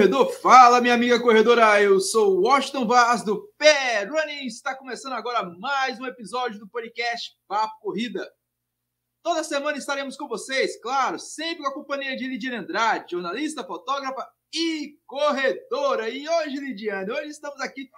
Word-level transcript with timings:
corredor, 0.00 0.32
fala 0.40 0.80
minha 0.80 0.94
amiga 0.94 1.20
corredora, 1.20 1.82
eu 1.82 2.00
sou 2.00 2.38
o 2.38 2.40
Washington 2.40 2.86
Vaz 2.86 3.22
do 3.22 3.52
Pé 3.58 4.04
Running, 4.04 4.46
está 4.46 4.74
começando 4.74 5.12
agora 5.12 5.42
mais 5.58 6.00
um 6.00 6.06
episódio 6.06 6.58
do 6.58 6.66
podcast 6.66 7.36
Papo 7.46 7.78
Corrida. 7.82 8.26
Toda 9.22 9.44
semana 9.44 9.76
estaremos 9.76 10.16
com 10.16 10.26
vocês, 10.26 10.80
claro, 10.80 11.18
sempre 11.18 11.64
com 11.64 11.68
a 11.68 11.74
companhia 11.74 12.16
de 12.16 12.26
Lidiane 12.26 12.56
Andrade, 12.56 13.10
jornalista, 13.10 13.62
fotógrafa 13.62 14.26
e 14.54 14.96
corredora. 15.06 16.08
E 16.08 16.26
hoje, 16.26 16.56
Lidiane, 16.56 17.10
hoje 17.10 17.28
estamos 17.28 17.60
aqui 17.60 17.90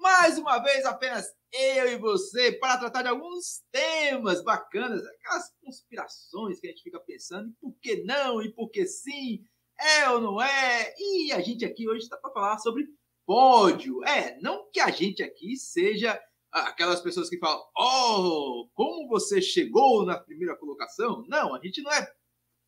mais 0.00 0.36
uma 0.36 0.58
vez 0.58 0.84
apenas 0.84 1.32
eu 1.52 1.92
e 1.92 1.96
você 1.96 2.50
para 2.50 2.78
tratar 2.78 3.02
de 3.02 3.08
alguns 3.10 3.62
temas 3.70 4.42
bacanas, 4.42 5.06
aquelas 5.06 5.52
conspirações 5.62 6.58
que 6.58 6.66
a 6.66 6.70
gente 6.70 6.82
fica 6.82 6.98
pensando, 6.98 7.48
e 7.48 7.52
por 7.60 7.76
que 7.80 8.02
não, 8.02 8.42
e 8.42 8.52
por 8.52 8.70
que 8.70 8.84
sim, 8.86 9.44
é 9.78 10.10
ou 10.10 10.20
não 10.20 10.40
é? 10.40 10.94
E 10.98 11.32
a 11.32 11.40
gente 11.40 11.64
aqui 11.64 11.88
hoje 11.88 12.04
está 12.04 12.16
para 12.16 12.32
falar 12.32 12.58
sobre 12.58 12.86
pódio. 13.26 14.02
É, 14.04 14.38
não 14.40 14.70
que 14.70 14.80
a 14.80 14.90
gente 14.90 15.22
aqui 15.22 15.56
seja 15.56 16.20
aquelas 16.50 17.00
pessoas 17.00 17.28
que 17.28 17.38
falam, 17.38 17.62
oh, 17.76 18.68
como 18.74 19.08
você 19.08 19.42
chegou 19.42 20.06
na 20.06 20.18
primeira 20.18 20.56
colocação? 20.56 21.24
Não, 21.26 21.54
a 21.54 21.60
gente 21.60 21.82
não 21.82 21.90
é 21.90 22.12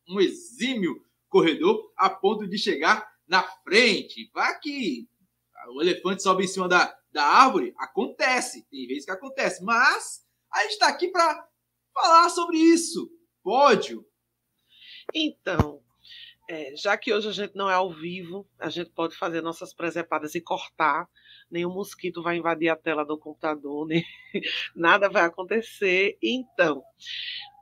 um 0.09 0.19
exímio 0.19 1.01
corredor 1.29 1.91
a 1.95 2.09
ponto 2.09 2.47
de 2.47 2.57
chegar 2.57 3.09
na 3.27 3.43
frente. 3.63 4.29
Vá 4.33 4.53
que 4.55 5.07
o 5.69 5.81
elefante 5.81 6.23
sobe 6.23 6.43
em 6.43 6.47
cima 6.47 6.67
da, 6.67 6.97
da 7.11 7.23
árvore, 7.23 7.73
acontece, 7.77 8.65
tem 8.69 8.87
vezes 8.87 9.05
que 9.05 9.11
acontece, 9.11 9.63
mas 9.63 10.25
a 10.51 10.61
gente 10.63 10.73
está 10.73 10.87
aqui 10.87 11.09
para 11.09 11.47
falar 11.93 12.29
sobre 12.29 12.57
isso. 12.57 13.09
Pódio. 13.43 14.05
Então, 15.13 15.81
é, 16.47 16.73
já 16.75 16.97
que 16.97 17.13
hoje 17.13 17.27
a 17.27 17.31
gente 17.31 17.55
não 17.55 17.69
é 17.69 17.73
ao 17.73 17.91
vivo, 17.91 18.47
a 18.57 18.69
gente 18.69 18.89
pode 18.91 19.15
fazer 19.15 19.41
nossas 19.41 19.73
presepadas 19.73 20.33
e 20.33 20.41
cortar. 20.41 21.07
Nenhum 21.51 21.73
mosquito 21.73 22.23
vai 22.23 22.37
invadir 22.37 22.69
a 22.69 22.75
tela 22.75 23.05
do 23.05 23.17
computador, 23.17 23.85
nem 23.85 24.03
nada 24.75 25.09
vai 25.09 25.23
acontecer. 25.23 26.17
Então, 26.23 26.81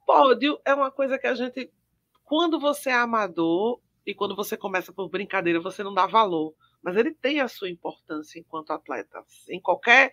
pódio 0.05 0.59
é 0.63 0.73
uma 0.73 0.91
coisa 0.91 1.17
que 1.17 1.25
a 1.25 1.33
gente, 1.33 1.71
quando 2.23 2.59
você 2.59 2.91
é 2.91 2.95
amador 2.95 3.81
e 4.05 4.13
quando 4.13 4.35
você 4.35 4.55
começa 4.55 4.93
por 4.93 5.09
brincadeira, 5.09 5.59
você 5.59 5.83
não 5.83 5.93
dá 5.93 6.05
valor 6.05 6.53
mas 6.85 6.95
ele 6.97 7.15
tem 7.15 7.39
a 7.39 7.47
sua 7.47 7.67
importância 7.67 8.37
enquanto 8.37 8.69
atleta, 8.69 9.25
em 9.49 9.59
qualquer, 9.59 10.11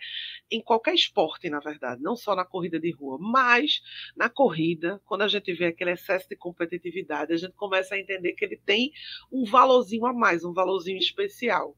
em 0.51 0.59
qualquer 0.59 0.95
esporte, 0.95 1.51
na 1.51 1.61
verdade, 1.61 2.03
não 2.03 2.17
só 2.17 2.35
na 2.35 2.47
corrida 2.47 2.81
de 2.81 2.91
rua, 2.91 3.19
mas 3.21 3.83
na 4.17 4.31
corrida, 4.31 4.99
quando 5.05 5.21
a 5.21 5.29
gente 5.29 5.53
vê 5.53 5.67
aquele 5.67 5.91
excesso 5.91 6.27
de 6.31 6.35
competitividade, 6.35 7.31
a 7.31 7.37
gente 7.37 7.53
começa 7.57 7.95
a 7.95 7.99
entender 7.99 8.33
que 8.33 8.43
ele 8.43 8.57
tem 8.57 8.91
um 9.31 9.45
valorzinho 9.45 10.07
a 10.07 10.15
mais, 10.15 10.45
um 10.45 10.55
valorzinho 10.55 10.97
especial. 10.97 11.77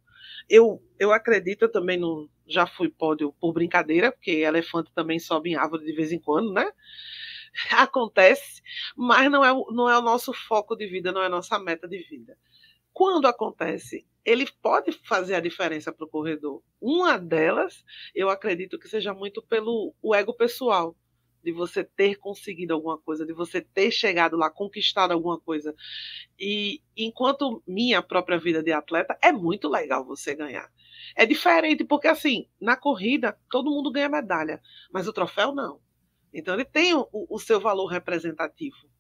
Eu, 0.49 0.81
eu 0.97 1.13
acredito, 1.13 1.69
também 1.69 1.99
não, 1.99 2.29
já 2.47 2.65
fui 2.65 2.89
pódio 2.89 3.35
por 3.41 3.53
brincadeira, 3.53 4.13
porque 4.13 4.31
elefante 4.31 4.93
também 4.95 5.19
sobe 5.19 5.51
em 5.51 5.57
árvore 5.57 5.85
de 5.85 5.93
vez 5.93 6.13
em 6.13 6.21
quando, 6.21 6.53
né? 6.53 6.71
Acontece, 7.73 8.63
mas 8.97 9.29
não 9.29 9.45
é, 9.45 9.53
não 9.73 9.91
é 9.91 9.99
o 9.99 10.03
nosso 10.03 10.33
foco 10.33 10.77
de 10.77 10.87
vida, 10.87 11.11
não 11.11 11.21
é 11.21 11.27
a 11.27 11.31
nossa 11.31 11.59
meta 11.59 11.89
de 11.89 11.99
vida. 11.99 12.39
Quando 12.93 13.27
acontece, 13.27 14.07
ele 14.25 14.47
pode 14.63 14.93
fazer 15.05 15.35
a 15.35 15.41
diferença 15.41 15.93
para 15.93 16.05
o 16.05 16.09
corredor. 16.09 16.63
Uma 16.81 17.19
delas, 17.19 17.85
eu 18.15 18.31
acredito 18.31 18.79
que 18.79 18.89
seja 18.89 19.13
muito 19.13 19.43
pelo 19.43 19.95
o 20.01 20.15
ego 20.15 20.35
pessoal, 20.35 20.97
de 21.43 21.53
você 21.53 21.85
ter 21.85 22.17
conseguido 22.17 22.73
alguma 22.73 22.99
coisa, 22.99 23.27
de 23.27 23.35
você 23.35 23.61
ter 23.61 23.91
chegado 23.91 24.37
lá, 24.37 24.51
conquistado 24.51 25.13
alguma 25.13 25.39
coisa. 25.39 25.75
E 26.41 26.81
enquanto 26.97 27.63
minha 27.67 28.03
própria 28.03 28.39
vida 28.39 28.63
de 28.63 28.73
atleta, 28.73 29.17
é 29.23 29.31
muito 29.31 29.69
legal 29.69 30.05
você 30.05 30.35
ganhar. 30.35 30.73
É 31.15 31.27
diferente, 31.27 31.85
porque 31.85 32.09
assim, 32.09 32.49
na 32.59 32.77
corrida, 32.77 33.39
todo 33.51 33.71
mundo 33.71 33.93
ganha 33.93 34.09
medalha, 34.09 34.61
mas 34.91 35.07
o 35.07 35.13
troféu 35.13 35.55
não. 35.55 35.81
Então 36.33 36.55
ele 36.55 36.65
tem 36.65 36.95
o, 36.95 37.07
o 37.13 37.39
seu 37.39 37.61
valor 37.61 37.87
representativo. 37.87 38.94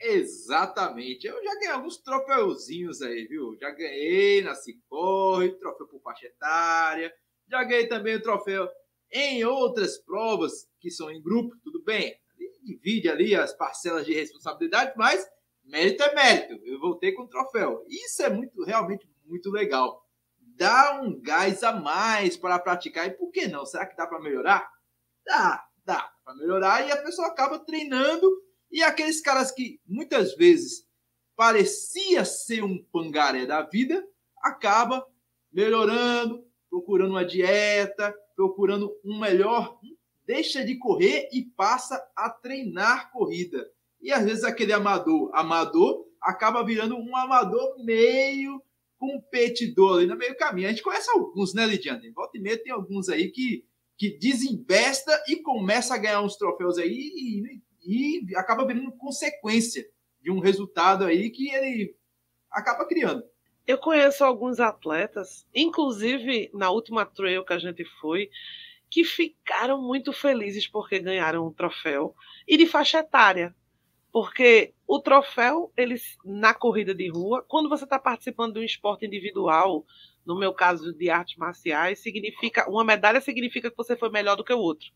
Exatamente. 0.00 1.26
Eu 1.26 1.42
já 1.44 1.54
ganhei 1.54 1.68
alguns 1.68 1.98
troféuzinhos 1.98 3.02
aí, 3.02 3.26
viu? 3.26 3.56
Já 3.60 3.70
ganhei 3.70 4.42
na 4.42 4.54
Cicorre, 4.54 5.50
troféu 5.58 5.86
por 5.86 6.00
faixa 6.00 6.26
etária. 6.26 7.12
Já 7.48 7.62
ganhei 7.64 7.86
também 7.86 8.16
o 8.16 8.22
troféu 8.22 8.68
em 9.12 9.44
outras 9.44 9.98
provas 9.98 10.68
que 10.80 10.90
são 10.90 11.10
em 11.10 11.20
grupo, 11.20 11.56
tudo 11.62 11.82
bem. 11.82 12.16
Divide 12.62 13.08
ali 13.08 13.34
as 13.34 13.52
parcelas 13.52 14.06
de 14.06 14.14
responsabilidade, 14.14 14.92
mas 14.96 15.26
mérito 15.64 16.02
é 16.02 16.14
mérito. 16.14 16.64
Eu 16.64 16.80
voltei 16.80 17.12
com 17.12 17.24
o 17.24 17.28
troféu. 17.28 17.84
Isso 17.88 18.22
é 18.22 18.30
muito, 18.30 18.62
realmente 18.64 19.06
muito 19.24 19.50
legal. 19.50 20.02
Dá 20.56 21.00
um 21.02 21.20
gás 21.20 21.62
a 21.62 21.72
mais 21.72 22.36
para 22.36 22.58
praticar. 22.58 23.06
E 23.06 23.10
por 23.10 23.30
que 23.30 23.48
não? 23.48 23.66
Será 23.66 23.86
que 23.86 23.96
dá 23.96 24.06
para 24.06 24.20
melhorar? 24.20 24.70
Dá, 25.24 25.66
dá 25.84 26.10
para 26.24 26.34
melhorar 26.36 26.86
e 26.86 26.92
a 26.92 27.02
pessoa 27.02 27.28
acaba 27.28 27.58
treinando 27.58 28.30
e 28.70 28.82
aqueles 28.82 29.20
caras 29.20 29.50
que 29.50 29.80
muitas 29.86 30.34
vezes 30.34 30.86
parecia 31.36 32.24
ser 32.24 32.62
um 32.62 32.82
pangaré 32.92 33.46
da 33.46 33.62
vida, 33.62 34.06
acaba 34.42 35.04
melhorando, 35.52 36.44
procurando 36.68 37.10
uma 37.10 37.24
dieta, 37.24 38.14
procurando 38.36 38.94
um 39.04 39.18
melhor, 39.18 39.78
deixa 40.26 40.64
de 40.64 40.76
correr 40.78 41.28
e 41.32 41.42
passa 41.56 42.00
a 42.16 42.30
treinar 42.30 43.10
corrida. 43.10 43.68
E 44.00 44.12
às 44.12 44.24
vezes 44.24 44.44
aquele 44.44 44.72
amador, 44.72 45.30
amador, 45.34 46.06
acaba 46.22 46.64
virando 46.64 46.96
um 46.96 47.16
amador 47.16 47.82
meio 47.84 48.62
competidor 48.96 49.96
ali 49.96 50.06
no 50.06 50.16
meio 50.16 50.36
caminho. 50.36 50.68
A 50.68 50.70
gente 50.70 50.82
conhece 50.82 51.10
alguns, 51.10 51.54
né, 51.54 51.66
Lidiane? 51.66 52.10
Volta 52.10 52.36
e 52.36 52.40
meia 52.40 52.62
tem 52.62 52.70
alguns 52.70 53.08
aí 53.08 53.30
que, 53.30 53.64
que 53.98 54.18
desinvesta 54.18 55.10
e 55.26 55.36
começa 55.36 55.94
a 55.94 55.98
ganhar 55.98 56.20
uns 56.20 56.36
troféus 56.36 56.78
aí 56.78 56.92
e 56.92 57.60
e 57.84 58.24
acaba 58.36 58.66
virando 58.66 58.92
consequência 58.92 59.86
de 60.20 60.30
um 60.30 60.38
resultado 60.38 61.04
aí 61.04 61.30
que 61.30 61.48
ele 61.50 61.96
acaba 62.50 62.86
criando. 62.86 63.22
Eu 63.66 63.78
conheço 63.78 64.24
alguns 64.24 64.58
atletas, 64.58 65.46
inclusive 65.54 66.50
na 66.52 66.70
última 66.70 67.06
trail 67.06 67.44
que 67.44 67.52
a 67.52 67.58
gente 67.58 67.84
foi, 68.00 68.30
que 68.90 69.04
ficaram 69.04 69.80
muito 69.80 70.12
felizes 70.12 70.66
porque 70.66 70.98
ganharam 70.98 71.46
um 71.46 71.52
troféu 71.52 72.14
e 72.46 72.56
de 72.56 72.66
faixa 72.66 72.98
etária. 72.98 73.54
Porque 74.12 74.74
o 74.88 74.98
troféu, 74.98 75.72
eles 75.76 76.18
na 76.24 76.52
corrida 76.52 76.92
de 76.92 77.08
rua, 77.08 77.44
quando 77.46 77.68
você 77.68 77.84
está 77.84 77.96
participando 77.96 78.54
de 78.54 78.60
um 78.60 78.64
esporte 78.64 79.06
individual, 79.06 79.86
no 80.26 80.36
meu 80.36 80.52
caso 80.52 80.92
de 80.92 81.08
artes 81.08 81.36
marciais, 81.36 82.00
significa 82.00 82.68
uma 82.68 82.84
medalha 82.84 83.20
significa 83.20 83.70
que 83.70 83.76
você 83.76 83.94
foi 83.94 84.10
melhor 84.10 84.34
do 84.34 84.44
que 84.44 84.52
o 84.52 84.58
outro. 84.58 84.90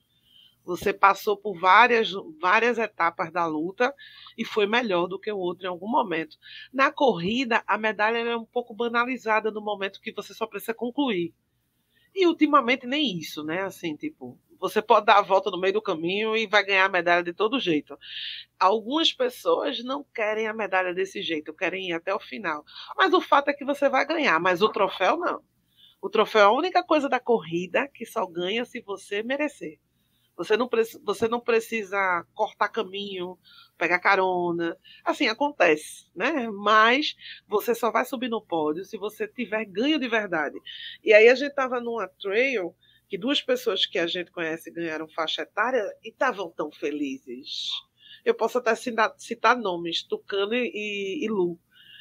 Você 0.65 0.93
passou 0.93 1.37
por 1.37 1.59
várias, 1.59 2.11
várias 2.41 2.79
etapas 2.79 3.31
da 3.31 3.47
luta 3.47 3.95
e 4.37 4.45
foi 4.45 4.66
melhor 4.66 5.07
do 5.07 5.19
que 5.19 5.31
o 5.31 5.39
outro 5.39 5.66
em 5.66 5.69
algum 5.69 5.89
momento. 5.89 6.39
Na 6.72 6.91
corrida, 6.91 7.63
a 7.66 7.77
medalha 7.77 8.19
é 8.19 8.37
um 8.37 8.47
pouco 8.47 8.75
banalizada 8.75 9.51
no 9.51 9.61
momento 9.61 10.01
que 10.01 10.13
você 10.13 10.33
só 10.33 10.47
precisa 10.47 10.72
concluir. 10.72 11.34
E 12.15 12.27
ultimamente 12.27 12.87
nem 12.87 13.19
isso, 13.19 13.43
né? 13.45 13.63
Assim, 13.63 13.97
tipo, 13.97 14.39
você 14.59 14.81
pode 14.81 15.07
dar 15.07 15.19
a 15.19 15.22
volta 15.22 15.51
no 15.51 15.61
meio 15.61 15.75
do 15.75 15.83
caminho 15.83 16.37
e 16.37 16.47
vai 16.47 16.65
ganhar 16.65 16.87
a 16.87 16.89
medalha 16.89 17.22
de 17.22 17.34
todo 17.34 17.60
jeito. 17.60 17.99
Algumas 18.59 19.13
pessoas 19.13 19.83
não 19.84 20.05
querem 20.15 20.47
a 20.47 20.55
medalha 20.55 20.95
desse 20.95 21.21
jeito, 21.21 21.53
querem 21.53 21.91
ir 21.91 21.93
até 21.93 22.15
o 22.15 22.21
final. 22.21 22.65
Mas 22.97 23.13
o 23.13 23.21
fato 23.21 23.49
é 23.49 23.53
que 23.53 23.65
você 23.65 23.89
vai 23.89 24.07
ganhar, 24.07 24.41
mas 24.41 24.63
o 24.63 24.69
troféu 24.71 25.19
não. 25.19 25.43
O 26.01 26.09
troféu 26.09 26.41
é 26.41 26.45
a 26.45 26.51
única 26.51 26.83
coisa 26.83 27.09
da 27.09 27.21
corrida 27.21 27.89
que 27.89 28.07
só 28.07 28.27
ganha 28.27 28.65
se 28.65 28.81
você 28.81 29.22
merecer. 29.22 29.78
Você 30.36 30.57
não, 30.57 30.69
você 31.04 31.28
não 31.28 31.41
precisa 31.41 32.27
cortar 32.34 32.69
caminho, 32.69 33.39
pegar 33.78 34.01
carona. 34.01 34.77
Assim, 35.04 35.28
acontece, 35.28 36.07
né? 36.15 36.48
Mas 36.51 37.16
você 37.47 37.75
só 37.75 37.91
vai 37.91 38.04
subir 38.04 38.28
no 38.28 38.42
pódio 38.42 38.84
se 38.84 38.97
você 38.97 39.28
tiver 39.28 39.65
ganho 39.65 39.98
de 39.98 40.09
verdade. 40.09 40.59
E 41.03 41.13
aí 41.13 41.28
a 41.28 41.34
gente 41.34 41.51
estava 41.51 41.81
numa 41.81 42.09
trail 42.09 42.75
que 43.09 43.19
duas 43.19 43.41
pessoas 43.41 43.86
que 43.86 43.98
a 43.98 44.07
gente 44.07 44.31
conhece 44.31 44.71
ganharam 44.71 45.09
faixa 45.09 45.42
etária 45.42 45.84
e 46.03 46.09
estavam 46.09 46.51
tão 46.51 46.71
felizes. 46.72 47.71
Eu 48.25 48.34
posso 48.34 48.59
até 48.59 48.75
citar, 48.75 49.57
nomes, 49.57 50.03
Tucano 50.03 50.54
e, 50.54 51.25
e 51.25 51.28
Lu 51.28 51.59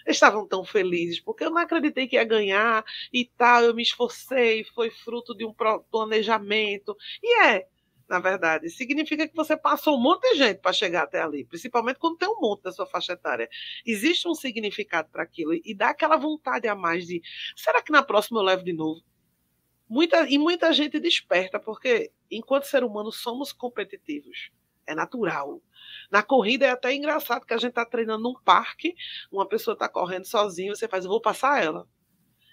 estavam 0.08 0.48
tão 0.48 0.64
felizes, 0.66 1.20
porque 1.20 1.44
eu 1.44 1.50
não 1.50 1.60
acreditei 1.60 2.08
que 2.08 2.16
ia 2.16 2.24
ganhar 2.24 2.84
e 3.12 3.26
tal, 3.38 3.64
eu 3.64 3.74
me 3.74 3.84
esforcei, 3.84 4.64
foi 4.76 4.90
fruto 4.90 5.36
de 5.36 5.46
um 5.46 5.54
planejamento. 5.90 6.96
E 7.22 7.42
é, 7.46 7.68
na 8.14 8.20
verdade. 8.20 8.70
Significa 8.70 9.28
que 9.28 9.36
você 9.36 9.58
passou 9.58 9.98
um 9.98 10.02
monte 10.02 10.22
de 10.30 10.38
gente 10.38 10.60
para 10.60 10.72
chegar 10.72 11.04
até 11.04 11.22
ali, 11.22 11.44
principalmente 11.46 11.98
quando 11.98 12.18
tem 12.18 12.30
um 12.30 12.40
monte 12.40 12.62
da 12.62 12.72
sua 12.72 12.86
faixa 12.86 13.14
etária. 13.14 13.50
Existe 13.84 14.28
um 14.28 14.36
significado 14.36 15.10
para 15.12 15.24
aquilo 15.24 15.54
e 15.54 15.74
dá 15.74 15.90
aquela 15.90 16.16
vontade 16.16 16.68
a 16.68 16.76
mais 16.76 17.08
de 17.08 17.22
será 17.56 17.82
que 17.82 17.92
na 17.92 18.04
próxima 18.04 18.40
eu 18.40 18.44
levo 18.44 18.64
de 18.64 18.72
novo? 18.72 19.02
Muita, 19.90 20.30
e 20.30 20.38
muita 20.38 20.72
gente 20.72 21.00
desperta, 21.00 21.60
porque 21.60 22.12
enquanto 22.30 22.66
ser 22.66 22.84
humano 22.84 23.12
somos 23.12 23.52
competitivos. 23.52 24.52
É 24.86 24.94
natural. 24.94 25.62
Na 26.12 26.22
corrida 26.22 26.66
é 26.66 26.70
até 26.70 26.94
engraçado 26.94 27.46
que 27.46 27.54
a 27.54 27.58
gente 27.58 27.70
está 27.70 27.86
treinando 27.86 28.22
num 28.22 28.34
parque, 28.44 28.94
uma 29.32 29.48
pessoa 29.48 29.74
está 29.74 29.90
correndo 29.90 30.26
sozinha, 30.26 30.76
você 30.76 30.88
faz, 30.88 31.06
eu 31.06 31.10
vou 31.10 31.22
passar 31.22 31.64
ela. 31.64 31.88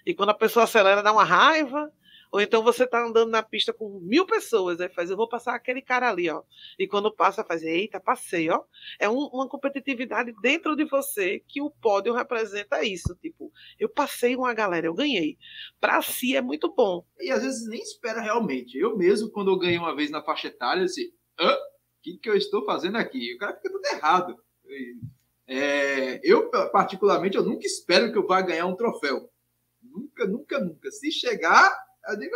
E 0.05 0.13
quando 0.15 0.29
a 0.29 0.33
pessoa 0.33 0.63
acelera, 0.63 1.03
dá 1.03 1.11
uma 1.11 1.23
raiva, 1.23 1.91
ou 2.31 2.39
então 2.39 2.63
você 2.63 2.87
tá 2.87 3.05
andando 3.05 3.29
na 3.29 3.43
pista 3.43 3.73
com 3.73 3.99
mil 3.99 4.25
pessoas, 4.25 4.79
aí 4.79 4.87
faz, 4.87 5.09
eu 5.09 5.17
vou 5.17 5.27
passar 5.27 5.53
aquele 5.53 5.81
cara 5.81 6.09
ali, 6.09 6.29
ó. 6.29 6.41
E 6.79 6.87
quando 6.87 7.13
passa, 7.13 7.43
faz, 7.43 7.61
eita, 7.61 7.99
passei, 7.99 8.49
ó. 8.49 8.63
É 8.97 9.09
um, 9.09 9.25
uma 9.33 9.49
competitividade 9.49 10.33
dentro 10.41 10.75
de 10.75 10.85
você 10.85 11.43
que 11.45 11.61
o 11.61 11.69
pódio 11.69 12.13
representa 12.13 12.83
isso. 12.83 13.13
Tipo, 13.21 13.51
eu 13.77 13.89
passei 13.89 14.35
uma 14.35 14.53
galera, 14.53 14.87
eu 14.87 14.93
ganhei. 14.93 15.37
Pra 15.79 16.01
si 16.01 16.35
é 16.35 16.41
muito 16.41 16.73
bom. 16.73 17.05
E 17.19 17.29
às 17.29 17.43
vezes 17.43 17.67
nem 17.67 17.81
espera 17.81 18.21
realmente. 18.21 18.77
Eu 18.77 18.97
mesmo, 18.97 19.29
quando 19.29 19.51
eu 19.51 19.59
ganhei 19.59 19.77
uma 19.77 19.95
vez 19.95 20.09
na 20.09 20.23
faixa 20.23 20.47
etária, 20.47 20.83
assim, 20.83 21.11
hã? 21.37 21.53
O 21.53 22.03
que, 22.03 22.17
que 22.17 22.29
eu 22.29 22.35
estou 22.35 22.65
fazendo 22.65 22.95
aqui? 22.95 23.35
O 23.35 23.37
cara 23.37 23.55
fica 23.57 23.69
tudo 23.69 23.85
errado. 23.85 24.35
É, 25.45 26.21
eu, 26.23 26.49
particularmente, 26.71 27.35
eu 27.35 27.43
nunca 27.43 27.65
espero 27.65 28.11
que 28.11 28.17
eu 28.17 28.25
vá 28.25 28.41
ganhar 28.41 28.65
um 28.65 28.75
troféu. 28.75 29.29
Nunca, 29.83 30.25
nunca, 30.25 30.59
nunca. 30.59 30.89
Se 30.91 31.11
chegar, 31.11 31.71
eu 32.07 32.17
digo, 32.17 32.35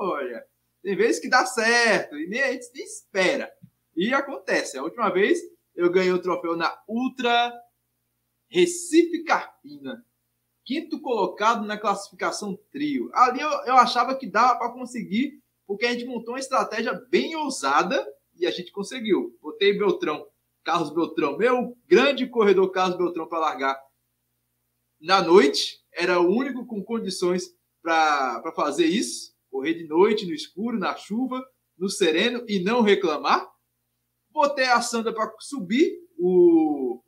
olha, 0.00 0.44
tem 0.82 0.96
vezes 0.96 1.20
que 1.20 1.28
dá 1.28 1.46
certo 1.46 2.16
e 2.16 2.26
nem 2.26 2.42
a 2.42 2.52
gente 2.52 2.70
espera. 2.76 3.50
E 3.96 4.12
acontece. 4.12 4.76
A 4.76 4.82
última 4.82 5.08
vez 5.10 5.40
eu 5.74 5.90
ganhei 5.90 6.12
o 6.12 6.20
troféu 6.20 6.56
na 6.56 6.76
Ultra 6.88 7.52
Recife 8.48 9.24
Carpina. 9.24 10.04
Quinto 10.64 11.00
colocado 11.00 11.66
na 11.66 11.78
classificação 11.78 12.58
trio. 12.70 13.10
Ali 13.12 13.40
eu, 13.40 13.50
eu 13.66 13.76
achava 13.76 14.14
que 14.16 14.26
dava 14.26 14.58
para 14.58 14.72
conseguir, 14.72 15.42
porque 15.66 15.84
a 15.84 15.92
gente 15.92 16.06
montou 16.06 16.34
uma 16.34 16.40
estratégia 16.40 16.92
bem 17.10 17.36
ousada 17.36 18.06
e 18.36 18.46
a 18.46 18.50
gente 18.50 18.72
conseguiu. 18.72 19.38
Botei 19.42 19.76
Beltrão, 19.76 20.26
Carlos 20.62 20.90
Beltrão, 20.90 21.36
meu 21.36 21.76
grande 21.86 22.26
corredor 22.26 22.70
Carlos 22.70 22.96
Beltrão 22.96 23.26
para 23.26 23.38
largar 23.38 23.78
na 25.00 25.20
noite. 25.20 25.82
Era 25.92 26.20
o 26.20 26.28
único 26.28 26.66
com 26.66 26.82
condições 26.82 27.54
para 27.84 28.50
fazer 28.56 28.86
isso, 28.86 29.34
correr 29.50 29.74
de 29.74 29.86
noite, 29.86 30.24
no 30.24 30.32
escuro, 30.32 30.78
na 30.78 30.96
chuva, 30.96 31.44
no 31.76 31.90
sereno 31.90 32.42
e 32.48 32.58
não 32.64 32.80
reclamar. 32.80 33.46
Botei 34.30 34.64
a 34.64 34.80
Sandra 34.80 35.12
para 35.12 35.30
subir 35.38 35.92
o, 36.18 37.02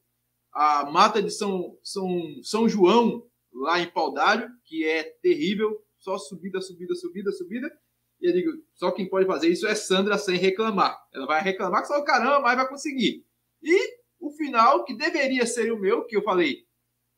a 0.53 0.85
mata 0.91 1.23
de 1.23 1.31
São, 1.31 1.79
São, 1.83 2.07
São 2.43 2.69
João, 2.69 3.27
lá 3.55 3.81
em 3.81 3.91
Paudário, 3.91 4.51
que 4.67 4.85
é 4.85 5.03
terrível, 5.23 5.83
só 5.99 6.19
subida, 6.19 6.61
subida, 6.61 6.95
subida, 6.95 7.33
subida. 7.33 7.73
E 8.21 8.29
eu 8.29 8.33
digo, 8.35 8.51
só 8.75 8.91
quem 8.91 9.09
pode 9.09 9.27
fazer 9.27 9.49
isso 9.49 9.67
é 9.67 9.75
Sandra 9.75 10.19
sem 10.19 10.37
reclamar. 10.37 10.95
Ela 11.13 11.27
vai 11.27 11.43
reclamar 11.43 11.81
que 11.81 11.89
só 11.89 12.03
caramba, 12.05 12.41
mas 12.41 12.57
vai 12.57 12.69
conseguir. 12.69 13.25
E 13.63 13.97
o 14.21 14.31
final, 14.31 14.85
que 14.85 14.95
deveria 14.95 15.47
ser 15.47 15.73
o 15.73 15.81
meu, 15.81 16.05
que 16.05 16.17
eu 16.17 16.23
falei, 16.23 16.67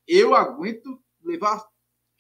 eu 0.06 0.32
aguento 0.34 1.02
levar 1.24 1.66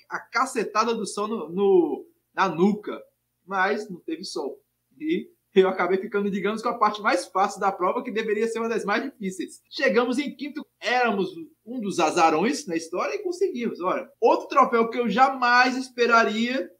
a 0.08 0.18
cacetada 0.18 0.94
do 0.94 1.06
sol 1.06 1.28
no, 1.28 1.48
no, 1.48 2.06
na 2.34 2.48
nuca, 2.48 3.00
mas 3.46 3.88
não 3.88 4.00
teve 4.00 4.24
sol. 4.24 4.60
E 4.98 5.30
eu 5.54 5.68
acabei 5.68 5.98
ficando, 5.98 6.30
digamos, 6.30 6.62
com 6.62 6.68
a 6.68 6.78
parte 6.78 7.00
mais 7.00 7.26
fácil 7.26 7.60
da 7.60 7.72
prova, 7.72 8.02
que 8.02 8.10
deveria 8.10 8.46
ser 8.46 8.58
uma 8.58 8.68
das 8.68 8.84
mais 8.84 9.02
difíceis. 9.02 9.60
Chegamos 9.70 10.18
em 10.18 10.34
quinto, 10.34 10.64
éramos 10.80 11.30
um 11.64 11.80
dos 11.80 11.98
azarões 11.98 12.66
na 12.66 12.76
história 12.76 13.14
e 13.14 13.22
conseguimos. 13.22 13.80
Olha, 13.80 14.08
outro 14.20 14.48
troféu 14.48 14.88
que 14.88 14.98
eu 14.98 15.08
jamais 15.08 15.76
esperaria 15.76 16.70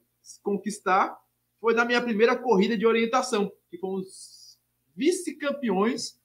conquistar 0.43 1.19
foi 1.61 1.75
na 1.75 1.85
minha 1.85 2.03
primeira 2.03 2.37
corrida 2.37 2.77
de 2.77 2.87
orientação, 2.87 3.51
que 3.71 3.79
fomos 3.79 4.59
vice-campeões 4.95 6.19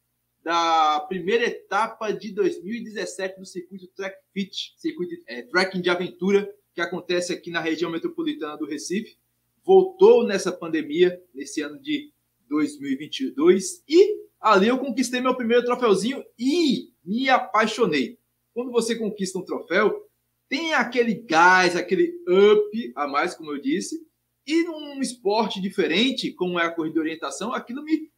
da 0.43 0.99
primeira 1.07 1.45
etapa 1.45 2.11
de 2.11 2.33
2017 2.33 3.39
do 3.39 3.45
circuito 3.45 3.87
Track 3.95 4.15
Fit, 4.33 4.75
circuito 4.77 5.15
é, 5.27 5.43
trekking 5.43 5.81
de 5.81 5.89
aventura 5.89 6.53
que 6.73 6.81
acontece 6.81 7.31
aqui 7.31 7.51
na 7.51 7.59
região 7.59 7.91
metropolitana 7.91 8.57
do 8.57 8.65
Recife. 8.65 9.17
Voltou 9.63 10.25
nessa 10.25 10.51
pandemia, 10.51 11.21
nesse 11.33 11.61
ano 11.61 11.79
de 11.79 12.11
2022, 12.49 13.83
e 13.87 14.23
ali 14.39 14.67
eu 14.67 14.77
conquistei 14.77 15.21
meu 15.21 15.35
primeiro 15.35 15.63
troféuzinho 15.63 16.23
e 16.37 16.89
me 17.03 17.29
apaixonei. 17.29 18.17
Quando 18.53 18.71
você 18.71 18.95
conquista 18.95 19.39
um 19.39 19.45
troféu, 19.45 20.07
tem 20.49 20.73
aquele 20.73 21.15
gás, 21.15 21.75
aquele 21.75 22.13
up 22.27 22.93
a 22.95 23.07
mais, 23.07 23.33
como 23.33 23.51
eu 23.51 23.59
disse, 23.59 24.05
e 24.45 24.63
num 24.63 25.01
esporte 25.01 25.61
diferente, 25.61 26.31
como 26.31 26.59
é 26.59 26.65
a 26.65 26.71
corrida 26.71 26.95
de 26.95 26.99
orientação, 26.99 27.53
aquilo 27.53 27.83
me 27.83 28.11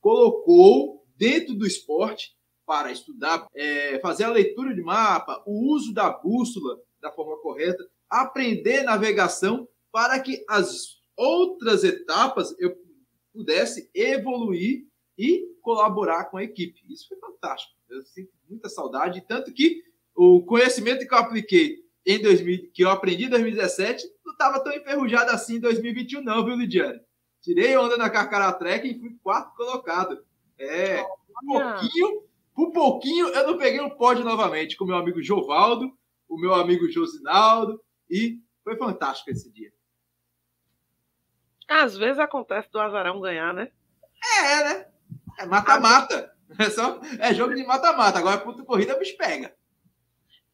colocou 0.00 1.04
dentro 1.16 1.54
do 1.54 1.66
esporte 1.66 2.36
para 2.64 2.92
estudar, 2.92 3.46
é, 3.54 3.98
fazer 3.98 4.24
a 4.24 4.30
leitura 4.30 4.74
de 4.74 4.82
mapa, 4.82 5.42
o 5.46 5.74
uso 5.74 5.92
da 5.92 6.10
bússola, 6.10 6.78
da 7.00 7.12
forma 7.12 7.36
correta, 7.38 7.86
aprender 8.08 8.82
navegação 8.82 9.68
para 9.92 10.18
que 10.20 10.44
as 10.48 10.98
outras 11.16 11.84
etapas 11.84 12.54
eu 12.58 12.76
pudesse 13.32 13.90
evoluir 13.94 14.86
e 15.16 15.48
colaborar 15.62 16.26
com 16.26 16.36
a 16.36 16.44
equipe. 16.44 16.80
Isso 16.88 17.08
foi 17.08 17.18
fantástico. 17.18 17.74
Eu 17.88 18.02
sinto 18.02 18.30
muita 18.48 18.68
saudade, 18.68 19.24
tanto 19.26 19.52
que 19.52 19.82
o 20.14 20.42
conhecimento 20.42 21.06
que 21.06 21.12
eu 21.12 21.18
apliquei 21.18 21.84
em 22.06 22.20
2000, 22.20 22.70
que 22.72 22.84
eu 22.84 22.90
aprendi 22.90 23.24
em 23.24 23.28
2017, 23.28 24.04
não 24.24 24.32
estava 24.32 24.62
tão 24.62 24.72
enferrujado 24.72 25.30
assim 25.30 25.56
em 25.56 25.60
2021 25.60 26.22
não, 26.22 26.44
viu, 26.44 26.56
Lidiane? 26.56 27.00
Tirei 27.42 27.76
onda 27.76 27.96
na 27.96 28.10
Carcará 28.10 28.52
Trek 28.52 28.88
e 28.88 28.98
fui 28.98 29.16
quarto 29.22 29.54
colocado. 29.54 30.24
É, 30.58 31.04
um 31.44 31.46
pouquinho, 31.46 32.22
por 32.54 32.72
pouquinho 32.72 33.28
eu 33.28 33.46
não 33.46 33.58
peguei 33.58 33.80
o 33.80 33.90
pódio 33.90 34.24
novamente 34.24 34.76
com 34.76 34.84
meu 34.84 34.96
amigo 34.96 35.22
Jovaldo, 35.22 35.92
o 36.28 36.38
meu 36.38 36.54
amigo 36.54 36.90
Josinaldo, 36.90 37.82
e 38.10 38.40
foi 38.62 38.76
fantástico 38.76 39.30
esse 39.30 39.50
dia. 39.52 39.72
Às 41.68 41.96
vezes 41.96 42.18
acontece 42.18 42.70
do 42.70 42.80
azarão 42.80 43.20
ganhar, 43.20 43.52
né? 43.52 43.70
É, 44.40 44.64
né? 44.64 44.88
É 45.38 45.46
mata-mata. 45.46 46.34
É, 46.58 46.70
só, 46.70 46.98
é 47.20 47.34
jogo 47.34 47.54
de 47.54 47.62
mata-mata. 47.64 48.18
Agora, 48.18 48.38
ponto 48.38 48.64
corrida, 48.64 48.96
o 48.96 48.98
bicho 48.98 49.16
pega. 49.18 49.54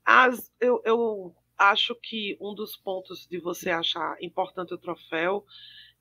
As, 0.04 0.52
eu, 0.60 0.82
eu 0.84 1.34
acho 1.56 1.94
que 1.94 2.36
um 2.40 2.52
dos 2.54 2.76
pontos 2.76 3.26
de 3.28 3.38
você 3.38 3.70
achar 3.70 4.16
importante 4.20 4.74
o 4.74 4.78
troféu 4.78 5.46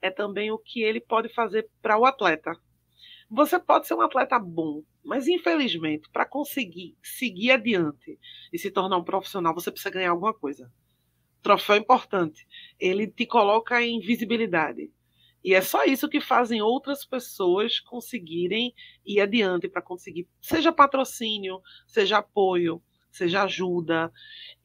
é 0.02 0.10
também 0.10 0.52
o 0.52 0.58
que 0.58 0.82
ele 0.82 1.00
pode 1.00 1.30
fazer 1.30 1.70
para 1.82 1.98
o 1.98 2.06
atleta. 2.06 2.58
Você 3.30 3.60
pode 3.60 3.88
ser 3.88 3.94
um 3.94 4.02
atleta 4.02 4.38
bom, 4.38 4.84
mas 5.04 5.28
infelizmente, 5.28 6.10
para 6.12 6.26
conseguir 6.26 6.96
seguir 7.04 7.52
adiante 7.52 8.18
e 8.52 8.58
se 8.58 8.72
tornar 8.72 8.98
um 8.98 9.04
profissional, 9.04 9.54
você 9.54 9.70
precisa 9.72 9.94
ganhar 9.94 10.12
alguma 10.12 10.34
coisa. 10.34 10.72
Troféu 11.42 11.76
é 11.76 11.80
importante. 11.80 12.48
Ele 12.80 13.06
te 13.06 13.26
coloca 13.26 13.82
em 13.82 14.00
visibilidade. 14.00 14.90
E 15.44 15.54
é 15.54 15.62
só 15.62 15.84
isso 15.84 16.08
que 16.08 16.22
fazem 16.22 16.62
outras 16.62 17.06
pessoas 17.06 17.82
conseguirem 17.82 18.74
ir 19.06 19.20
adiante 19.20 19.68
para 19.68 19.82
conseguir, 19.82 20.26
seja 20.42 20.72
patrocínio, 20.72 21.60
seja 21.86 22.20
apoio, 22.20 22.82
seja 23.12 23.44
ajuda. 23.44 24.10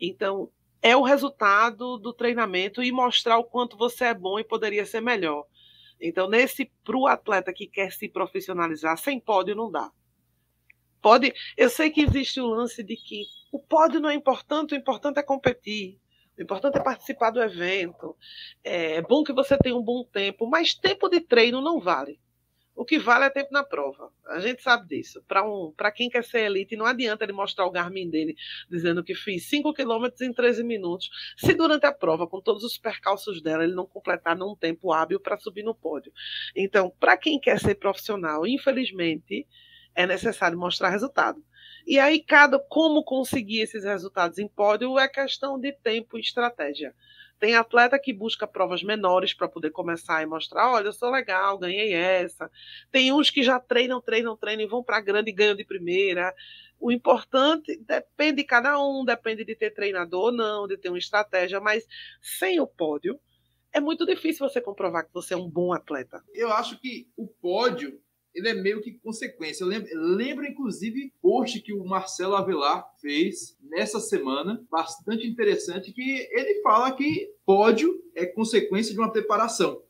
Então, 0.00 0.52
é 0.80 0.96
o 0.96 1.02
resultado 1.02 1.98
do 1.98 2.12
treinamento 2.12 2.80
e 2.80 2.92
mostrar 2.92 3.38
o 3.38 3.44
quanto 3.44 3.76
você 3.76 4.04
é 4.04 4.14
bom 4.14 4.38
e 4.38 4.44
poderia 4.44 4.86
ser 4.86 5.00
melhor. 5.00 5.44
Então, 6.00 6.28
nesse 6.28 6.70
para 6.84 6.96
o 6.96 7.08
atleta 7.08 7.52
que 7.52 7.66
quer 7.66 7.90
se 7.90 8.08
profissionalizar, 8.08 8.96
sem 8.96 9.18
pódio 9.18 9.56
não 9.56 9.68
dá. 9.68 9.90
Pode, 11.00 11.32
eu 11.56 11.68
sei 11.68 11.90
que 11.90 12.02
existe 12.02 12.40
o 12.40 12.46
lance 12.46 12.82
de 12.82 12.96
que 12.96 13.24
o 13.52 13.58
pódio 13.58 14.00
não 14.00 14.10
é 14.10 14.14
importante, 14.14 14.74
o 14.74 14.76
importante 14.76 15.18
é 15.18 15.22
competir. 15.22 15.98
O 16.38 16.42
importante 16.42 16.78
é 16.78 16.82
participar 16.82 17.30
do 17.30 17.42
evento. 17.42 18.16
É 18.62 19.02
bom 19.02 19.24
que 19.24 19.32
você 19.32 19.56
tenha 19.58 19.76
um 19.76 19.82
bom 19.82 20.04
tempo, 20.04 20.46
mas 20.46 20.74
tempo 20.74 21.08
de 21.08 21.20
treino 21.20 21.60
não 21.60 21.80
vale. 21.80 22.20
O 22.78 22.84
que 22.84 22.96
vale 22.96 23.24
é 23.24 23.30
tempo 23.30 23.48
na 23.50 23.64
prova. 23.64 24.08
A 24.24 24.38
gente 24.38 24.62
sabe 24.62 24.86
disso. 24.86 25.20
Para 25.26 25.44
um, 25.44 25.74
quem 25.96 26.08
quer 26.08 26.22
ser 26.22 26.42
elite, 26.42 26.76
não 26.76 26.86
adianta 26.86 27.24
ele 27.24 27.32
mostrar 27.32 27.66
o 27.66 27.72
Garmin 27.72 28.08
dele 28.08 28.36
dizendo 28.70 29.02
que 29.02 29.16
fiz 29.16 29.48
5 29.48 29.74
km 29.74 30.06
em 30.22 30.32
13 30.32 30.62
minutos, 30.62 31.10
se 31.36 31.54
durante 31.54 31.86
a 31.86 31.92
prova, 31.92 32.28
com 32.28 32.40
todos 32.40 32.62
os 32.62 32.78
percalços 32.78 33.42
dela, 33.42 33.64
ele 33.64 33.74
não 33.74 33.84
completar 33.84 34.36
num 34.36 34.54
tempo 34.54 34.92
hábil 34.92 35.18
para 35.18 35.36
subir 35.36 35.64
no 35.64 35.74
pódio. 35.74 36.12
Então, 36.54 36.88
para 37.00 37.16
quem 37.16 37.40
quer 37.40 37.58
ser 37.58 37.74
profissional, 37.74 38.46
infelizmente, 38.46 39.44
é 39.98 40.06
necessário 40.06 40.56
mostrar 40.56 40.90
resultado. 40.90 41.44
E 41.84 41.98
aí, 41.98 42.22
cada 42.22 42.56
como 42.56 43.02
conseguir 43.02 43.62
esses 43.62 43.82
resultados 43.82 44.38
em 44.38 44.46
pódio 44.46 44.96
é 44.96 45.08
questão 45.08 45.58
de 45.58 45.72
tempo 45.72 46.16
e 46.16 46.20
estratégia. 46.20 46.94
Tem 47.40 47.56
atleta 47.56 47.98
que 47.98 48.12
busca 48.12 48.46
provas 48.46 48.80
menores 48.80 49.34
para 49.34 49.48
poder 49.48 49.70
começar 49.70 50.22
e 50.22 50.26
mostrar: 50.26 50.70
olha, 50.70 50.86
eu 50.86 50.92
sou 50.92 51.10
legal, 51.10 51.58
ganhei 51.58 51.92
essa. 51.92 52.48
Tem 52.92 53.12
uns 53.12 53.28
que 53.28 53.42
já 53.42 53.58
treinam, 53.58 54.00
treinam, 54.00 54.36
treinam 54.36 54.64
e 54.64 54.68
vão 54.68 54.84
para 54.84 55.00
grande 55.00 55.30
e 55.30 55.34
ganham 55.34 55.56
de 55.56 55.64
primeira. 55.64 56.32
O 56.78 56.92
importante 56.92 57.76
depende 57.78 58.36
de 58.36 58.44
cada 58.44 58.80
um, 58.80 59.04
depende 59.04 59.44
de 59.44 59.56
ter 59.56 59.72
treinador 59.72 60.26
ou 60.26 60.32
não, 60.32 60.68
de 60.68 60.76
ter 60.76 60.90
uma 60.90 60.98
estratégia, 60.98 61.58
mas 61.58 61.84
sem 62.22 62.60
o 62.60 62.68
pódio, 62.68 63.18
é 63.72 63.80
muito 63.80 64.06
difícil 64.06 64.48
você 64.48 64.60
comprovar 64.60 65.04
que 65.04 65.12
você 65.12 65.34
é 65.34 65.36
um 65.36 65.50
bom 65.50 65.72
atleta. 65.72 66.22
Eu 66.32 66.52
acho 66.52 66.78
que 66.80 67.08
o 67.16 67.26
pódio 67.26 68.00
ele 68.38 68.48
é 68.48 68.54
meio 68.54 68.80
que 68.80 68.92
consequência. 68.92 69.64
Eu 69.64 69.68
lembro, 69.68 69.88
lembro, 69.94 70.46
inclusive, 70.46 71.12
post 71.20 71.60
que 71.60 71.72
o 71.72 71.84
Marcelo 71.84 72.36
Avelar 72.36 72.86
fez 73.00 73.56
nessa 73.60 73.98
semana, 74.00 74.64
bastante 74.70 75.26
interessante, 75.26 75.92
que 75.92 76.28
ele 76.30 76.60
fala 76.62 76.92
que 76.92 77.32
pódio 77.44 78.00
é 78.14 78.24
consequência 78.24 78.92
de 78.92 79.00
uma 79.00 79.12
preparação. 79.12 79.82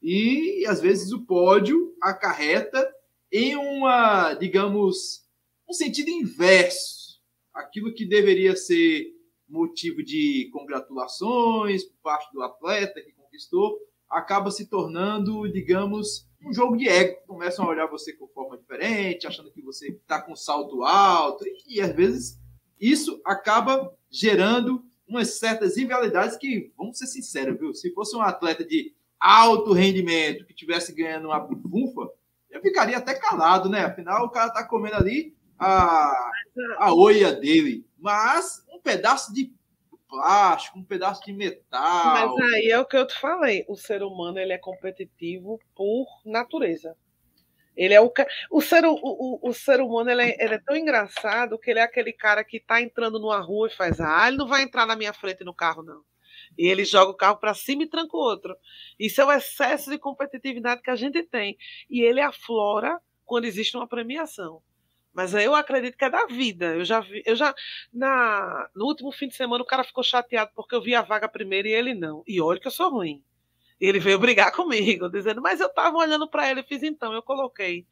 E, 0.00 0.64
às 0.66 0.80
vezes, 0.80 1.12
o 1.12 1.24
pódio 1.24 1.94
acarreta 2.00 2.88
em 3.32 3.56
uma, 3.56 4.34
digamos, 4.34 5.24
um 5.68 5.72
sentido 5.72 6.08
inverso. 6.08 7.20
Aquilo 7.52 7.92
que 7.92 8.06
deveria 8.06 8.54
ser 8.54 9.12
motivo 9.48 10.02
de 10.04 10.48
congratulações 10.52 11.82
por 11.82 11.96
parte 12.02 12.32
do 12.32 12.42
atleta 12.42 13.00
que 13.00 13.12
conquistou, 13.12 13.76
acaba 14.08 14.50
se 14.50 14.68
tornando, 14.68 15.50
digamos, 15.50 16.27
um 16.44 16.52
jogo 16.52 16.76
de 16.76 16.88
ego. 16.88 17.20
Começam 17.26 17.64
a 17.64 17.68
olhar 17.68 17.86
você 17.86 18.12
com 18.12 18.28
forma 18.28 18.56
diferente, 18.56 19.26
achando 19.26 19.50
que 19.50 19.62
você 19.62 19.88
está 19.88 20.20
com 20.20 20.36
salto 20.36 20.82
alto, 20.82 21.44
e, 21.66 21.80
às 21.80 21.94
vezes 21.94 22.38
isso 22.80 23.20
acaba 23.24 23.92
gerando 24.10 24.84
umas 25.06 25.38
certas 25.38 25.76
rivalidades 25.76 26.36
que, 26.36 26.72
vamos 26.76 26.98
ser 26.98 27.06
sinceros, 27.06 27.58
viu? 27.58 27.74
Se 27.74 27.92
fosse 27.92 28.14
um 28.14 28.22
atleta 28.22 28.64
de 28.64 28.94
alto 29.18 29.72
rendimento 29.72 30.44
que 30.46 30.54
tivesse 30.54 30.94
ganhando 30.94 31.28
uma 31.28 31.40
bufunfa, 31.40 32.08
eu 32.50 32.60
ficaria 32.60 32.96
até 32.96 33.14
calado, 33.14 33.68
né? 33.68 33.84
Afinal, 33.84 34.26
o 34.26 34.30
cara 34.30 34.50
tá 34.50 34.64
comendo 34.64 34.96
ali 34.96 35.34
a, 35.58 36.30
a 36.78 36.94
oia 36.94 37.32
dele. 37.32 37.84
Mas 37.98 38.64
um 38.72 38.80
pedaço 38.80 39.32
de 39.32 39.52
plástico, 40.08 40.78
um 40.78 40.84
pedaço 40.84 41.24
de 41.24 41.32
metal. 41.32 42.36
Mas 42.36 42.52
aí 42.54 42.70
é 42.70 42.78
o 42.78 42.86
que 42.86 42.96
eu 42.96 43.06
te 43.06 43.18
falei. 43.18 43.64
O 43.68 43.76
ser 43.76 44.02
humano 44.02 44.38
ele 44.38 44.52
é 44.52 44.58
competitivo 44.58 45.60
por 45.74 46.06
natureza. 46.24 46.96
Ele 47.76 47.94
é 47.94 48.00
o, 48.00 48.12
o, 48.50 48.60
ser, 48.60 48.84
o, 48.84 48.94
o, 49.00 49.48
o 49.48 49.52
ser 49.52 49.80
humano 49.80 50.10
ele 50.10 50.22
é, 50.22 50.44
ele 50.44 50.54
é, 50.54 50.58
tão 50.58 50.74
engraçado 50.74 51.56
que 51.56 51.70
ele 51.70 51.78
é 51.78 51.82
aquele 51.82 52.12
cara 52.12 52.42
que 52.42 52.56
está 52.56 52.82
entrando 52.82 53.20
numa 53.20 53.38
rua 53.38 53.68
e 53.68 53.76
faz, 53.76 54.00
ah, 54.00 54.26
ele 54.26 54.36
não 54.36 54.48
vai 54.48 54.62
entrar 54.62 54.84
na 54.84 54.96
minha 54.96 55.12
frente 55.12 55.44
no 55.44 55.54
carro, 55.54 55.84
não. 55.84 56.02
E 56.58 56.66
ele 56.66 56.84
joga 56.84 57.12
o 57.12 57.16
carro 57.16 57.36
para 57.36 57.54
cima 57.54 57.84
e 57.84 57.88
tranca 57.88 58.16
o 58.16 58.20
outro. 58.20 58.56
Isso 58.98 59.20
é 59.20 59.24
o 59.24 59.30
excesso 59.30 59.90
de 59.90 59.98
competitividade 59.98 60.82
que 60.82 60.90
a 60.90 60.96
gente 60.96 61.22
tem. 61.22 61.56
E 61.88 62.00
ele 62.00 62.20
aflora 62.20 62.98
quando 63.24 63.44
existe 63.44 63.76
uma 63.76 63.86
premiação. 63.86 64.60
Mas 65.18 65.34
eu 65.34 65.52
acredito 65.52 65.96
que 65.98 66.04
é 66.04 66.10
da 66.10 66.26
vida. 66.26 66.76
Eu 66.76 66.84
já 66.84 67.00
vi, 67.00 67.24
eu 67.26 67.34
já 67.34 67.52
na 67.92 68.70
no 68.72 68.84
último 68.86 69.10
fim 69.10 69.26
de 69.26 69.34
semana 69.34 69.64
o 69.64 69.66
cara 69.66 69.82
ficou 69.82 70.04
chateado 70.04 70.52
porque 70.54 70.72
eu 70.76 70.80
vi 70.80 70.94
a 70.94 71.02
vaga 71.02 71.28
primeiro 71.28 71.66
e 71.66 71.72
ele 71.72 71.92
não. 71.92 72.22
E 72.24 72.40
olha 72.40 72.60
que 72.60 72.68
eu 72.68 72.70
sou 72.70 72.88
ruim. 72.88 73.20
E 73.80 73.86
ele 73.86 73.98
veio 74.00 74.18
brigar 74.20 74.52
comigo, 74.56 75.08
dizendo: 75.10 75.42
"Mas 75.42 75.60
eu 75.60 75.68
estava 75.68 75.96
olhando 75.98 76.28
para 76.28 76.50
ele, 76.50 76.62
fiz 76.62 76.84
então, 76.84 77.12
eu 77.12 77.22
coloquei". 77.22 77.84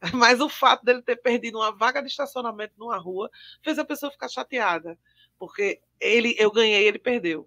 Mas 0.14 0.40
o 0.40 0.48
fato 0.48 0.84
dele 0.84 1.02
ter 1.02 1.16
perdido 1.16 1.58
uma 1.58 1.70
vaga 1.72 2.00
de 2.02 2.08
estacionamento 2.08 2.74
numa 2.78 2.98
rua 2.98 3.30
fez 3.62 3.78
a 3.78 3.84
pessoa 3.84 4.10
ficar 4.12 4.28
chateada, 4.28 4.98
porque 5.38 5.80
ele 6.00 6.34
eu 6.38 6.50
ganhei, 6.50 6.88
ele 6.88 6.98
perdeu. 6.98 7.46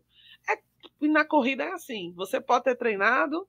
É, 0.49 0.59
e 1.01 1.07
na 1.07 1.25
corrida 1.25 1.63
é 1.63 1.71
assim, 1.73 2.13
você 2.15 2.39
pode 2.41 2.65
ter 2.65 2.75
treinado, 2.75 3.47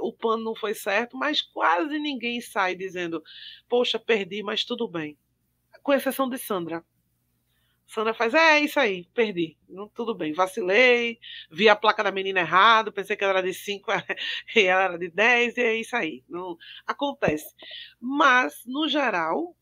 o 0.00 0.12
plano 0.12 0.44
não 0.44 0.54
foi 0.54 0.74
certo, 0.74 1.16
mas 1.16 1.42
quase 1.42 1.98
ninguém 1.98 2.40
sai 2.40 2.74
dizendo, 2.74 3.22
poxa, 3.68 3.98
perdi, 3.98 4.42
mas 4.42 4.64
tudo 4.64 4.88
bem. 4.88 5.16
Com 5.82 5.92
exceção 5.92 6.28
de 6.28 6.38
Sandra. 6.38 6.84
Sandra 7.86 8.14
faz, 8.14 8.34
é, 8.34 8.58
é 8.58 8.60
isso 8.60 8.80
aí, 8.80 9.06
perdi. 9.14 9.56
Não, 9.68 9.88
tudo 9.88 10.14
bem, 10.14 10.32
vacilei, 10.32 11.18
vi 11.50 11.68
a 11.68 11.76
placa 11.76 12.02
da 12.02 12.10
menina 12.10 12.40
errado, 12.40 12.92
pensei 12.92 13.16
que 13.16 13.22
ela 13.22 13.34
era 13.38 13.42
de 13.42 13.54
5 13.54 13.90
e 14.56 14.60
ela 14.62 14.82
era 14.82 14.98
de 14.98 15.10
10, 15.10 15.56
e 15.56 15.60
é 15.60 15.74
isso 15.76 15.94
aí. 15.94 16.24
Não, 16.28 16.56
acontece. 16.86 17.54
Mas, 18.00 18.62
no 18.66 18.88
geral, 18.88 19.54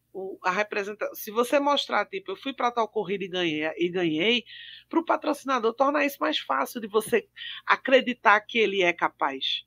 a 0.45 0.51
representação, 0.51 1.15
se 1.15 1.31
você 1.31 1.59
mostrar, 1.59 2.07
tipo, 2.07 2.33
eu 2.33 2.37
fui 2.37 2.53
para 2.53 2.71
tal 2.71 2.89
corrida 2.89 3.25
e 3.25 3.29
ganhei, 3.29 3.71
e 3.77 3.89
ganhei, 3.89 4.45
para 4.89 5.01
o 5.01 5.05
patrocinador 5.05 5.75
torna 5.75 6.05
isso 6.05 6.19
mais 6.21 6.39
fácil 6.39 6.81
de 6.81 6.87
você 6.87 7.29
acreditar 7.67 8.41
que 8.41 8.59
ele 8.59 8.83
é 8.83 8.93
capaz. 8.93 9.65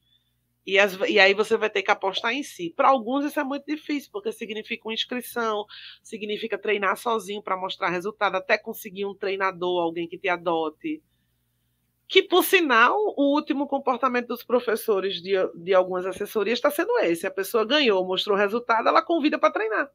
E, 0.66 0.80
as, 0.80 0.98
e, 1.08 1.20
aí 1.20 1.34
você 1.34 1.56
vai 1.58 1.70
ter 1.70 1.84
que 1.84 1.92
apostar 1.92 2.34
em 2.34 2.42
si. 2.42 2.74
Para 2.76 2.90
alguns 2.90 3.24
isso 3.24 3.40
é 3.40 3.44
muito 3.44 3.66
difícil, 3.66 4.10
porque 4.12 4.32
significa 4.32 4.88
uma 4.88 4.94
inscrição, 4.94 5.66
significa 6.02 6.58
treinar 6.58 6.98
sozinho 6.98 7.42
para 7.42 7.56
mostrar 7.56 7.90
resultado, 7.90 8.36
até 8.36 8.58
conseguir 8.58 9.06
um 9.06 9.14
treinador, 9.14 9.84
alguém 9.84 10.08
que 10.08 10.18
te 10.18 10.28
adote. 10.28 11.04
Que, 12.08 12.24
por 12.24 12.44
sinal, 12.44 12.96
o 13.16 13.34
último 13.36 13.68
comportamento 13.68 14.28
dos 14.28 14.44
professores 14.44 15.22
de, 15.22 15.34
de 15.56 15.74
algumas 15.74 16.06
assessorias 16.06 16.58
está 16.58 16.72
sendo 16.72 16.98
esse. 17.00 17.28
A 17.28 17.32
pessoa 17.32 17.66
ganhou, 17.66 18.06
mostrou 18.06 18.38
resultado, 18.38 18.88
ela 18.88 19.02
convida 19.02 19.38
para 19.40 19.52
treinar 19.52 19.90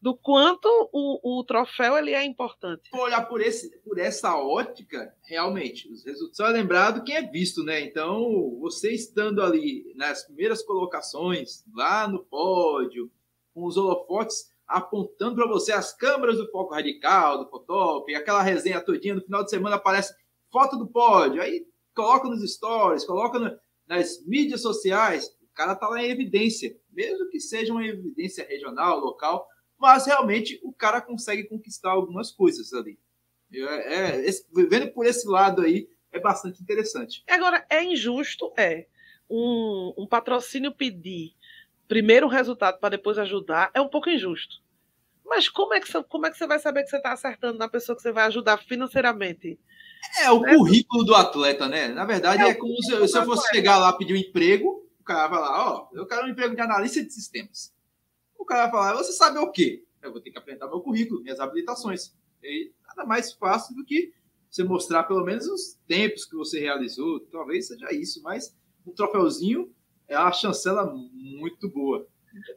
do 0.00 0.16
quanto 0.16 0.68
o, 0.92 1.40
o 1.40 1.44
troféu 1.44 1.96
ele 1.98 2.12
é 2.12 2.24
importante. 2.24 2.88
Se 2.88 2.96
olhar 2.96 3.22
por, 3.28 3.40
esse, 3.40 3.76
por 3.80 3.98
essa 3.98 4.36
ótica, 4.36 5.12
realmente, 5.22 5.90
os 5.90 6.04
resultados 6.04 6.36
só 6.36 6.46
é 6.46 6.50
lembrado 6.50 7.02
quem 7.02 7.16
é 7.16 7.22
visto, 7.22 7.64
né? 7.64 7.80
Então, 7.80 8.56
você 8.60 8.92
estando 8.92 9.42
ali 9.42 9.92
nas 9.96 10.24
primeiras 10.24 10.62
colocações, 10.62 11.64
lá 11.74 12.06
no 12.06 12.24
pódio, 12.24 13.10
com 13.52 13.64
os 13.64 13.76
holofotes 13.76 14.50
apontando 14.68 15.36
para 15.36 15.48
você 15.48 15.72
as 15.72 15.96
câmeras 15.96 16.36
do 16.36 16.50
foco 16.50 16.74
radical, 16.74 17.42
do 17.42 17.50
Fotop, 17.50 18.14
aquela 18.14 18.42
resenha 18.42 18.80
todinha, 18.82 19.14
no 19.14 19.22
final 19.22 19.42
de 19.42 19.50
semana 19.50 19.76
aparece 19.76 20.14
foto 20.52 20.76
do 20.76 20.86
pódio, 20.86 21.40
aí 21.40 21.66
coloca 21.94 22.28
nos 22.28 22.48
stories, 22.52 23.04
coloca 23.04 23.38
no, 23.38 23.58
nas 23.86 24.22
mídias 24.26 24.60
sociais, 24.60 25.26
o 25.42 25.54
cara 25.54 25.74
tá 25.74 25.88
lá 25.88 26.02
em 26.02 26.10
evidência, 26.10 26.76
mesmo 26.92 27.28
que 27.30 27.40
seja 27.40 27.72
uma 27.72 27.84
evidência 27.84 28.46
regional, 28.46 29.00
local, 29.00 29.48
mas 29.78 30.06
realmente 30.06 30.60
o 30.62 30.72
cara 30.72 31.00
consegue 31.00 31.44
conquistar 31.44 31.90
algumas 31.90 32.32
coisas 32.32 32.72
ali. 32.72 32.98
É, 33.52 33.94
é 33.94 34.26
esse, 34.26 34.44
vendo 34.68 34.90
por 34.90 35.06
esse 35.06 35.26
lado 35.26 35.62
aí, 35.62 35.88
é 36.12 36.18
bastante 36.18 36.60
interessante. 36.60 37.22
Agora, 37.28 37.64
é 37.70 37.82
injusto, 37.82 38.52
é. 38.56 38.86
Um, 39.30 39.94
um 39.96 40.06
patrocínio 40.06 40.72
pedir 40.72 41.34
primeiro 41.86 42.26
o 42.26 42.30
resultado 42.30 42.78
para 42.78 42.90
depois 42.90 43.18
ajudar 43.18 43.70
é 43.72 43.80
um 43.80 43.88
pouco 43.88 44.10
injusto. 44.10 44.56
Mas 45.24 45.48
como 45.48 45.74
é 45.74 45.80
que, 45.80 46.02
como 46.04 46.26
é 46.26 46.30
que 46.30 46.38
você 46.38 46.46
vai 46.46 46.58
saber 46.58 46.82
que 46.82 46.90
você 46.90 46.96
está 46.96 47.12
acertando 47.12 47.58
na 47.58 47.68
pessoa 47.68 47.94
que 47.94 48.02
você 48.02 48.10
vai 48.10 48.24
ajudar 48.24 48.58
financeiramente? 48.58 49.58
É 50.20 50.30
o 50.30 50.40
né? 50.40 50.54
currículo 50.54 51.04
do 51.04 51.14
atleta, 51.14 51.68
né? 51.68 51.88
Na 51.88 52.04
verdade, 52.04 52.42
é, 52.42 52.48
é 52.48 52.54
como 52.54 52.82
se, 52.82 53.08
se 53.08 53.18
eu 53.18 53.24
fosse 53.24 53.48
chegar 53.50 53.78
lá 53.78 53.92
pedir 53.92 54.14
um 54.14 54.16
emprego, 54.16 54.86
o 54.98 55.04
cara 55.04 55.28
vai 55.28 55.40
lá, 55.40 55.70
ó, 55.70 55.88
oh, 55.92 55.96
eu 55.96 56.06
quero 56.06 56.26
um 56.26 56.30
emprego 56.30 56.54
de 56.54 56.60
analista 56.60 57.02
de 57.02 57.12
sistemas 57.12 57.72
cara 58.44 58.62
vai 58.62 58.70
falar, 58.70 58.94
você 58.94 59.12
sabe 59.12 59.38
o 59.38 59.50
quê? 59.50 59.84
Eu 60.02 60.12
vou 60.12 60.20
ter 60.20 60.30
que 60.30 60.38
apresentar 60.38 60.68
meu 60.68 60.80
currículo, 60.80 61.22
minhas 61.22 61.40
habilitações. 61.40 62.14
E 62.42 62.72
nada 62.86 63.04
mais 63.04 63.32
fácil 63.32 63.74
do 63.74 63.84
que 63.84 64.12
você 64.50 64.62
mostrar 64.64 65.04
pelo 65.04 65.24
menos 65.24 65.46
os 65.46 65.78
tempos 65.86 66.24
que 66.24 66.36
você 66.36 66.60
realizou. 66.60 67.20
Talvez 67.20 67.66
seja 67.66 67.92
isso, 67.92 68.22
mas 68.22 68.56
um 68.86 68.92
troféuzinho 68.92 69.74
é 70.06 70.18
uma 70.18 70.32
chancela 70.32 70.86
muito 70.94 71.68
boa. 71.68 72.06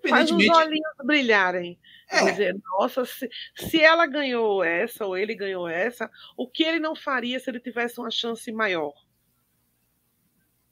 Faz 0.08 0.30
os 0.32 0.48
olhinhos 0.48 0.94
brilharem. 1.04 1.80
É. 2.10 2.30
Dizer, 2.30 2.62
nossa, 2.74 3.06
se, 3.06 3.30
se 3.56 3.80
ela 3.82 4.06
ganhou 4.06 4.64
essa 4.64 5.06
ou 5.06 5.18
ele 5.18 5.34
ganhou 5.34 5.68
essa, 5.68 6.10
o 6.38 6.48
que 6.48 6.64
ele 6.64 6.80
não 6.80 6.96
faria 6.96 7.40
se 7.40 7.50
ele 7.50 7.60
tivesse 7.60 8.00
uma 8.00 8.12
chance 8.12 8.52
maior? 8.52 8.94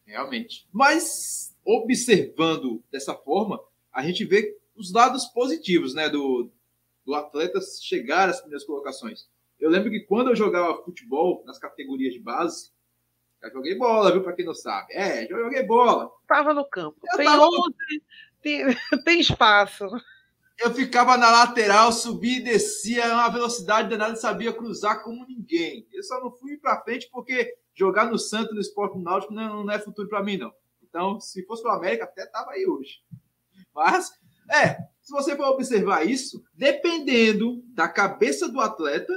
Realmente. 0.06 0.68
Mas, 0.72 1.56
observando 1.63 2.84
dessa 2.92 3.16
forma, 3.16 3.60
a 3.92 4.04
gente 4.04 4.25
vê 4.25 4.58
os 4.79 4.93
lados 4.93 5.25
positivos 5.25 5.93
né, 5.93 6.09
do, 6.09 6.50
do 7.05 7.13
atleta 7.13 7.59
chegar 7.81 8.29
às 8.29 8.39
primeiras 8.39 8.65
colocações. 8.65 9.27
Eu 9.59 9.69
lembro 9.69 9.91
que 9.91 10.00
quando 10.00 10.29
eu 10.29 10.36
jogava 10.36 10.81
futebol 10.83 11.43
nas 11.45 11.59
categorias 11.59 12.13
de 12.13 12.19
base, 12.19 12.71
eu 13.41 13.51
joguei 13.51 13.77
bola, 13.77 14.12
viu? 14.12 14.24
Para 14.24 14.33
quem 14.33 14.45
não 14.45 14.53
sabe. 14.53 14.93
É, 14.93 15.31
eu 15.31 15.38
joguei 15.43 15.63
bola. 15.63 16.09
Tava 16.27 16.53
no 16.53 16.65
campo. 16.65 16.98
Eu 17.12 17.17
tem 17.17 17.25
tava... 17.25 17.48
tem, 18.41 18.65
tem 19.03 19.19
espaço. 19.19 19.86
Eu 20.57 20.74
ficava 20.74 21.17
na 21.17 21.31
lateral, 21.31 21.91
subia 21.91 22.38
e 22.38 22.43
descia 22.43 23.05
a 23.15 23.29
velocidade 23.29 23.89
danada 23.89 24.15
sabia 24.15 24.51
cruzar 24.51 25.03
como 25.03 25.25
ninguém. 25.25 25.88
Eu 25.91 26.03
só 26.03 26.21
não 26.21 26.31
fui 26.31 26.57
para 26.57 26.81
frente 26.81 27.09
porque 27.12 27.57
jogar 27.74 28.12
no 28.12 28.17
Santos, 28.17 28.53
no 28.53 28.59
Esporte 28.59 28.98
Náutico, 28.98 29.33
não, 29.33 29.63
não 29.63 29.74
é 29.74 29.79
futuro 29.79 30.09
para 30.09 30.24
mim, 30.24 30.38
não. 30.38 30.53
Então, 30.83 31.19
se 31.19 31.45
fosse 31.45 31.63
para 31.63 31.75
América, 31.75 32.03
até 32.03 32.25
tava 32.25 32.51
aí 32.51 32.65
hoje. 32.65 33.01
Mas 33.74 34.18
é, 34.50 34.77
Se 35.01 35.12
você 35.12 35.36
for 35.36 35.48
observar 35.48 36.08
isso, 36.08 36.44
dependendo 36.53 37.63
da 37.74 37.88
cabeça 37.88 38.48
do 38.48 38.60
atleta, 38.60 39.13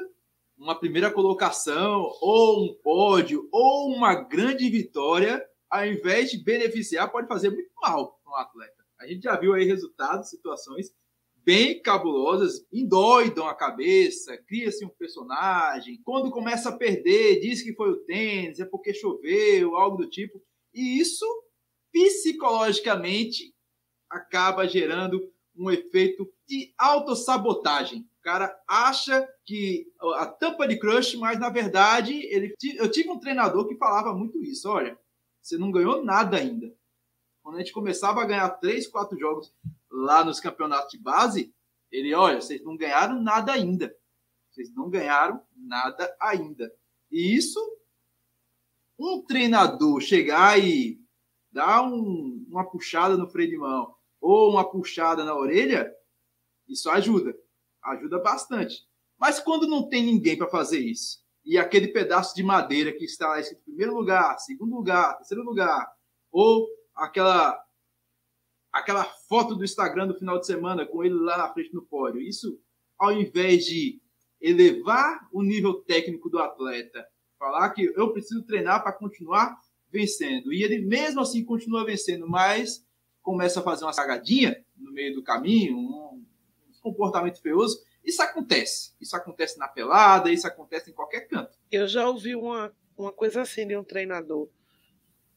uma 0.56 0.78
primeira 0.78 1.10
colocação, 1.10 2.08
ou 2.20 2.64
um 2.64 2.74
pódio, 2.82 3.48
ou 3.50 3.92
uma 3.92 4.14
grande 4.14 4.68
vitória, 4.70 5.44
ao 5.68 5.86
invés 5.86 6.30
de 6.30 6.42
beneficiar, 6.42 7.10
pode 7.10 7.26
fazer 7.26 7.50
muito 7.50 7.70
mal 7.80 8.20
para 8.22 8.32
um 8.32 8.36
atleta. 8.36 8.82
A 9.00 9.06
gente 9.06 9.22
já 9.22 9.36
viu 9.36 9.54
aí 9.54 9.64
resultados, 9.64 10.30
situações 10.30 10.92
bem 11.44 11.80
cabulosas, 11.82 12.64
endoidam 12.72 13.48
a 13.48 13.54
cabeça, 13.54 14.36
cria-se 14.46 14.84
um 14.84 14.88
personagem. 14.88 16.00
Quando 16.04 16.30
começa 16.30 16.68
a 16.68 16.76
perder, 16.76 17.40
diz 17.40 17.62
que 17.62 17.74
foi 17.74 17.90
o 17.90 18.04
tênis, 18.04 18.60
é 18.60 18.64
porque 18.64 18.94
choveu, 18.94 19.76
algo 19.76 19.96
do 19.96 20.08
tipo. 20.08 20.40
E 20.72 21.00
isso, 21.00 21.26
psicologicamente, 21.92 23.52
acaba 24.12 24.68
gerando 24.68 25.32
um 25.56 25.70
efeito 25.70 26.30
de 26.46 26.72
autossabotagem. 26.78 28.00
O 28.20 28.22
cara 28.22 28.56
acha 28.68 29.26
que 29.44 29.90
a 30.16 30.26
tampa 30.26 30.68
de 30.68 30.78
crush, 30.78 31.16
mas 31.16 31.38
na 31.40 31.48
verdade 31.48 32.14
ele, 32.26 32.54
eu 32.76 32.90
tive 32.90 33.10
um 33.10 33.18
treinador 33.18 33.66
que 33.66 33.76
falava 33.76 34.14
muito 34.14 34.42
isso. 34.42 34.68
Olha, 34.68 34.96
você 35.40 35.58
não 35.58 35.72
ganhou 35.72 36.04
nada 36.04 36.36
ainda. 36.36 36.72
Quando 37.42 37.56
a 37.56 37.58
gente 37.58 37.72
começava 37.72 38.22
a 38.22 38.26
ganhar 38.26 38.48
três, 38.50 38.86
quatro 38.86 39.18
jogos 39.18 39.52
lá 39.90 40.24
nos 40.24 40.38
campeonatos 40.38 40.92
de 40.92 40.98
base, 40.98 41.52
ele, 41.90 42.14
olha, 42.14 42.40
vocês 42.40 42.62
não 42.62 42.76
ganharam 42.76 43.20
nada 43.20 43.52
ainda. 43.52 43.94
Vocês 44.50 44.72
não 44.72 44.88
ganharam 44.88 45.42
nada 45.56 46.14
ainda. 46.20 46.72
E 47.10 47.34
isso, 47.34 47.58
um 48.98 49.22
treinador 49.22 50.00
chegar 50.00 50.58
e 50.62 51.00
dar 51.50 51.82
um, 51.82 52.46
uma 52.48 52.64
puxada 52.64 53.16
no 53.16 53.28
freio 53.28 53.50
de 53.50 53.58
mão 53.58 53.94
ou 54.22 54.50
uma 54.50 54.70
puxada 54.70 55.24
na 55.24 55.34
orelha, 55.34 55.92
isso 56.68 56.88
ajuda. 56.88 57.36
Ajuda 57.82 58.20
bastante. 58.20 58.86
Mas 59.18 59.40
quando 59.40 59.66
não 59.66 59.88
tem 59.88 60.04
ninguém 60.04 60.38
para 60.38 60.48
fazer 60.48 60.78
isso, 60.78 61.20
e 61.44 61.58
aquele 61.58 61.88
pedaço 61.88 62.34
de 62.34 62.42
madeira 62.42 62.92
que 62.92 63.04
está 63.04 63.38
escrito 63.40 63.64
primeiro 63.64 63.92
lugar, 63.92 64.38
segundo 64.38 64.76
lugar, 64.76 65.16
terceiro 65.16 65.42
lugar, 65.42 65.92
ou 66.30 66.68
aquela 66.94 67.60
aquela 68.72 69.04
foto 69.04 69.54
do 69.54 69.64
Instagram 69.64 70.06
do 70.06 70.18
final 70.18 70.38
de 70.38 70.46
semana 70.46 70.86
com 70.86 71.04
ele 71.04 71.14
lá 71.14 71.36
na 71.36 71.52
frente 71.52 71.74
no 71.74 71.82
pódio. 71.82 72.22
Isso, 72.22 72.58
ao 72.98 73.12
invés 73.12 73.66
de 73.66 74.00
elevar 74.40 75.28
o 75.30 75.42
nível 75.42 75.74
técnico 75.74 76.30
do 76.30 76.38
atleta, 76.38 77.06
falar 77.38 77.68
que 77.70 77.92
eu 77.94 78.12
preciso 78.12 78.42
treinar 78.44 78.82
para 78.82 78.92
continuar 78.92 79.60
vencendo, 79.90 80.52
e 80.54 80.62
ele 80.62 80.78
mesmo 80.78 81.20
assim 81.20 81.44
continua 81.44 81.84
vencendo, 81.84 82.26
mas 82.26 82.82
começa 83.22 83.60
a 83.60 83.62
fazer 83.62 83.84
uma 83.84 83.92
sagadinha 83.92 84.64
no 84.76 84.92
meio 84.92 85.14
do 85.14 85.22
caminho, 85.22 85.78
um 85.78 86.24
comportamento 86.82 87.40
feioso, 87.40 87.82
isso 88.04 88.20
acontece. 88.20 88.92
Isso 89.00 89.16
acontece 89.16 89.58
na 89.58 89.68
pelada, 89.68 90.30
isso 90.30 90.46
acontece 90.46 90.90
em 90.90 90.94
qualquer 90.94 91.28
canto. 91.28 91.56
Eu 91.70 91.86
já 91.86 92.08
ouvi 92.08 92.34
uma, 92.34 92.72
uma 92.96 93.12
coisa 93.12 93.42
assim 93.42 93.66
de 93.66 93.76
um 93.76 93.84
treinador. 93.84 94.48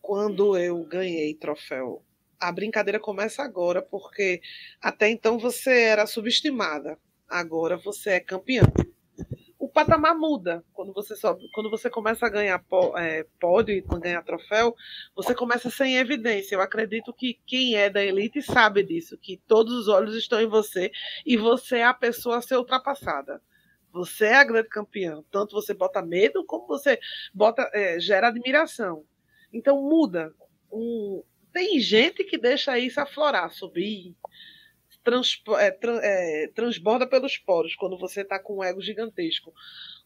Quando 0.02 0.58
eu 0.58 0.84
ganhei 0.84 1.34
troféu, 1.36 2.04
a 2.40 2.52
brincadeira 2.52 3.00
começa 3.00 3.44
agora, 3.44 3.82
porque 3.82 4.42
até 4.82 5.10
então 5.10 5.38
você 5.38 5.72
era 5.72 6.06
subestimada. 6.06 6.98
Agora 7.28 7.78
você 7.78 8.12
é 8.12 8.20
campeão 8.20 8.72
patamar 9.76 10.16
muda. 10.16 10.64
Quando 10.74 10.94
você 10.94 11.18
sobe, 11.18 11.50
quando 11.54 11.70
você 11.70 11.90
começa 11.90 12.26
a 12.26 12.30
ganhar 12.30 12.64
é, 12.98 13.26
pódio 13.42 13.76
e 13.76 13.82
ganhar 14.00 14.24
troféu, 14.24 14.74
você 15.14 15.36
começa 15.36 15.70
sem 15.70 15.98
evidência. 15.98 16.56
Eu 16.56 16.62
acredito 16.62 17.14
que 17.14 17.38
quem 17.46 17.76
é 17.76 17.90
da 17.90 18.02
elite 18.02 18.42
sabe 18.42 18.82
disso, 18.82 19.18
que 19.18 19.36
todos 19.46 19.74
os 19.74 19.90
olhos 19.90 20.16
estão 20.16 20.40
em 20.40 20.48
você 20.48 20.92
e 21.26 21.36
você 21.36 21.80
é 21.80 21.84
a 21.84 21.94
pessoa 21.94 22.38
a 22.38 22.42
ser 22.42 22.56
ultrapassada. 22.56 23.42
Você 23.92 24.28
é 24.28 24.36
a 24.36 24.46
grande 24.46 24.70
campeã. 24.70 25.22
Tanto 25.30 25.54
você 25.54 25.74
bota 25.74 26.02
medo 26.02 26.46
como 26.46 26.66
você 26.68 26.98
bota 27.34 27.70
é, 27.74 28.00
gera 28.00 28.30
admiração. 28.30 29.04
Então 29.52 29.82
muda. 29.82 30.34
Um, 30.72 31.22
tem 31.52 31.80
gente 31.80 32.24
que 32.24 32.38
deixa 32.38 32.80
isso 32.80 33.00
aflorar, 33.02 33.52
subir, 33.52 34.16
trans, 35.06 35.42
é, 35.60 35.78
é, 35.84 36.48
transborda 36.48 37.08
pelos 37.08 37.38
poros 37.38 37.76
quando 37.76 37.98
você 37.98 38.22
está 38.22 38.40
com 38.40 38.58
um 38.58 38.64
ego 38.64 38.82
gigantesco. 38.82 39.54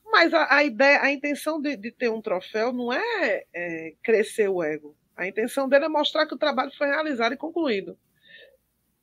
Mas 0.06 0.34
a, 0.34 0.56
a 0.58 0.64
ideia, 0.64 1.02
a 1.02 1.12
intenção 1.12 1.60
de, 1.60 1.78
de, 1.78 1.92
ter 1.92 2.10
um 2.10 2.22
troféu 2.22 2.74
não 2.74 2.92
é, 2.92 3.46
é, 3.54 3.94
crescer 4.04 4.50
o 4.50 4.62
ego. 4.62 4.96
A 5.16 5.26
intenção 5.28 5.68
dele 5.68 5.86
é 5.86 5.90
mostrar 5.90 6.28
que 6.28 6.36
o 6.36 6.38
trabalho 6.38 6.72
foi 6.78 6.88
realizado 6.88 7.34
e 7.34 7.38
concluído. 7.38 7.98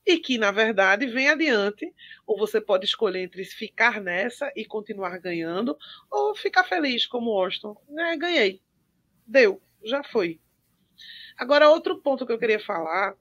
E 0.04 0.18
que, 0.18 0.38
na 0.38 0.52
verdade, 0.52 1.06
vem 1.06 1.28
adiante, 1.28 1.92
ou 2.24 2.38
você 2.38 2.60
pode 2.60 2.84
escolher 2.84 3.22
entre 3.22 3.44
ficar 3.44 4.00
nessa 4.00 4.52
e 4.54 4.64
continuar 4.64 5.18
ganhando, 5.18 5.76
ou 6.10 6.34
ficar 6.34 6.62
feliz, 6.62 7.06
como 7.06 7.30
o 7.30 7.40
Austin. 7.40 7.74
É, 7.98 8.16
ganhei. 8.16 8.62
Deu, 9.26 9.60
já 9.82 10.04
foi. 10.04 10.40
Agora, 11.36 11.70
outro 11.70 12.00
ponto 12.00 12.24
que 12.24 12.32
eu 12.32 12.38
queria 12.38 12.60
falar 12.60 13.16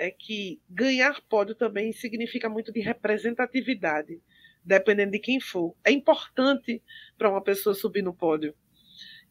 é 0.00 0.10
que 0.10 0.58
ganhar 0.68 1.20
pódio 1.28 1.54
também 1.54 1.92
significa 1.92 2.48
muito 2.48 2.72
de 2.72 2.80
representatividade, 2.80 4.18
dependendo 4.64 5.12
de 5.12 5.18
quem 5.18 5.38
for. 5.38 5.76
É 5.84 5.90
importante 5.90 6.82
para 7.18 7.28
uma 7.28 7.42
pessoa 7.42 7.74
subir 7.74 8.02
no 8.02 8.14
pódio. 8.14 8.54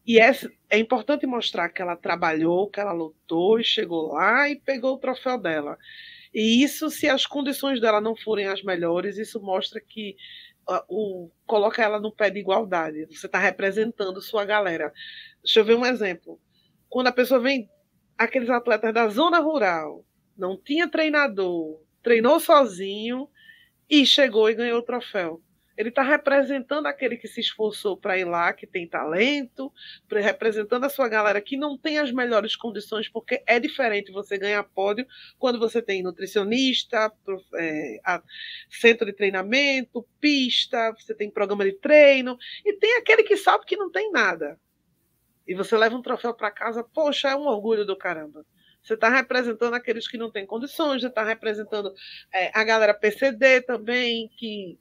E 0.06 0.20
é, 0.20 0.30
é 0.70 0.78
importante 0.78 1.26
mostrar 1.26 1.68
que 1.70 1.82
ela 1.82 1.96
trabalhou, 1.96 2.70
que 2.70 2.78
ela 2.78 2.92
lutou 2.92 3.58
e 3.58 3.64
chegou 3.64 4.12
lá 4.12 4.48
e 4.48 4.54
pegou 4.54 4.94
o 4.94 4.98
troféu 4.98 5.36
dela. 5.36 5.76
E 6.32 6.62
isso, 6.62 6.88
se 6.88 7.08
as 7.08 7.26
condições 7.26 7.80
dela 7.80 8.00
não 8.00 8.14
forem 8.14 8.46
as 8.46 8.62
melhores, 8.62 9.18
isso 9.18 9.42
mostra 9.42 9.80
que 9.80 10.16
uh, 10.68 10.84
o, 10.88 11.30
coloca 11.46 11.82
ela 11.82 11.98
no 11.98 12.12
pé 12.12 12.30
de 12.30 12.38
igualdade. 12.38 13.06
Você 13.06 13.26
está 13.26 13.40
representando 13.40 14.22
sua 14.22 14.44
galera. 14.44 14.92
Deixa 15.42 15.58
eu 15.58 15.64
ver 15.64 15.74
um 15.74 15.84
exemplo. 15.84 16.40
Quando 16.88 17.08
a 17.08 17.12
pessoa 17.12 17.40
vem, 17.40 17.68
aqueles 18.16 18.48
atletas 18.48 18.94
da 18.94 19.08
zona 19.08 19.40
rural, 19.40 20.04
não 20.36 20.56
tinha 20.56 20.88
treinador, 20.88 21.80
treinou 22.02 22.40
sozinho 22.40 23.28
e 23.88 24.06
chegou 24.06 24.48
e 24.48 24.54
ganhou 24.54 24.78
o 24.78 24.84
troféu. 24.84 25.42
Ele 25.80 25.88
está 25.88 26.02
representando 26.02 26.84
aquele 26.84 27.16
que 27.16 27.26
se 27.26 27.40
esforçou 27.40 27.96
para 27.96 28.18
ir 28.18 28.26
lá, 28.26 28.52
que 28.52 28.66
tem 28.66 28.86
talento, 28.86 29.72
representando 30.10 30.84
a 30.84 30.90
sua 30.90 31.08
galera 31.08 31.40
que 31.40 31.56
não 31.56 31.78
tem 31.78 31.98
as 31.98 32.12
melhores 32.12 32.54
condições, 32.54 33.08
porque 33.08 33.42
é 33.46 33.58
diferente 33.58 34.12
você 34.12 34.36
ganhar 34.36 34.62
pódio 34.62 35.06
quando 35.38 35.58
você 35.58 35.80
tem 35.80 36.02
nutricionista, 36.02 37.10
é, 37.54 37.98
centro 38.68 39.06
de 39.06 39.14
treinamento, 39.14 40.06
pista, 40.20 40.92
você 40.92 41.14
tem 41.14 41.30
programa 41.30 41.64
de 41.64 41.72
treino, 41.72 42.36
e 42.62 42.74
tem 42.74 42.98
aquele 42.98 43.22
que 43.22 43.38
sabe 43.38 43.64
que 43.64 43.74
não 43.74 43.90
tem 43.90 44.12
nada. 44.12 44.60
E 45.48 45.54
você 45.54 45.78
leva 45.78 45.96
um 45.96 46.02
troféu 46.02 46.34
para 46.34 46.50
casa, 46.50 46.84
poxa, 46.84 47.30
é 47.30 47.34
um 47.34 47.46
orgulho 47.46 47.86
do 47.86 47.96
caramba. 47.96 48.44
Você 48.82 48.94
está 48.94 49.08
representando 49.08 49.74
aqueles 49.74 50.08
que 50.08 50.16
não 50.16 50.30
têm 50.30 50.46
condições, 50.46 51.02
você 51.02 51.08
está 51.08 51.22
representando 51.22 51.92
é, 52.32 52.50
a 52.58 52.64
galera 52.64 52.94
PCD 52.94 53.62
também, 53.62 54.30
que 54.36 54.78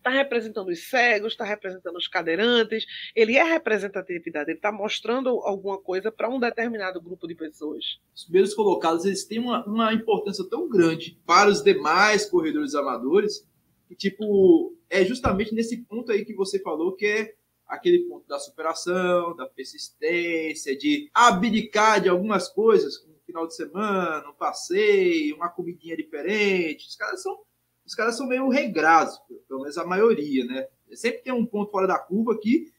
está 0.00 0.10
representando 0.10 0.68
os 0.68 0.88
cegos, 0.88 1.32
está 1.32 1.44
representando 1.44 1.96
os 1.96 2.08
cadeirantes. 2.08 2.84
Ele 3.14 3.36
é 3.36 3.42
representatividade, 3.44 4.50
ele 4.50 4.58
está 4.58 4.72
mostrando 4.72 5.28
alguma 5.42 5.78
coisa 5.78 6.10
para 6.10 6.28
um 6.28 6.40
determinado 6.40 7.00
grupo 7.00 7.28
de 7.28 7.34
pessoas. 7.34 8.00
Os 8.14 8.24
primeiros 8.24 8.54
colocados 8.54 9.04
eles 9.04 9.24
têm 9.24 9.38
uma, 9.38 9.64
uma 9.66 9.92
importância 9.92 10.44
tão 10.48 10.68
grande 10.68 11.18
para 11.26 11.48
os 11.48 11.62
demais 11.62 12.24
corredores 12.26 12.74
amadores 12.74 13.46
que, 13.88 13.94
tipo, 13.94 14.74
é 14.88 15.04
justamente 15.04 15.54
nesse 15.54 15.78
ponto 15.84 16.10
aí 16.10 16.24
que 16.24 16.34
você 16.34 16.60
falou 16.60 16.94
que 16.94 17.06
é 17.06 17.34
aquele 17.70 18.00
ponto 18.00 18.26
da 18.26 18.38
superação, 18.38 19.34
da 19.36 19.46
persistência, 19.46 20.76
de 20.76 21.08
abdicar 21.14 22.00
de 22.00 22.08
algumas 22.08 22.48
coisas, 22.48 22.98
como 22.98 23.14
um 23.14 23.24
final 23.24 23.46
de 23.46 23.54
semana, 23.54 24.28
um 24.28 24.34
passeio, 24.34 25.36
uma 25.36 25.48
comidinha 25.48 25.96
diferente. 25.96 26.88
Os 26.88 26.96
caras 26.96 27.22
são, 27.22 27.38
os 27.86 27.94
caras 27.94 28.16
são 28.16 28.26
meio 28.26 28.48
regrados, 28.48 29.18
pelo 29.46 29.60
menos 29.60 29.78
a 29.78 29.86
maioria, 29.86 30.44
né? 30.44 30.66
Sempre 30.94 31.22
tem 31.22 31.32
um 31.32 31.46
ponto 31.46 31.70
fora 31.70 31.86
da 31.86 31.98
curva 31.98 32.36
que 32.38 32.72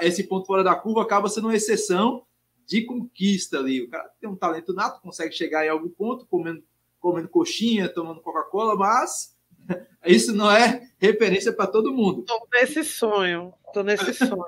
esse 0.00 0.24
ponto 0.24 0.46
fora 0.46 0.64
da 0.64 0.74
curva 0.74 1.02
acaba 1.02 1.28
sendo 1.28 1.48
uma 1.48 1.54
exceção 1.54 2.24
de 2.66 2.84
conquista 2.84 3.58
ali. 3.58 3.82
O 3.82 3.90
cara 3.90 4.10
tem 4.18 4.28
um 4.28 4.36
talento 4.36 4.72
nato, 4.72 5.02
consegue 5.02 5.34
chegar 5.34 5.64
em 5.64 5.68
algum 5.68 5.90
ponto 5.90 6.26
comendo, 6.26 6.64
comendo 6.98 7.28
coxinha, 7.28 7.88
tomando 7.88 8.22
Coca-Cola, 8.22 8.74
mas 8.76 9.36
isso 10.06 10.34
não 10.34 10.50
é 10.50 10.88
referência 10.98 11.52
para 11.52 11.66
todo 11.66 11.92
mundo. 11.92 12.20
Estou 12.20 12.48
nesse 12.52 12.84
sonho, 12.84 13.54
estou 13.66 13.84
nesse 13.84 14.12
sonho. 14.14 14.44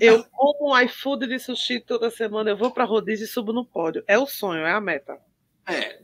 Eu 0.00 0.24
como 0.30 0.72
um 0.72 0.80
iFood 0.80 1.26
de 1.26 1.38
sushi 1.38 1.80
toda 1.80 2.10
semana, 2.10 2.50
eu 2.50 2.56
vou 2.56 2.70
para 2.70 2.84
rodízio 2.84 3.24
e 3.24 3.28
subo 3.28 3.52
no 3.52 3.64
pódio. 3.64 4.02
É 4.06 4.18
o 4.18 4.26
sonho, 4.26 4.64
é 4.64 4.72
a 4.72 4.80
meta. 4.80 5.18
É, 5.68 6.00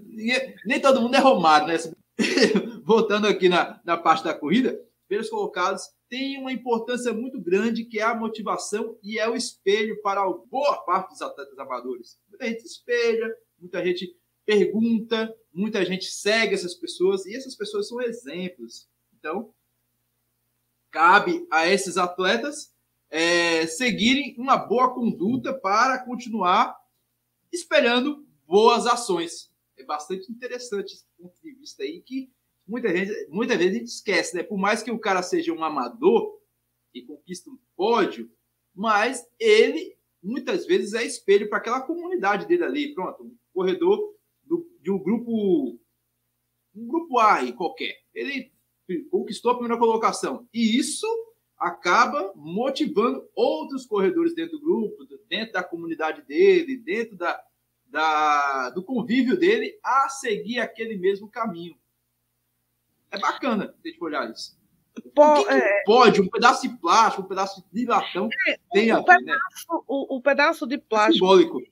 nem 0.67 0.81
todo 0.81 1.01
mundo 1.01 1.15
é 1.15 1.21
Romário, 1.21 1.69
né? 1.69 1.77
Voltando 2.85 3.27
aqui 3.27 3.49
na, 3.49 3.81
na 3.85 3.97
parte 3.97 4.25
da 4.25 4.35
corrida, 4.35 4.79
primeiros 5.07 5.31
colocados 5.31 5.85
têm 6.09 6.39
uma 6.39 6.53
importância 6.53 7.13
muito 7.13 7.41
grande 7.41 7.85
que 7.85 7.99
é 7.99 8.03
a 8.03 8.15
motivação 8.15 8.99
e 9.03 9.19
é 9.19 9.29
o 9.29 9.37
espelho 9.37 10.01
para 10.03 10.23
boa 10.51 10.83
parte 10.85 11.11
dos 11.11 11.23
atletas 11.23 11.59
amadores. 11.59 12.19
Muita 12.29 12.47
gente 12.47 12.65
espelha, 12.65 13.35
muita 13.59 13.85
gente 13.85 14.15
pergunta, 14.45 15.35
muita 15.53 15.85
gente 15.85 16.07
segue 16.07 16.55
essas 16.55 16.75
pessoas 16.75 17.27
e 17.27 17.35
essas 17.35 17.55
pessoas 17.55 17.89
são 17.89 18.01
exemplos. 18.01 18.89
Então, 19.19 19.53
cabe 20.91 21.47
a 21.51 21.69
esses 21.69 21.97
atletas 21.97 22.73
é, 23.11 23.67
seguirem 23.67 24.35
uma 24.39 24.57
boa 24.57 24.95
conduta 24.95 25.53
para 25.53 25.99
continuar 25.99 26.77
espelhando 27.53 28.27
boas 28.47 28.87
ações. 28.87 29.51
É 29.77 29.85
bastante 29.85 30.31
interessante 30.31 30.95
esse 30.95 31.05
ponto 31.19 31.35
de 31.43 31.53
vista 31.53 31.83
aí 31.83 32.01
que 32.01 32.31
muita 32.67 32.95
gente, 32.95 33.29
muitas 33.29 33.59
vezes 33.59 33.75
a 33.75 33.79
gente 33.79 33.89
esquece, 33.89 34.37
né? 34.37 34.43
Por 34.43 34.59
mais 34.59 34.83
que 34.83 34.91
o 34.91 34.99
cara 34.99 35.23
seja 35.23 35.53
um 35.53 35.63
amador 35.63 36.41
e 36.95 37.03
conquista 37.03 37.51
um 37.51 37.59
pódio, 37.77 38.31
mas 38.75 39.27
ele 39.39 39.97
muitas 40.23 40.67
vezes 40.67 40.95
é 40.95 41.05
espelho 41.05 41.49
para 41.49 41.59
aquela 41.59 41.81
comunidade 41.81 42.47
dele 42.47 42.65
ali. 42.65 42.95
Pronto, 42.95 43.25
um 43.25 43.37
corredor 43.53 43.97
do, 43.97 44.12
de 44.83 44.91
um 44.91 44.99
grupo 44.99 45.79
um 46.75 46.87
grupo 46.87 47.19
A 47.19 47.37
aí 47.37 47.53
qualquer. 47.53 48.01
Ele 48.15 48.53
conquistou 49.11 49.53
a 49.53 49.55
primeira 49.55 49.79
colocação. 49.79 50.49
E 50.53 50.79
isso 50.79 51.07
acaba 51.59 52.33
motivando 52.35 53.29
outros 53.35 53.87
corredores 53.87 54.35
dentro 54.35 54.59
do 54.59 54.65
grupo, 54.65 55.07
dentro 55.29 55.53
da 55.53 55.63
comunidade 55.63 56.23
dele, 56.23 56.77
dentro 56.77 57.17
da, 57.17 57.41
da, 57.87 58.71
do 58.71 58.83
convívio 58.83 59.39
dele, 59.39 59.79
a 59.83 60.09
seguir 60.09 60.59
aquele 60.59 60.97
mesmo 60.97 61.29
caminho. 61.29 61.77
É 63.11 63.19
bacana 63.19 63.75
a 63.79 63.89
gente 63.89 64.03
olhar 64.03 64.31
isso. 64.31 64.61
Pô, 65.15 65.45
que 65.45 65.51
é... 65.51 65.83
pode, 65.85 66.21
um 66.21 66.29
pedaço 66.29 66.69
de 66.69 66.77
plástico, 66.77 67.23
um 67.23 67.29
pedaço 67.29 67.65
de 67.73 67.87
latão, 67.87 68.29
é, 68.49 68.59
tem 68.73 68.93
o, 68.93 68.99
o, 68.99 69.05
pedaço, 69.05 69.25
né? 69.25 69.37
o, 69.87 70.17
o, 70.17 70.21
pedaço 70.21 70.67
de 70.67 70.79
plástico. 70.79 71.15
Simbólico. 71.15 71.72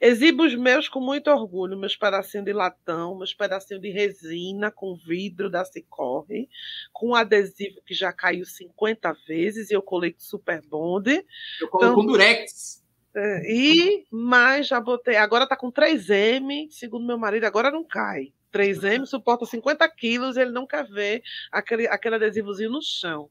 Exibo 0.00 0.44
os 0.44 0.54
meus 0.54 0.88
com 0.88 1.00
muito 1.00 1.30
orgulho, 1.30 1.78
meus 1.78 1.96
pedacinhos 1.96 2.44
de 2.44 2.52
latão, 2.52 3.16
meus 3.16 3.32
pedacinhos 3.32 3.80
de 3.80 3.90
resina 3.90 4.70
com 4.70 4.94
vidro 4.94 5.48
da 5.48 5.64
Cicorre, 5.64 6.48
com 6.92 7.14
adesivo 7.14 7.80
que 7.84 7.94
já 7.94 8.12
caiu 8.12 8.44
50 8.44 9.16
vezes 9.26 9.70
e 9.70 9.74
eu 9.74 9.80
colei 9.80 10.12
com 10.12 10.20
Super 10.20 10.60
Bond. 10.62 11.24
Eu 11.60 11.68
colo 11.68 11.84
então, 11.84 11.94
com 11.94 12.06
Durex. 12.06 12.84
É, 13.14 13.50
e 13.50 14.06
mais 14.10 14.66
já 14.66 14.78
botei, 14.78 15.16
agora 15.16 15.48
tá 15.48 15.56
com 15.56 15.72
3M, 15.72 16.70
segundo 16.70 17.06
meu 17.06 17.16
marido, 17.16 17.44
agora 17.44 17.70
não 17.70 17.82
cai. 17.82 18.34
3M 18.52 19.06
suporta 19.06 19.46
50 19.46 19.88
quilos, 19.90 20.36
ele 20.36 20.50
não 20.50 20.66
quer 20.66 20.86
ver 20.86 21.22
aquele, 21.50 21.88
aquele 21.88 22.16
adesivozinho 22.16 22.70
no 22.70 22.82
chão. 22.82 23.30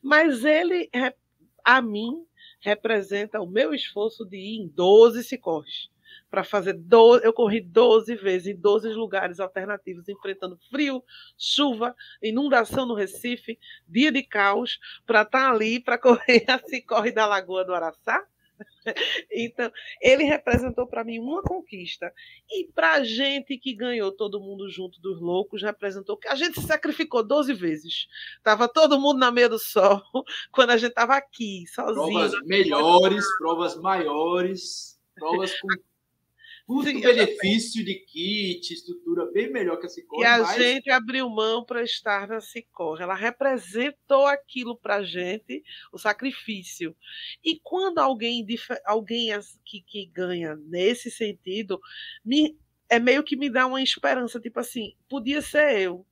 Mas 0.00 0.44
ele, 0.44 0.88
a 1.64 1.82
mim, 1.82 2.24
representa 2.60 3.40
o 3.40 3.46
meu 3.46 3.74
esforço 3.74 4.24
de 4.24 4.36
ir 4.36 4.60
em 4.60 4.68
12 4.68 5.24
Cicorres 5.24 5.92
para 6.34 6.42
fazer 6.42 6.72
12, 6.72 7.24
eu 7.24 7.32
corri 7.32 7.60
12 7.60 8.16
vezes 8.16 8.48
em 8.48 8.60
12 8.60 8.88
lugares 8.88 9.38
alternativos, 9.38 10.08
enfrentando 10.08 10.58
frio, 10.68 11.00
chuva, 11.38 11.94
inundação 12.20 12.84
no 12.84 12.94
Recife, 12.94 13.56
dia 13.86 14.10
de 14.10 14.20
caos, 14.24 14.80
para 15.06 15.22
estar 15.22 15.42
tá 15.42 15.50
ali 15.52 15.78
para 15.78 15.96
correr 15.96 16.44
assim 16.48 16.82
corre 16.82 17.12
da 17.12 17.24
Lagoa 17.24 17.64
do 17.64 17.72
Araçá. 17.72 18.20
Então, 19.32 19.70
ele 20.00 20.24
representou 20.24 20.86
para 20.86 21.04
mim 21.04 21.18
uma 21.18 21.42
conquista. 21.42 22.12
E 22.50 22.64
para 22.72 22.94
a 22.94 23.04
gente 23.04 23.56
que 23.56 23.74
ganhou 23.74 24.12
todo 24.12 24.40
mundo 24.40 24.68
junto 24.68 25.00
dos 25.00 25.20
loucos, 25.20 25.62
representou 25.62 26.16
que 26.16 26.28
a 26.28 26.34
gente 26.34 26.60
se 26.60 26.66
sacrificou 26.66 27.24
12 27.24 27.52
vezes. 27.54 28.06
Tava 28.42 28.68
todo 28.68 29.00
mundo 29.00 29.18
na 29.18 29.30
meia 29.30 29.48
do 29.48 29.58
sol, 29.58 30.02
quando 30.52 30.70
a 30.70 30.76
gente 30.76 30.90
estava 30.90 31.14
aqui, 31.14 31.64
sozinho. 31.68 32.12
Provas 32.12 32.32
melhores, 32.44 33.24
provas 33.38 33.76
maiores, 33.76 35.00
provas 35.16 35.58
com 35.60 35.68
custo-benefício 36.66 37.84
de 37.84 37.94
kit, 37.94 38.72
estrutura 38.72 39.30
bem 39.30 39.52
melhor 39.52 39.78
que 39.78 39.86
a 39.86 39.88
Cicorre. 39.88 40.22
E 40.22 40.26
a 40.26 40.38
mas... 40.38 40.56
gente 40.56 40.90
abriu 40.90 41.28
mão 41.28 41.64
para 41.64 41.82
estar 41.82 42.26
na 42.26 42.40
Cicorre. 42.40 43.02
Ela 43.02 43.14
representou 43.14 44.26
aquilo 44.26 44.76
para 44.76 44.96
a 44.96 45.02
gente, 45.02 45.62
o 45.92 45.98
sacrifício. 45.98 46.96
E 47.44 47.60
quando 47.62 47.98
alguém, 47.98 48.46
alguém 48.84 49.28
que, 49.64 49.82
que 49.82 50.06
ganha 50.06 50.56
nesse 50.56 51.10
sentido, 51.10 51.80
me, 52.24 52.58
é 52.88 52.98
meio 52.98 53.22
que 53.22 53.36
me 53.36 53.50
dá 53.50 53.66
uma 53.66 53.82
esperança, 53.82 54.40
tipo 54.40 54.58
assim, 54.58 54.94
podia 55.08 55.42
ser 55.42 55.80
eu. 55.80 56.06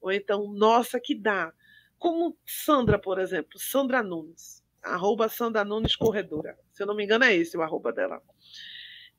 Ou 0.00 0.12
então, 0.12 0.52
nossa, 0.52 1.00
que 1.00 1.14
dá. 1.14 1.52
Como 1.98 2.36
Sandra, 2.44 2.98
por 2.98 3.18
exemplo, 3.18 3.58
Sandra 3.58 4.02
Nunes, 4.02 4.62
arroba 4.82 5.30
Sandra 5.30 5.64
Nunes 5.64 5.96
Corredora. 5.96 6.58
Se 6.70 6.82
eu 6.82 6.86
não 6.86 6.94
me 6.94 7.04
engano, 7.04 7.24
é 7.24 7.34
esse 7.34 7.56
o 7.56 7.62
arroba 7.62 7.90
dela 7.90 8.20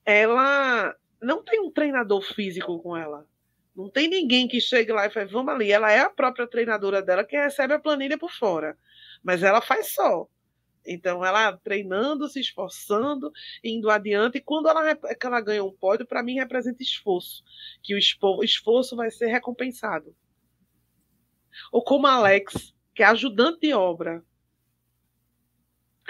ela 0.05 0.95
não 1.21 1.43
tem 1.43 1.59
um 1.59 1.71
treinador 1.71 2.21
físico 2.21 2.79
com 2.81 2.95
ela. 2.95 3.25
Não 3.75 3.89
tem 3.89 4.07
ninguém 4.07 4.47
que 4.47 4.61
chegue 4.61 4.93
lá 4.93 5.05
e 5.05 5.09
fale, 5.09 5.29
vamos 5.29 5.53
ali. 5.53 5.71
Ela 5.71 5.91
é 5.91 5.99
a 5.99 6.09
própria 6.09 6.47
treinadora 6.47 7.01
dela 7.01 7.25
que 7.25 7.35
recebe 7.35 7.73
a 7.73 7.79
planilha 7.79 8.17
por 8.17 8.31
fora. 8.31 8.77
Mas 9.21 9.43
ela 9.43 9.59
faz 9.59 9.93
só. 9.93 10.27
Então, 10.85 11.25
ela 11.25 11.57
treinando, 11.57 12.29
se 12.29 12.39
esforçando, 12.39 13.31
indo 13.63 13.89
adiante. 13.89 14.37
E 14.37 14.41
quando 14.41 14.69
ela, 14.69 14.95
que 14.95 15.25
ela 15.25 15.41
ganha 15.41 15.63
um 15.63 15.75
pódio, 15.75 16.05
para 16.05 16.23
mim 16.23 16.35
representa 16.35 16.83
esforço. 16.83 17.43
Que 17.81 17.95
o 17.95 18.43
esforço 18.43 18.95
vai 18.95 19.09
ser 19.09 19.27
recompensado. 19.27 20.15
Ou 21.71 21.83
como 21.83 22.07
a 22.07 22.13
Alex, 22.13 22.73
que 22.93 23.01
é 23.01 23.07
ajudante 23.07 23.59
de 23.61 23.73
obra 23.73 24.23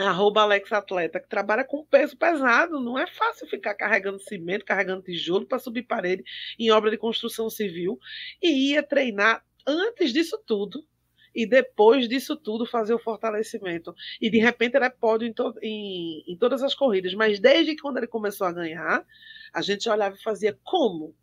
arroba 0.04 0.42
Alex 0.42 0.72
Atleta, 0.74 1.20
que 1.20 1.30
trabalha 1.30 1.64
com 1.64 1.86
peso 1.86 2.18
pesado. 2.18 2.82
Não 2.82 2.98
é 2.98 3.08
fácil 3.08 3.48
ficar 3.48 3.76
carregando 3.76 4.20
cimento, 4.20 4.66
carregando 4.66 5.04
tijolo 5.04 5.46
para 5.46 5.60
subir 5.60 5.84
parede 5.84 6.24
em 6.60 6.72
obra 6.72 6.92
de 6.92 6.98
construção 6.98 7.50
civil. 7.50 8.00
E 8.42 8.72
ia 8.72 8.84
treinar 8.84 9.44
antes 9.66 10.12
disso 10.12 10.42
tudo. 10.46 10.86
E 11.34 11.46
depois 11.46 12.08
disso 12.08 12.36
tudo 12.36 12.66
fazer 12.66 12.94
o 12.94 13.00
fortalecimento. 13.00 13.94
E 14.22 14.30
de 14.30 14.38
repente 14.38 14.76
ele 14.76 14.86
é 14.86 14.90
pódio 14.90 15.28
em, 15.28 15.34
to 15.34 15.54
em, 15.62 16.24
em 16.28 16.38
todas 16.38 16.64
as 16.64 16.74
corridas. 16.74 17.14
Mas 17.14 17.40
desde 17.40 17.76
quando 17.76 17.98
ele 17.98 18.08
começou 18.08 18.48
a 18.48 18.54
ganhar, 18.54 19.06
a 19.54 19.62
gente 19.62 19.90
olhava 19.90 20.16
e 20.16 20.24
fazia 20.24 20.58
como? 20.64 21.14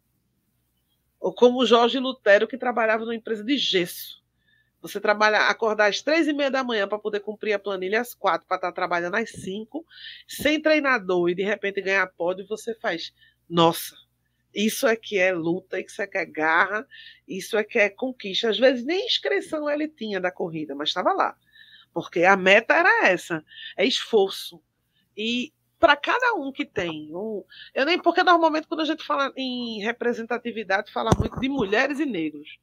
Ou 1.19 1.33
como 1.33 1.61
o 1.61 1.67
Jorge 1.67 1.99
Lutero, 1.99 2.49
que 2.49 2.59
trabalhava 2.59 3.05
numa 3.05 3.15
empresa 3.15 3.45
de 3.45 3.57
gesso 3.57 4.22
você 4.83 5.01
trabalha, 5.01 5.47
acordar 5.47 5.89
às 5.89 6.03
três 6.03 6.27
e 6.27 6.33
meia 6.33 6.51
da 6.51 6.65
manhã 6.65 6.89
para 6.89 6.99
poder 6.99 7.21
cumprir 7.21 7.53
a 7.53 7.59
planilha 7.59 8.01
às 8.01 8.13
quatro, 8.13 8.49
para 8.49 8.57
estar 8.57 8.69
tá 8.69 8.75
trabalhando 8.75 9.15
às 9.15 9.31
cinco, 9.31 9.87
sem 10.27 10.61
treinador 10.61 11.31
e 11.31 11.35
de 11.37 11.45
repente 11.45 11.81
ganhar 11.81 12.05
pódio, 12.09 12.45
você 12.49 12.75
faz, 12.75 13.15
nossa, 13.49 13.95
isso 14.53 14.87
é 14.89 14.97
que 14.97 15.19
é 15.19 15.33
luta, 15.33 15.81
isso 15.81 16.03
é 16.03 16.07
que 16.07 16.19
é 16.19 16.27
garra, 16.27 16.85
isso 17.29 17.57
é 17.57 17.63
que 17.63 17.79
é 17.79 17.89
conquista. 17.89 18.51
Às 18.51 18.59
vezes 18.59 18.85
nem 18.85 19.07
inscrição 19.07 19.71
ele 19.71 19.89
tinha 19.89 20.21
da 20.21 20.33
corrida, 20.33 20.75
mas 20.75 20.89
estava 20.89 21.13
lá. 21.13 21.37
Porque 21.95 22.25
a 22.25 22.37
meta 22.37 22.75
era 22.75 23.07
essa, 23.07 23.45
é 23.77 23.87
esforço. 23.87 24.61
E 25.17 25.53
para 25.79 25.97
cada 25.97 26.35
um 26.35 26.51
que 26.51 26.65
tem, 26.65 27.15
um, 27.15 27.45
eu 27.75 27.85
nem 27.87 28.01
porque 28.01 28.23
normalmente 28.23 28.67
quando 28.67 28.81
a 28.81 28.85
gente 28.85 29.05
fala 29.05 29.33
em 29.37 29.81
representatividade 29.81 30.93
fala 30.93 31.11
muito 31.17 31.39
de 31.39 31.49
mulheres 31.49 32.01
e 32.01 32.07
negros. 32.07 32.59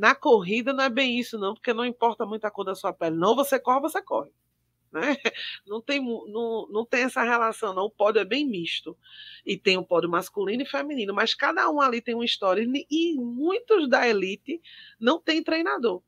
Na 0.00 0.14
corrida 0.14 0.72
não 0.72 0.82
é 0.82 0.88
bem 0.88 1.18
isso, 1.18 1.38
não, 1.38 1.52
porque 1.52 1.74
não 1.74 1.84
importa 1.84 2.24
muito 2.24 2.46
a 2.46 2.50
cor 2.50 2.64
da 2.64 2.74
sua 2.74 2.90
pele. 2.90 3.16
Não, 3.16 3.36
você 3.36 3.60
corre, 3.60 3.80
você 3.80 4.00
corre. 4.00 4.30
Né? 4.90 5.00
Não, 5.66 5.80
tem, 5.80 6.00
não, 6.02 6.66
não 6.68 6.84
tem 6.84 7.02
essa 7.02 7.22
relação, 7.22 7.72
não. 7.72 7.84
O 7.84 7.90
pódio 7.90 8.18
é 8.18 8.24
bem 8.24 8.44
misto. 8.44 8.98
E 9.46 9.56
tem 9.56 9.76
o 9.76 9.84
pódio 9.84 10.10
masculino 10.10 10.62
e 10.62 10.66
feminino, 10.66 11.14
mas 11.14 11.32
cada 11.32 11.70
um 11.70 11.80
ali 11.80 12.00
tem 12.00 12.14
uma 12.14 12.24
história. 12.24 12.66
E 12.90 13.14
muitos 13.14 13.88
da 13.88 14.08
elite 14.08 14.60
não 14.98 15.20
tem 15.20 15.44
treinador. 15.44 16.02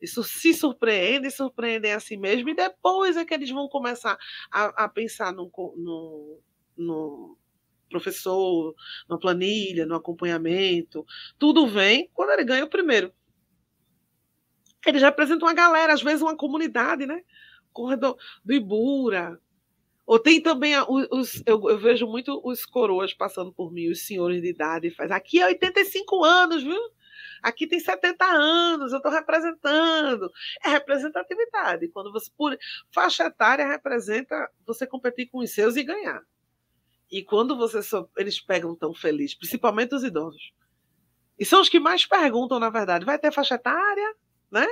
Isso 0.00 0.22
se 0.24 0.54
surpreende, 0.54 1.30
surpreendem 1.30 1.92
a 1.92 2.00
si 2.00 2.16
mesmo, 2.16 2.48
e 2.48 2.54
depois 2.54 3.18
é 3.18 3.24
que 3.24 3.34
eles 3.34 3.50
vão 3.50 3.68
começar 3.68 4.16
a, 4.50 4.84
a 4.84 4.88
pensar 4.88 5.32
no, 5.32 5.50
no, 5.76 6.38
no 6.74 7.38
professor, 7.88 8.74
na 9.08 9.18
planilha, 9.18 9.86
no 9.86 9.94
acompanhamento. 9.94 11.04
Tudo 11.38 11.66
vem 11.66 12.10
quando 12.12 12.30
ele 12.30 12.44
ganha 12.44 12.64
o 12.64 12.70
primeiro. 12.70 13.12
Ele 14.86 14.98
já 14.98 15.08
apresenta 15.08 15.44
uma 15.44 15.54
galera, 15.54 15.92
às 15.92 16.02
vezes 16.02 16.22
uma 16.22 16.36
comunidade, 16.36 17.06
né? 17.06 17.22
Corredor 17.72 18.16
do 18.44 18.54
Ibura. 18.54 19.40
Ou 20.06 20.20
tem 20.20 20.40
também 20.40 20.74
os. 20.88 21.42
Eu, 21.44 21.68
eu, 21.68 21.78
vejo 21.78 22.06
muito 22.06 22.40
os 22.44 22.64
coroas 22.64 23.12
passando 23.12 23.52
por 23.52 23.72
mim, 23.72 23.88
os 23.88 24.06
senhores 24.06 24.40
de 24.40 24.48
idade, 24.48 24.90
faz 24.90 25.10
aqui 25.10 25.40
é 25.40 25.46
85 25.46 26.24
anos, 26.24 26.62
viu? 26.62 26.80
Aqui 27.42 27.66
tem 27.66 27.80
70 27.80 28.24
anos, 28.24 28.92
eu 28.92 28.98
estou 28.98 29.10
representando. 29.10 30.30
É 30.64 30.68
representatividade. 30.68 31.88
Quando 31.88 32.12
você, 32.12 32.30
por 32.36 32.56
faixa 32.92 33.26
etária, 33.26 33.66
representa 33.66 34.48
você 34.64 34.86
competir 34.86 35.28
com 35.28 35.38
os 35.38 35.50
seus 35.50 35.76
e 35.76 35.82
ganhar. 35.82 36.22
E 37.10 37.22
quando 37.22 37.56
você 37.56 37.82
só, 37.82 38.08
eles 38.16 38.40
pegam 38.40 38.74
tão 38.74 38.92
feliz, 38.92 39.34
principalmente 39.34 39.94
os 39.94 40.02
idosos. 40.02 40.52
E 41.38 41.44
são 41.44 41.60
os 41.60 41.68
que 41.68 41.78
mais 41.78 42.06
perguntam, 42.06 42.58
na 42.58 42.70
verdade, 42.70 43.04
vai 43.04 43.18
ter 43.18 43.32
faixa 43.32 43.54
etária, 43.54 44.14
né? 44.50 44.66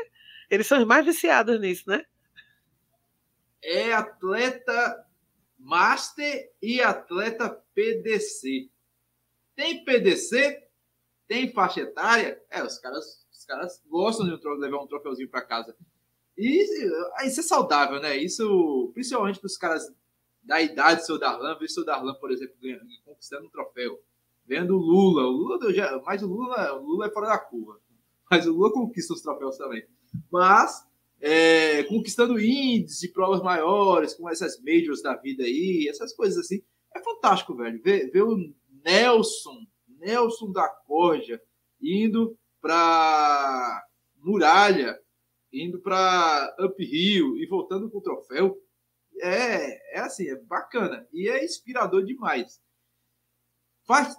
Eles 0.50 0.66
são 0.66 0.78
os 0.78 0.86
mais 0.86 1.04
viciados 1.04 1.60
nisso, 1.60 1.84
né? 1.86 2.04
É 3.62 3.92
atleta 3.92 5.06
master 5.58 6.52
e 6.60 6.80
atleta 6.82 7.50
PDC. 7.74 8.68
Tem 9.54 9.84
PDC? 9.84 10.62
Tem 11.26 11.52
faixa 11.52 11.80
etária? 11.80 12.42
É, 12.50 12.62
os 12.62 12.78
caras, 12.78 13.26
os 13.32 13.44
caras 13.44 13.82
gostam 13.86 14.26
de 14.26 14.48
levar 14.58 14.82
um 14.82 14.86
troféuzinho 14.86 15.28
para 15.28 15.42
casa. 15.42 15.74
E 16.36 16.62
isso 17.24 17.40
é 17.40 17.42
saudável, 17.42 18.00
né? 18.00 18.16
Isso, 18.16 18.90
principalmente 18.92 19.38
para 19.38 19.46
os 19.46 19.56
caras 19.56 19.92
da 20.44 20.60
idade 20.60 21.00
do 21.00 21.06
seu 21.06 21.18
Darlan, 21.18 21.58
ver 21.58 21.64
o 21.64 21.68
seu 21.68 21.84
Darlan, 21.84 22.14
por 22.14 22.30
exemplo, 22.30 22.54
ganhando, 22.60 22.84
conquistando 23.04 23.46
um 23.46 23.50
troféu. 23.50 23.98
Vendo 24.46 24.76
o 24.76 24.78
Lula. 24.78 25.22
O 25.22 25.30
Lula 25.30 25.72
já, 25.72 26.00
mas 26.04 26.22
o 26.22 26.26
Lula, 26.26 26.74
o 26.74 26.84
Lula 26.84 27.06
é 27.06 27.10
fora 27.10 27.28
da 27.28 27.38
curva. 27.38 27.80
Mas 28.30 28.46
o 28.46 28.52
Lula 28.52 28.72
conquista 28.72 29.14
os 29.14 29.22
troféus 29.22 29.56
também. 29.56 29.86
Mas 30.30 30.86
é, 31.20 31.82
conquistando 31.84 32.38
índices 32.38 33.00
de 33.00 33.08
provas 33.08 33.42
maiores, 33.42 34.14
com 34.14 34.28
essas 34.28 34.60
majors 34.62 35.02
da 35.02 35.16
vida 35.16 35.44
aí, 35.44 35.88
essas 35.88 36.14
coisas 36.14 36.38
assim. 36.38 36.62
É 36.94 37.02
fantástico, 37.02 37.56
velho. 37.56 37.80
Ver, 37.82 38.10
ver 38.10 38.22
o 38.22 38.36
Nelson, 38.84 39.66
Nelson 39.98 40.52
da 40.52 40.68
Corja, 40.68 41.40
indo 41.80 42.36
para 42.60 43.82
Muralha, 44.22 44.98
indo 45.52 45.80
para 45.80 46.54
Uphill 46.60 47.38
e 47.38 47.46
voltando 47.46 47.90
com 47.90 47.98
o 47.98 48.02
troféu. 48.02 48.58
É, 49.20 49.96
é 49.96 50.00
assim, 50.00 50.28
é 50.28 50.36
bacana. 50.36 51.06
E 51.12 51.28
é 51.28 51.44
inspirador 51.44 52.04
demais. 52.04 52.60
Faz, 53.86 54.16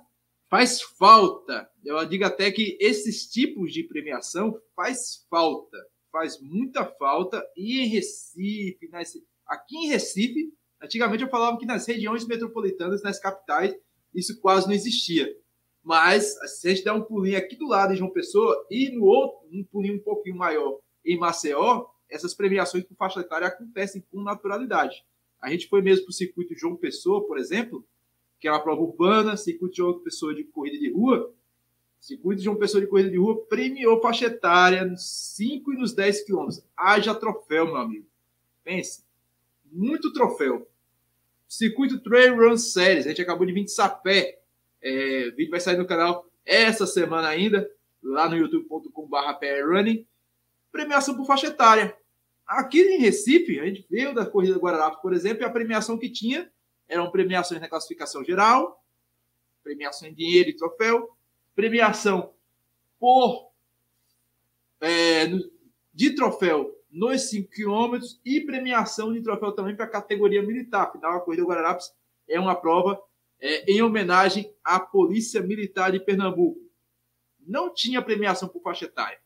faz 0.49 0.81
falta. 0.81 1.69
Eu 1.83 2.03
digo 2.05 2.25
até 2.25 2.51
que 2.51 2.77
esses 2.79 3.27
tipos 3.27 3.73
de 3.73 3.83
premiação 3.83 4.59
faz 4.75 5.25
falta. 5.29 5.77
Faz 6.11 6.39
muita 6.39 6.85
falta. 6.85 7.43
E 7.55 7.81
em 7.81 7.87
Recife, 7.87 8.87
nas, 8.89 9.13
aqui 9.47 9.77
em 9.77 9.87
Recife, 9.87 10.53
antigamente 10.81 11.23
eu 11.23 11.29
falava 11.29 11.57
que 11.57 11.65
nas 11.65 11.85
regiões 11.85 12.25
metropolitanas, 12.25 13.03
nas 13.03 13.19
capitais, 13.19 13.75
isso 14.13 14.39
quase 14.39 14.67
não 14.67 14.73
existia. 14.73 15.27
Mas 15.83 16.35
se 16.59 16.67
a 16.67 16.71
gente 16.71 16.83
der 16.83 16.93
um 16.93 17.03
pulinho 17.03 17.37
aqui 17.37 17.55
do 17.55 17.67
lado 17.67 17.91
de 17.91 17.99
João 17.99 18.11
Pessoa 18.11 18.65
e 18.71 18.89
no 18.89 19.03
outro, 19.03 19.47
um 19.51 19.63
pulinho 19.63 19.97
um 19.97 20.03
pouquinho 20.03 20.35
maior 20.35 20.79
em 21.05 21.17
Maceió, 21.17 21.85
essas 22.15 22.33
premiações 22.33 22.83
por 22.83 22.95
faixa 22.95 23.19
etária 23.19 23.47
acontecem 23.47 24.03
com 24.11 24.23
naturalidade. 24.23 25.05
A 25.41 25.49
gente 25.49 25.67
foi 25.67 25.81
mesmo 25.81 26.05
para 26.05 26.11
o 26.11 26.13
circuito 26.13 26.57
João 26.57 26.75
Pessoa, 26.75 27.25
por 27.27 27.37
exemplo, 27.37 27.85
que 28.39 28.47
é 28.47 28.51
uma 28.51 28.63
prova 28.63 28.81
urbana, 28.81 29.37
circuito 29.37 29.75
João 29.75 29.99
Pessoa 29.99 30.33
de 30.33 30.43
corrida 30.43 30.77
de 30.79 30.91
rua. 30.91 31.33
Circuito 31.99 32.41
João 32.41 32.55
Pessoa 32.55 32.81
de 32.81 32.87
corrida 32.87 33.09
de 33.09 33.17
rua 33.17 33.45
premiou 33.45 34.01
faixa 34.01 34.25
etária 34.25 34.85
nos 34.85 35.05
5 35.35 35.73
e 35.73 35.77
nos 35.77 35.93
10 35.93 36.23
quilômetros. 36.23 36.63
Haja 36.75 37.13
troféu, 37.13 37.65
meu 37.65 37.77
amigo. 37.77 38.07
Pense. 38.63 39.03
Muito 39.71 40.13
troféu. 40.13 40.67
Circuito 41.47 41.99
Trail 41.99 42.35
Run 42.35 42.57
Series. 42.57 43.05
A 43.05 43.09
gente 43.09 43.21
acabou 43.21 43.45
de 43.45 43.53
vir 43.53 43.65
de 43.65 43.71
Sapé. 43.71 44.39
É, 44.81 45.29
o 45.31 45.35
vídeo 45.35 45.51
vai 45.51 45.59
sair 45.59 45.77
no 45.77 45.87
canal 45.87 46.29
essa 46.45 46.85
semana 46.85 47.27
ainda, 47.27 47.69
lá 48.03 48.29
no 48.29 48.37
youtube.com.br. 48.37 50.05
Premiação 50.71 51.15
por 51.15 51.25
faixa 51.25 51.47
etária. 51.47 51.97
Aqui 52.45 52.81
em 52.81 52.99
Recife, 52.99 53.59
a 53.59 53.65
gente 53.65 53.85
veio 53.89 54.13
da 54.13 54.25
Corrida 54.25 54.57
Guararapes, 54.57 55.01
por 55.01 55.13
exemplo, 55.13 55.43
e 55.43 55.45
a 55.45 55.49
premiação 55.49 55.97
que 55.97 56.09
tinha 56.09 56.51
eram 56.87 57.09
premiações 57.09 57.59
na 57.59 57.67
classificação 57.67 58.23
geral, 58.23 58.83
premiação 59.63 60.07
em 60.07 60.13
dinheiro 60.13 60.49
e 60.49 60.55
troféu, 60.55 61.15
premiação 61.55 62.33
por 62.99 63.51
é, 64.79 65.25
de 65.93 66.13
troféu 66.13 66.71
nos 66.91 67.29
5 67.29 67.49
quilômetros 67.49 68.21
e 68.23 68.41
premiação 68.41 69.11
de 69.11 69.21
troféu 69.21 69.51
também 69.51 69.75
para 69.75 69.85
a 69.85 69.89
categoria 69.89 70.43
militar. 70.43 70.83
Afinal, 70.83 71.17
a 71.17 71.21
Corrida 71.21 71.43
Guararapes 71.43 71.93
é 72.27 72.39
uma 72.39 72.55
prova 72.55 73.01
é, 73.39 73.71
em 73.71 73.81
homenagem 73.81 74.53
à 74.63 74.79
Polícia 74.79 75.41
Militar 75.41 75.91
de 75.91 75.99
Pernambuco. 75.99 76.59
Não 77.39 77.73
tinha 77.73 78.01
premiação 78.01 78.47
por 78.47 78.61
faixa 78.61 78.85
etária. 78.85 79.19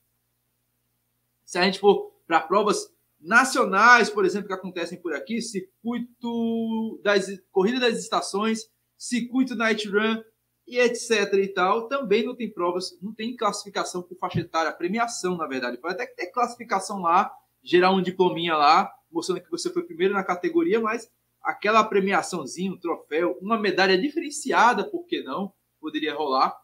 Se 1.46 1.58
a 1.58 1.64
gente 1.64 1.80
for 1.80 2.14
para 2.26 2.40
provas 2.40 2.94
nacionais, 3.20 4.10
por 4.10 4.26
exemplo, 4.26 4.48
que 4.48 4.54
acontecem 4.54 5.00
por 5.02 5.14
aqui, 5.14 5.42
circuito 5.42 7.00
das 7.04 7.28
corrida 7.52 7.80
das 7.80 8.00
estações, 8.00 8.70
circuito 8.98 9.56
night 9.56 9.88
run 9.88 10.22
e 10.68 10.78
etc 10.80 11.34
e 11.34 11.48
tal, 11.48 11.88
também 11.88 12.24
não 12.24 12.36
tem 12.36 12.52
provas, 12.52 12.98
não 13.02 13.14
tem 13.14 13.36
classificação 13.36 14.04
por 14.04 14.18
faixa 14.18 14.40
etária, 14.40 14.72
premiação, 14.72 15.36
na 15.36 15.48
verdade. 15.48 15.78
Pode 15.78 15.96
até 15.96 16.06
ter 16.06 16.28
classificação 16.28 17.02
lá, 17.02 17.32
gerar 17.64 17.92
um 17.92 18.02
diplominha 18.02 18.56
lá, 18.56 18.92
mostrando 19.12 19.42
que 19.42 19.50
você 19.50 19.72
foi 19.72 19.84
primeiro 19.84 20.14
na 20.14 20.24
categoria, 20.24 20.80
mas 20.80 21.12
aquela 21.42 21.84
premiaçãozinha, 21.84 22.72
um 22.72 22.78
troféu, 22.78 23.38
uma 23.42 23.58
medalha 23.58 23.98
diferenciada, 23.98 24.84
por 24.84 25.06
que 25.06 25.24
não? 25.24 25.52
Poderia 25.80 26.14
rolar. 26.14 26.56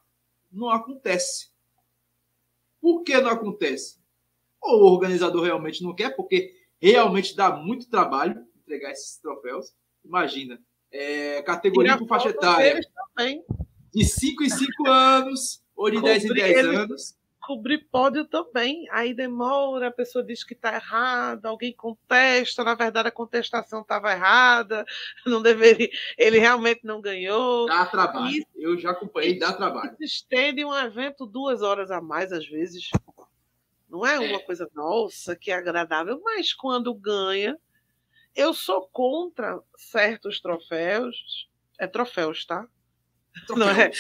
Não 0.52 0.70
acontece. 0.70 1.50
Por 2.80 3.04
que 3.04 3.20
não 3.20 3.32
acontece? 3.32 3.98
Ou 4.66 4.82
o 4.82 4.94
organizador 4.94 5.44
realmente 5.44 5.84
não 5.84 5.94
quer, 5.94 6.16
porque 6.16 6.54
realmente 6.80 7.36
dá 7.36 7.56
muito 7.56 7.90
trabalho 7.90 8.46
entregar 8.62 8.92
esses 8.92 9.18
troféus. 9.18 9.74
Imagina, 10.04 10.60
é, 10.92 11.42
categoria 11.44 11.98
por 11.98 12.08
faixa 12.08 12.30
etária 12.30 12.80
de 13.94 14.04
5 14.04 14.44
em 14.44 14.50
5 14.50 14.88
anos 14.88 15.64
ou 15.76 15.90
de 15.90 16.02
10 16.02 16.26
em 16.26 16.34
10 16.34 16.68
anos. 16.68 17.18
Cobrir 17.42 17.88
pódio 17.92 18.26
também. 18.26 18.88
Aí 18.90 19.14
demora, 19.14 19.90
a 19.90 19.92
pessoa 19.92 20.26
diz 20.26 20.44
que 20.44 20.54
está 20.54 20.74
errado, 20.76 21.46
alguém 21.46 21.72
contesta, 21.72 22.64
na 22.64 22.74
verdade 22.74 23.08
a 23.08 23.12
contestação 23.12 23.82
estava 23.82 24.12
errada, 24.12 24.84
não 25.26 25.42
deveria, 25.42 25.90
ele 26.18 26.40
realmente 26.40 26.82
não 26.84 27.00
ganhou. 27.00 27.68
Dá 27.68 27.86
trabalho. 27.86 28.30
Isso, 28.30 28.48
Eu 28.56 28.78
já 28.80 28.92
acompanhei, 28.92 29.38
dá 29.38 29.54
trabalho. 29.54 29.96
Estende 30.00 30.66
um 30.66 30.76
evento 30.76 31.28
duas 31.28 31.62
horas 31.62 31.92
a 31.92 32.02
mais, 32.02 32.32
às 32.32 32.48
vezes. 32.48 32.90
Não 33.90 34.06
é 34.06 34.20
uma 34.20 34.38
é. 34.38 34.44
coisa, 34.44 34.70
nossa, 34.74 35.36
que 35.36 35.52
agradável, 35.52 36.20
mas 36.24 36.54
quando 36.54 36.94
ganha, 36.94 37.58
eu 38.36 38.54
sou 38.54 38.88
contra 38.92 39.60
certos 39.78 40.42
troféus. 40.42 41.50
É 41.80 41.88
troféus, 41.88 42.46
tá? 42.46 42.68
Troféus. 43.48 43.58
Não 43.60 43.70
é, 43.70 43.92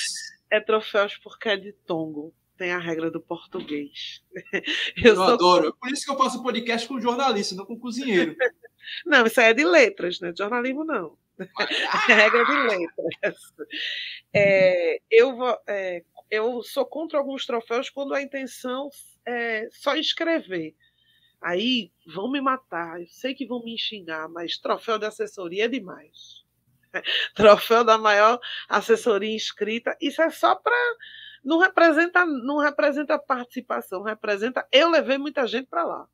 é 0.51 0.59
troféus 0.59 1.17
porque 1.17 1.49
é 1.49 1.57
de 1.57 1.71
tongo. 1.71 2.33
Tem 2.57 2.71
a 2.71 2.79
regra 2.79 3.11
do 3.11 3.19
português. 3.19 4.23
Eu, 5.03 5.15
eu 5.15 5.23
adoro. 5.23 5.75
Por 5.75 5.91
isso 5.91 6.05
que 6.05 6.11
eu 6.11 6.17
faço 6.17 6.41
podcast 6.41 6.87
com 6.87 7.01
jornalista, 7.01 7.53
não 7.53 7.65
com 7.65 7.77
cozinheiro. 7.77 8.35
Não, 9.05 9.25
isso 9.25 9.41
aí 9.41 9.47
é 9.47 9.53
de 9.53 9.65
letras, 9.65 10.19
né? 10.19 10.31
Jornalismo 10.37 10.85
não. 10.85 11.17
É 12.07 12.13
regra 12.13 12.45
de 12.45 12.77
letras. 12.77 13.35
É, 14.31 15.01
eu, 15.09 15.35
é, 15.67 16.03
eu 16.29 16.61
sou 16.61 16.85
contra 16.85 17.17
alguns 17.17 17.47
troféus 17.47 17.89
quando 17.89 18.13
a 18.13 18.21
intenção 18.21 18.89
é 19.25 19.67
só 19.71 19.95
escrever. 19.95 20.75
Aí 21.41 21.91
vão 22.07 22.31
me 22.31 22.41
matar, 22.41 22.99
eu 22.99 23.07
sei 23.07 23.33
que 23.33 23.45
vão 23.45 23.63
me 23.63 23.77
xingar, 23.77 24.27
mas 24.29 24.57
troféu 24.57 24.97
de 24.97 25.05
assessoria 25.05 25.65
é 25.65 25.67
demais. 25.67 26.43
Troféu 27.35 27.83
da 27.83 27.97
maior 27.97 28.39
assessoria 28.69 29.35
inscrita, 29.35 29.95
isso 30.01 30.21
é 30.21 30.29
só 30.29 30.55
para 30.55 30.75
não 31.43 31.59
representa 31.59 32.25
não 32.25 32.57
representa 32.57 33.19
participação, 33.19 34.01
representa 34.01 34.67
eu 34.71 34.89
levei 34.89 35.17
muita 35.17 35.45
gente 35.45 35.67
para 35.67 35.83
lá. 35.83 36.07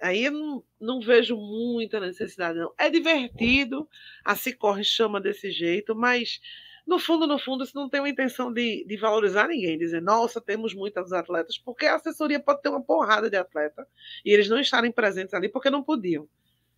Aí 0.00 0.24
eu 0.26 0.32
não, 0.32 0.64
não 0.80 1.00
vejo 1.00 1.36
muita 1.36 1.98
necessidade 1.98 2.58
não. 2.58 2.72
É 2.78 2.90
divertido, 2.90 3.88
a 4.24 4.36
se 4.36 4.52
corre 4.52 4.84
chama 4.84 5.20
desse 5.20 5.50
jeito, 5.50 5.94
mas 5.94 6.40
no 6.86 6.98
fundo, 6.98 7.26
no 7.26 7.38
fundo, 7.38 7.64
isso 7.64 7.74
não 7.74 7.88
tem 7.88 8.00
uma 8.00 8.08
intenção 8.08 8.52
de, 8.52 8.84
de 8.86 8.96
valorizar 8.96 9.48
ninguém, 9.48 9.78
dizer, 9.78 10.02
nossa, 10.02 10.40
temos 10.40 10.74
muitos 10.74 11.12
atletas, 11.12 11.56
porque 11.56 11.86
a 11.86 11.96
assessoria 11.96 12.38
pode 12.38 12.60
ter 12.60 12.68
uma 12.68 12.82
porrada 12.82 13.30
de 13.30 13.36
atleta 13.36 13.86
e 14.24 14.30
eles 14.30 14.48
não 14.48 14.60
estarem 14.60 14.92
presentes 14.92 15.32
ali 15.32 15.48
porque 15.48 15.70
não 15.70 15.82
podiam. 15.82 16.28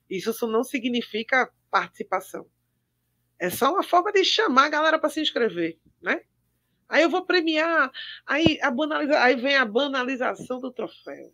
Isso 0.08 0.46
não 0.46 0.62
significa 0.62 1.50
participação. 1.70 2.46
É 3.38 3.50
só 3.50 3.72
uma 3.72 3.82
forma 3.82 4.12
de 4.12 4.24
chamar 4.24 4.66
a 4.66 4.70
galera 4.70 4.98
para 4.98 5.10
se 5.10 5.20
inscrever, 5.20 5.78
né? 6.00 6.22
Aí 6.88 7.02
eu 7.02 7.10
vou 7.10 7.26
premiar, 7.26 7.90
aí, 8.24 8.60
a 8.62 8.70
banaliza, 8.70 9.20
aí 9.20 9.34
vem 9.34 9.56
a 9.56 9.64
banalização 9.64 10.60
do 10.60 10.70
troféu. 10.70 11.32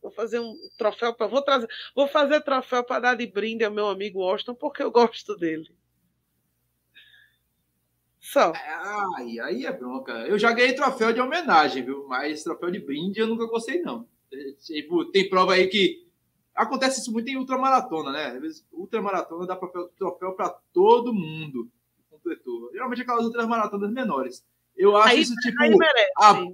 Vou 0.00 0.10
fazer 0.10 0.40
um 0.40 0.54
troféu 0.78 1.14
para 1.14 1.26
vou 1.26 1.42
trazer, 1.42 1.68
vou 1.94 2.08
fazer 2.08 2.40
troféu 2.40 2.82
para 2.82 3.00
dar 3.00 3.14
de 3.14 3.26
brinde 3.26 3.62
ao 3.62 3.70
meu 3.70 3.88
amigo 3.88 4.22
Austin 4.22 4.54
porque 4.54 4.82
eu 4.82 4.90
gosto 4.90 5.36
dele. 5.36 5.68
Só. 8.20 8.52
Ai, 8.54 9.38
aí 9.40 9.66
é 9.66 9.72
bronca. 9.72 10.12
Eu 10.26 10.38
já 10.38 10.52
ganhei 10.52 10.74
troféu 10.74 11.12
de 11.12 11.20
homenagem, 11.20 11.84
viu? 11.84 12.06
Mas 12.08 12.42
troféu 12.42 12.70
de 12.70 12.80
brinde 12.80 13.20
eu 13.20 13.26
nunca 13.26 13.46
gostei, 13.46 13.80
não. 13.80 14.06
Tipo, 14.60 15.04
tem 15.06 15.28
prova 15.28 15.54
aí 15.54 15.66
que. 15.68 16.06
Acontece 16.54 17.00
isso 17.00 17.12
muito 17.12 17.28
em 17.28 17.36
ultramaratona, 17.36 18.10
né? 18.10 18.26
Às 18.26 18.40
vezes, 18.40 18.66
ultramaratona 18.72 19.46
dá 19.46 19.56
troféu 19.96 20.32
para 20.32 20.50
todo 20.72 21.14
mundo. 21.14 21.70
Completou. 22.10 22.70
Geralmente 22.72 23.02
aquelas 23.02 23.24
outras 23.24 23.46
maratonas 23.46 23.92
menores. 23.92 24.44
Eu 24.76 24.96
acho 24.96 25.14
aí, 25.14 25.20
isso 25.20 25.34
tipo. 25.36 25.62
Aí 25.62 25.70
merece. 25.70 26.12
A... 26.16 26.44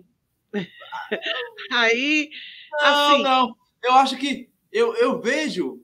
aí. 1.81 2.31
Não, 2.73 3.13
assim... 3.13 3.23
não. 3.23 3.57
Eu 3.83 3.93
acho 3.95 4.17
que. 4.19 4.51
Eu, 4.71 4.95
eu 4.97 5.21
vejo 5.21 5.83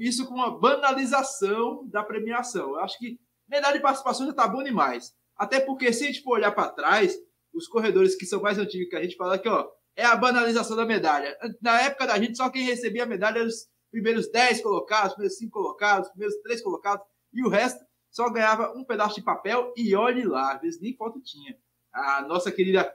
isso 0.00 0.26
como 0.26 0.38
uma 0.38 0.58
banalização 0.58 1.86
da 1.86 2.02
premiação. 2.02 2.70
Eu 2.70 2.80
acho 2.80 2.98
que 2.98 3.18
medalha 3.52 3.76
de 3.76 3.82
participação 3.82 4.26
já 4.26 4.32
tá 4.32 4.48
bom 4.48 4.62
demais. 4.62 5.14
Até 5.36 5.60
porque, 5.60 5.92
se 5.92 6.04
a 6.04 6.06
gente 6.06 6.22
for 6.22 6.32
olhar 6.32 6.52
para 6.52 6.70
trás, 6.70 7.14
os 7.52 7.68
corredores 7.68 8.16
que 8.16 8.24
são 8.24 8.40
mais 8.40 8.58
antigos 8.58 8.88
que 8.88 8.96
a 8.96 9.02
gente 9.02 9.16
fala 9.16 9.34
aqui, 9.34 9.48
ó, 9.48 9.68
é 9.94 10.04
a 10.04 10.16
banalização 10.16 10.74
da 10.74 10.86
medalha. 10.86 11.36
Na 11.60 11.82
época 11.82 12.06
da 12.06 12.18
gente, 12.18 12.36
só 12.36 12.48
quem 12.48 12.64
recebia 12.64 13.02
a 13.02 13.06
medalha 13.06 13.38
eram 13.38 13.48
os 13.48 13.68
primeiros 13.90 14.30
10 14.30 14.62
colocados, 14.62 15.08
os 15.08 15.14
primeiros 15.14 15.38
5 15.38 15.50
colocados, 15.52 16.06
os 16.06 16.12
primeiros 16.12 16.36
3 16.42 16.62
colocados, 16.62 17.06
e 17.30 17.44
o 17.44 17.48
resto 17.48 17.84
só 18.10 18.30
ganhava 18.30 18.72
um 18.74 18.84
pedaço 18.84 19.16
de 19.16 19.22
papel 19.22 19.72
e 19.76 19.94
olhe 19.94 20.24
lá, 20.24 20.54
às 20.54 20.62
vezes 20.62 20.80
nem 20.80 20.96
foto 20.96 21.20
tinha. 21.20 21.56
A 21.92 22.22
nossa 22.22 22.50
querida 22.50 22.90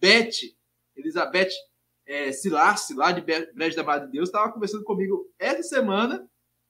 Beth, 0.00 0.54
Elizabeth 0.96 1.50
é, 2.06 2.32
Silassi, 2.32 2.94
lá 2.94 3.12
de 3.12 3.20
Brejo 3.20 3.76
da 3.76 3.82
Madre 3.82 4.06
de 4.06 4.12
Deus, 4.12 4.30
estava 4.30 4.50
conversando 4.50 4.84
comigo 4.84 5.30
essa 5.38 5.62
semana, 5.62 6.26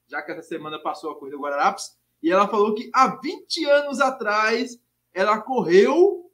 já 0.09 0.21
que 0.21 0.31
essa 0.31 0.41
semana 0.41 0.81
passou 0.81 1.11
a 1.11 1.17
corrida 1.17 1.37
Guararapes, 1.37 1.98
e 2.21 2.31
ela 2.31 2.47
falou 2.47 2.75
que 2.75 2.89
há 2.93 3.19
20 3.19 3.65
anos 3.65 3.99
atrás 3.99 4.77
ela 5.13 5.41
correu 5.41 6.29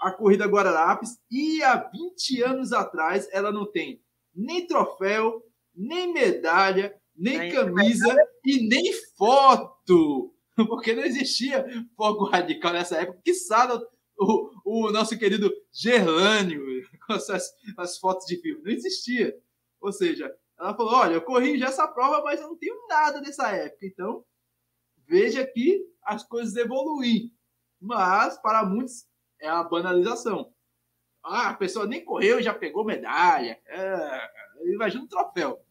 a 0.00 0.12
corrida 0.12 0.46
Guararapes 0.46 1.18
e 1.30 1.62
há 1.62 1.76
20 1.76 2.42
anos 2.42 2.72
atrás 2.72 3.28
ela 3.32 3.50
não 3.50 3.70
tem 3.70 4.00
nem 4.34 4.66
troféu, 4.66 5.42
nem 5.74 6.12
medalha, 6.12 6.94
nem 7.16 7.52
camisa 7.52 8.14
e 8.44 8.68
nem 8.68 8.92
foto. 9.16 10.32
Porque 10.68 10.94
não 10.94 11.02
existia 11.02 11.66
fogo 11.96 12.24
radical 12.24 12.72
nessa 12.72 12.98
época. 12.98 13.20
Que 13.24 13.34
sala 13.34 13.80
o, 14.16 14.50
o 14.64 14.92
nosso 14.92 15.18
querido 15.18 15.52
Gerlânio 15.72 16.62
com 17.06 17.12
as, 17.12 17.28
as 17.76 17.98
fotos 17.98 18.26
de 18.26 18.40
filme. 18.40 18.62
Não 18.62 18.70
existia. 18.70 19.34
Ou 19.80 19.92
seja, 19.92 20.32
ela 20.58 20.74
falou: 20.76 20.94
olha, 20.94 21.14
eu 21.14 21.22
corri 21.22 21.58
já 21.58 21.66
essa 21.66 21.86
prova, 21.86 22.22
mas 22.22 22.40
eu 22.40 22.48
não 22.48 22.56
tenho 22.56 22.76
nada 22.88 23.20
dessa 23.20 23.48
época. 23.50 23.86
Então, 23.86 24.24
veja 25.08 25.46
que 25.46 25.84
as 26.02 26.22
coisas 26.22 26.54
evoluem. 26.56 27.32
Mas, 27.80 28.38
para 28.40 28.64
muitos, 28.64 29.06
é 29.40 29.48
a 29.48 29.62
banalização. 29.62 30.52
Ah, 31.24 31.50
a 31.50 31.54
pessoa 31.54 31.86
nem 31.86 32.04
correu 32.04 32.38
e 32.38 32.42
já 32.42 32.54
pegou 32.54 32.84
medalha. 32.84 33.58
É, 33.66 34.30
imagina 34.66 35.04
um 35.04 35.08
troféu. 35.08 35.64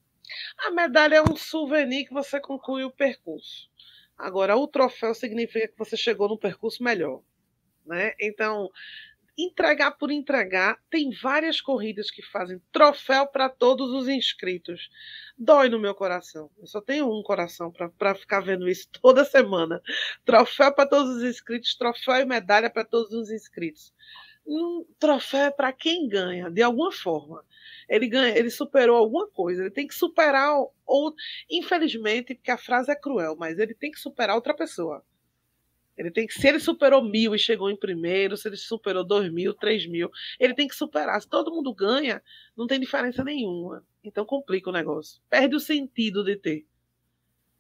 A 0.58 0.72
medalha 0.72 1.16
é 1.16 1.22
um 1.22 1.36
souvenir 1.36 2.08
que 2.08 2.14
você 2.14 2.40
conclui 2.40 2.84
o 2.84 2.92
percurso. 2.92 3.70
Agora, 4.18 4.58
o 4.58 4.68
troféu 4.68 5.14
significa 5.14 5.68
que 5.68 5.78
você 5.78 5.96
chegou 5.96 6.28
no 6.28 6.38
percurso 6.38 6.84
melhor. 6.84 7.22
Né? 7.86 8.14
Então, 8.20 8.70
entregar 9.38 9.92
por 9.92 10.10
entregar, 10.10 10.80
tem 10.90 11.12
várias 11.12 11.62
corridas 11.62 12.10
que 12.10 12.24
fazem 12.24 12.60
troféu 12.72 13.28
para 13.28 13.48
todos 13.48 13.92
os 13.92 14.08
inscritos. 14.08 14.90
Dói 15.38 15.70
no 15.70 15.80
meu 15.80 15.94
coração. 15.94 16.50
Eu 16.58 16.66
só 16.66 16.82
tenho 16.82 17.08
um 17.08 17.22
coração 17.22 17.72
para 17.72 18.16
ficar 18.16 18.40
vendo 18.40 18.68
isso 18.68 18.90
toda 19.00 19.24
semana. 19.24 19.82
Troféu 20.26 20.74
para 20.74 20.90
todos 20.90 21.18
os 21.18 21.24
inscritos, 21.24 21.76
troféu 21.76 22.16
e 22.16 22.26
medalha 22.26 22.70
para 22.70 22.84
todos 22.84 23.14
os 23.14 23.30
inscritos. 23.30 23.94
Um 24.46 24.86
troféu 24.98 25.48
é 25.48 25.52
para 25.52 25.74
quem 25.74 26.08
ganha, 26.08 26.50
de 26.50 26.64
alguma 26.64 26.92
forma. 26.92 27.44
Ele 27.88 28.08
ganha, 28.08 28.38
ele 28.38 28.50
superou 28.50 28.96
alguma 28.98 29.28
coisa, 29.28 29.64
ele 29.64 29.72
tem 29.72 29.86
que 29.86 29.94
superar 29.94 30.56
ou 30.86 31.14
infelizmente, 31.50 32.34
porque 32.34 32.52
a 32.52 32.58
frase 32.58 32.90
é 32.90 32.96
cruel, 32.96 33.36
mas 33.38 33.60
ele 33.60 33.74
tem 33.74 33.92
que 33.92 34.00
superar 34.00 34.36
outra 34.36 34.56
pessoa. 34.56 35.04
Ele 35.98 36.12
tem 36.12 36.28
que, 36.28 36.34
se 36.34 36.48
ele 36.48 36.60
superou 36.60 37.04
mil 37.04 37.34
e 37.34 37.40
chegou 37.40 37.72
em 37.72 37.76
primeiro, 37.76 38.38
se 38.38 38.48
ele 38.48 38.56
superou 38.56 39.04
dois 39.04 39.32
mil, 39.32 39.54
três 39.54 39.88
mil, 39.88 40.12
ele 40.40 40.54
tem 40.54 40.68
que 40.68 40.76
superar. 40.76 41.20
Se 41.20 41.28
todo 41.28 41.52
mundo 41.52 41.74
ganha, 41.74 42.22
não 42.56 42.68
tem 42.68 42.80
diferença 42.80 43.24
nenhuma. 43.24 43.84
Então 44.04 44.24
complica 44.24 44.70
o 44.70 44.74
negócio. 44.74 45.20
Perde 45.28 45.56
o 45.56 45.60
sentido 45.60 46.24
de 46.24 46.36
ter. 46.36 46.66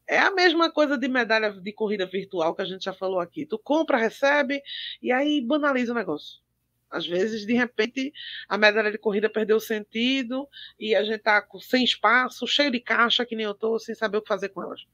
É 0.05 0.19
a 0.19 0.31
mesma 0.31 0.71
coisa 0.71 0.97
de 0.97 1.07
medalha 1.07 1.51
de 1.51 1.73
corrida 1.73 2.05
virtual 2.05 2.55
que 2.55 2.61
a 2.61 2.65
gente 2.65 2.85
já 2.85 2.93
falou 2.93 3.19
aqui. 3.19 3.45
Tu 3.45 3.57
compra, 3.57 3.97
recebe 3.97 4.61
e 5.01 5.11
aí 5.11 5.41
banaliza 5.41 5.91
o 5.91 5.95
negócio. 5.95 6.39
Às 6.89 7.05
vezes, 7.05 7.45
de 7.45 7.53
repente, 7.53 8.13
a 8.47 8.57
medalha 8.57 8.91
de 8.91 8.97
corrida 8.97 9.29
perdeu 9.29 9.57
o 9.57 9.59
sentido 9.59 10.47
e 10.79 10.95
a 10.95 11.03
gente 11.03 11.19
tá 11.19 11.45
sem 11.59 11.83
espaço, 11.83 12.47
cheio 12.47 12.71
de 12.71 12.79
caixa, 12.79 13.25
que 13.25 13.35
nem 13.35 13.45
eu 13.45 13.53
tô, 13.53 13.77
sem 13.79 13.93
saber 13.93 14.19
o 14.19 14.21
que 14.21 14.27
fazer 14.27 14.49
com 14.49 14.61
elas 14.61 14.85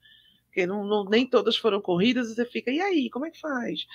porque 0.54 0.68
não, 0.68 0.86
não, 0.86 1.04
nem 1.06 1.28
todas 1.28 1.58
foram 1.58 1.82
corridas, 1.82 2.30
você 2.30 2.46
fica, 2.46 2.70
e 2.70 2.80
aí, 2.80 3.10
como 3.10 3.26
é 3.26 3.32
que 3.32 3.40
faz? 3.40 3.88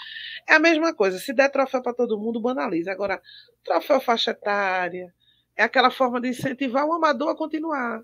É 0.45 0.55
a 0.55 0.59
mesma 0.59 0.93
coisa, 0.93 1.17
se 1.17 1.33
der 1.33 1.49
troféu 1.53 1.81
para 1.81 1.95
todo 1.95 2.19
mundo, 2.19 2.41
banaliza. 2.41 2.91
Agora, 2.91 3.23
troféu 3.63 4.01
faixa 4.01 4.33
etária, 4.33 5.15
é 5.55 5.63
aquela 5.63 5.89
forma 5.89 6.21
de 6.21 6.31
incentivar 6.31 6.85
o 6.85 6.93
amador 6.93 7.31
a 7.31 7.37
continuar. 7.37 8.03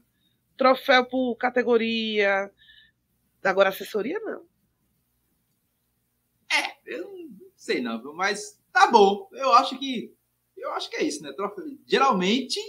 Troféu 0.57 1.05
por 1.05 1.35
categoria. 1.35 2.49
Agora, 3.43 3.71
assessoria, 3.71 4.21
não. 4.21 4.47
É, 6.53 6.77
eu 6.87 7.11
não 7.11 7.51
sei 7.57 7.83
não, 7.83 8.15
mas 8.15 8.63
tá 8.73 8.87
bom. 8.87 9.29
Eu 9.33 9.53
acho 9.55 9.77
que. 9.81 10.15
Eu 10.57 10.71
acho 10.75 10.89
que 10.89 10.97
é 10.97 11.03
isso, 11.03 11.21
né? 11.25 11.33
Troféu, 11.33 11.65
geralmente. 11.85 12.61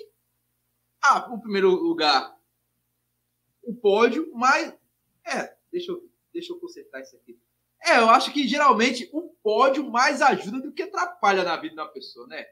Ah, 0.99 1.31
o 1.31 1.39
primeiro 1.39 1.69
lugar, 1.69 2.35
o 3.61 3.75
pódio, 3.75 4.31
mas. 4.33 4.73
É, 5.27 5.54
Deixa 5.75 5.91
eu, 5.91 6.09
deixa 6.31 6.53
eu 6.53 6.57
consertar 6.57 7.01
isso 7.01 7.17
aqui. 7.17 7.37
É, 7.85 7.97
eu 7.97 8.09
acho 8.09 8.31
que 8.31 8.47
geralmente 8.47 9.09
o 9.11 9.23
pódio 9.43 9.83
mais 9.91 10.21
ajuda 10.21 10.61
do 10.61 10.71
que 10.71 10.83
atrapalha 10.83 11.43
na 11.43 11.57
vida 11.57 11.75
da 11.75 11.85
pessoa, 11.85 12.25
né? 12.27 12.45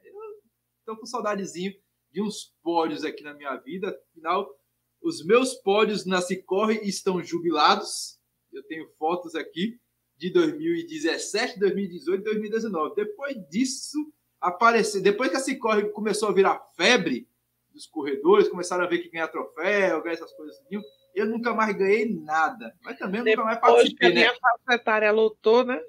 Tô 0.86 0.98
com 0.98 1.06
saudadezinho 1.06 1.74
de 2.12 2.22
uns 2.22 2.54
pódios 2.62 3.06
aqui 3.06 3.24
na 3.24 3.34
minha 3.34 3.56
vida. 3.56 3.98
Afinal, 4.12 4.54
os 5.02 5.26
meus 5.26 5.54
pódios 5.54 6.06
na 6.06 6.22
Cicorre 6.22 6.82
estão 6.84 7.24
jubilados. 7.24 8.20
Eu 8.52 8.62
tenho 8.64 8.90
fotos 9.00 9.36
aqui 9.36 9.80
de 10.18 10.30
2017, 10.30 11.58
2018 11.60 12.24
2019. 12.26 12.94
Depois 12.94 13.38
disso, 13.48 13.98
apareceu. 14.42 15.02
Depois 15.02 15.30
que 15.30 15.38
a 15.38 15.40
Cicorre 15.40 15.90
começou 15.92 16.28
a 16.28 16.34
virar 16.34 16.60
febre 16.76 17.26
dos 17.70 17.88
corredores, 17.88 18.50
começaram 18.50 18.84
a 18.84 18.88
ver 18.88 19.00
que 19.00 19.10
ganha 19.10 19.30
troféu, 19.30 20.04
ganha 20.04 20.14
essas 20.14 20.34
coisas. 20.34 20.60
Assim, 20.60 20.82
eu 21.14 21.26
nunca 21.26 21.54
mais 21.54 21.76
ganhei 21.76 22.14
nada. 22.14 22.76
Mas 22.82 22.98
também 22.98 23.24
Depois 23.24 23.38
nunca 23.38 23.46
mais 23.46 23.60
participei, 23.60 23.98
que 23.98 24.06
a 24.06 24.10
né? 24.10 24.16
minha 24.16 24.40
faixa 24.40 24.82
etária 24.82 25.12
lotou, 25.12 25.64
né? 25.64 25.82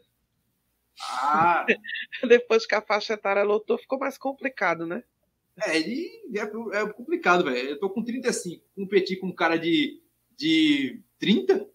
Ah. 1.01 1.67
Depois 2.29 2.67
que 2.67 2.75
a 2.75 2.83
faixa 2.83 3.15
etária 3.15 3.43
lotou, 3.43 3.79
ficou 3.79 3.99
mais 3.99 4.19
complicado, 4.19 4.87
né? 4.87 5.03
É, 5.67 5.79
é, 5.79 6.81
é 6.83 6.93
complicado, 6.93 7.45
velho. 7.45 7.71
Eu 7.71 7.81
tô 7.81 7.89
com 7.91 8.03
35. 8.03 8.65
Competir 8.75 9.19
com 9.19 9.29
um 9.29 9.35
cara 9.35 9.57
de, 9.57 10.01
de 10.37 11.01
30? 11.19 11.69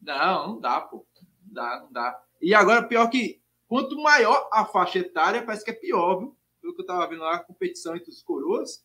Não, 0.00 0.48
não 0.48 0.60
dá, 0.60 0.80
pô. 0.80 1.06
Não 1.46 1.52
dá, 1.54 1.80
não 1.80 1.92
dá. 1.92 2.22
E 2.40 2.54
agora, 2.54 2.86
pior 2.86 3.08
que 3.08 3.40
quanto 3.66 4.00
maior 4.00 4.48
a 4.52 4.64
faixa 4.64 4.98
etária, 5.00 5.42
parece 5.42 5.64
que 5.64 5.70
é 5.70 5.74
pior, 5.74 6.18
viu? 6.18 6.36
Pelo 6.60 6.74
que 6.74 6.82
eu 6.82 6.86
tava 6.86 7.06
vendo 7.08 7.22
lá, 7.22 7.36
a 7.36 7.44
competição 7.44 7.96
entre 7.96 8.10
os 8.10 8.22
coroas, 8.22 8.84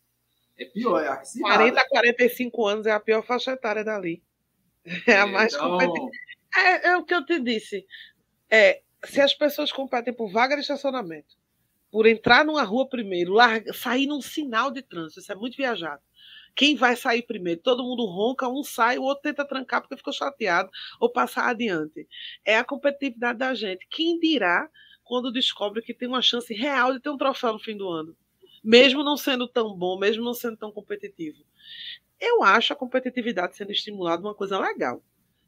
é 0.63 0.65
pior, 0.65 1.03
é 1.03 1.07
acirrada. 1.07 1.55
40 1.55 1.79
a 1.81 1.89
45 1.89 2.67
anos 2.67 2.85
é 2.85 2.91
a 2.91 2.99
pior 2.99 3.23
faixa 3.23 3.51
etária 3.51 3.83
dali. 3.83 4.21
É 5.07 5.17
a 5.17 5.27
mais 5.27 5.53
então... 5.53 5.71
competitiva. 5.71 6.09
É, 6.57 6.89
é, 6.89 6.97
o 6.97 7.03
que 7.05 7.13
eu 7.13 7.25
te 7.25 7.39
disse. 7.39 7.85
É, 8.49 8.81
se 9.05 9.21
as 9.21 9.33
pessoas 9.33 9.71
competem 9.71 10.13
por 10.13 10.31
vaga 10.31 10.55
de 10.55 10.61
estacionamento, 10.61 11.35
por 11.91 12.05
entrar 12.05 12.43
numa 12.43 12.63
rua 12.63 12.87
primeiro, 12.87 13.33
larga, 13.33 13.73
sair 13.73 14.07
num 14.07 14.21
sinal 14.21 14.71
de 14.71 14.81
trânsito, 14.81 15.19
isso 15.19 15.31
é 15.31 15.35
muito 15.35 15.55
viajado. 15.55 16.01
Quem 16.55 16.75
vai 16.75 16.95
sair 16.95 17.21
primeiro? 17.21 17.61
Todo 17.61 17.83
mundo 17.83 18.05
ronca, 18.05 18.47
um 18.47 18.63
sai, 18.63 18.97
o 18.97 19.03
outro 19.03 19.23
tenta 19.23 19.45
trancar 19.45 19.81
porque 19.81 19.97
ficou 19.97 20.11
chateado 20.11 20.69
ou 20.99 21.09
passar 21.09 21.49
adiante. 21.49 22.07
É 22.45 22.57
a 22.57 22.63
competitividade 22.63 23.39
da 23.39 23.53
gente. 23.53 23.87
Quem 23.89 24.19
dirá 24.19 24.69
quando 25.03 25.31
descobre 25.31 25.81
que 25.81 25.93
tem 25.93 26.07
uma 26.07 26.21
chance 26.21 26.53
real 26.53 26.93
de 26.93 26.99
ter 26.99 27.09
um 27.09 27.17
troféu 27.17 27.53
no 27.53 27.59
fim 27.59 27.77
do 27.77 27.89
ano? 27.89 28.15
Mesmo 28.63 29.03
não 29.03 29.17
sendo 29.17 29.47
tão 29.47 29.75
bom, 29.75 29.97
mesmo 29.97 30.23
não 30.23 30.33
sendo 30.33 30.57
tão 30.57 30.71
competitivo. 30.71 31.43
Eu 32.19 32.43
acho 32.43 32.73
a 32.73 32.75
competitividade 32.75 33.55
sendo 33.55 33.71
estimulada 33.71 34.21
uma 34.21 34.35
coisa 34.35 34.59
legal. 34.59 35.03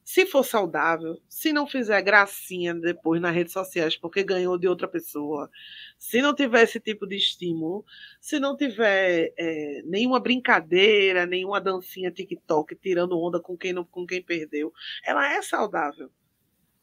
Se 0.05 0.25
for 0.25 0.43
saudável, 0.43 1.17
se 1.29 1.53
não 1.53 1.65
fizer 1.65 2.01
gracinha 2.01 2.73
depois 2.73 3.21
nas 3.21 3.33
redes 3.33 3.53
sociais 3.53 3.95
porque 3.95 4.21
ganhou 4.21 4.57
de 4.57 4.67
outra 4.67 4.87
pessoa, 4.87 5.49
se 5.97 6.21
não 6.21 6.35
tiver 6.35 6.63
esse 6.63 6.79
tipo 6.79 7.07
de 7.07 7.15
estímulo, 7.15 7.85
se 8.19 8.37
não 8.37 8.57
tiver 8.57 9.33
é, 9.37 9.81
nenhuma 9.85 10.19
brincadeira, 10.19 11.25
nenhuma 11.25 11.61
dancinha 11.61 12.11
TikTok 12.11 12.75
tirando 12.75 13.17
onda 13.17 13.39
com 13.39 13.57
quem, 13.57 13.71
não, 13.71 13.85
com 13.85 14.05
quem 14.05 14.21
perdeu, 14.21 14.73
ela 15.05 15.31
é 15.31 15.41
saudável. 15.41 16.11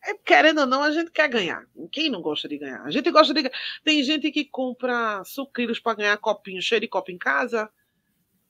É, 0.02 0.14
querendo 0.14 0.60
ou 0.60 0.66
não, 0.66 0.82
a 0.82 0.90
gente 0.90 1.10
quer 1.10 1.28
ganhar. 1.28 1.66
Quem 1.92 2.10
não 2.10 2.22
gosta 2.22 2.48
de 2.48 2.56
ganhar? 2.58 2.82
A 2.82 2.90
gente 2.90 3.10
gosta 3.10 3.34
de 3.34 3.42
ganhar. 3.42 3.56
Tem 3.84 4.02
gente 4.02 4.30
que 4.30 4.44
compra 4.44 5.22
sucrilhos 5.24 5.78
para 5.78 5.96
ganhar 5.96 6.16
copinho, 6.18 6.62
cheio 6.62 6.80
de 6.80 6.88
copo 6.88 7.10
em 7.10 7.18
casa. 7.18 7.70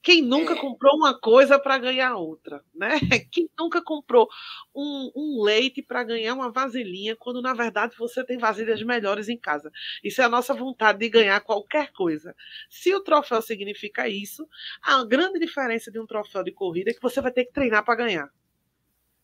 Quem 0.02 0.22
nunca 0.22 0.54
é. 0.54 0.56
comprou 0.56 0.96
uma 0.96 1.18
coisa 1.18 1.58
para 1.58 1.76
ganhar 1.76 2.14
outra, 2.16 2.64
né? 2.74 2.88
Quem 3.30 3.50
nunca 3.58 3.82
comprou 3.82 4.28
um, 4.74 5.10
um 5.14 5.42
leite 5.42 5.82
para 5.82 6.02
ganhar 6.02 6.34
uma 6.34 6.50
vasilhinha, 6.50 7.14
quando 7.16 7.42
na 7.42 7.52
verdade 7.52 7.94
você 7.98 8.24
tem 8.24 8.38
vasilhas 8.38 8.82
melhores 8.82 9.28
em 9.28 9.36
casa. 9.36 9.70
Isso 10.02 10.22
é 10.22 10.24
a 10.24 10.28
nossa 10.28 10.54
vontade 10.54 10.98
de 10.98 11.08
ganhar 11.10 11.38
qualquer 11.40 11.92
coisa. 11.92 12.34
Se 12.70 12.94
o 12.94 13.00
troféu 13.02 13.42
significa 13.42 14.08
isso, 14.08 14.48
a 14.82 15.04
grande 15.04 15.38
diferença 15.38 15.90
de 15.90 16.00
um 16.00 16.06
troféu 16.06 16.42
de 16.42 16.52
corrida 16.52 16.90
é 16.90 16.94
que 16.94 17.02
você 17.02 17.20
vai 17.20 17.32
ter 17.32 17.44
que 17.44 17.52
treinar 17.52 17.84
para 17.84 17.96
ganhar. 17.96 18.30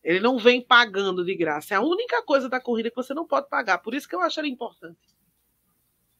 Ele 0.07 0.21
não 0.21 0.39
vem 0.39 0.61
pagando 0.61 1.25
de 1.25 1.35
graça. 1.35 1.73
É 1.73 1.77
a 1.77 1.81
única 1.81 2.23
coisa 2.23 2.47
da 2.47 2.61
corrida 2.61 2.89
que 2.89 2.95
você 2.95 3.13
não 3.13 3.27
pode 3.27 3.49
pagar. 3.49 3.79
Por 3.79 3.93
isso 3.93 4.07
que 4.07 4.15
eu 4.15 4.21
acho 4.21 4.39
ele 4.39 4.47
importante. 4.47 4.97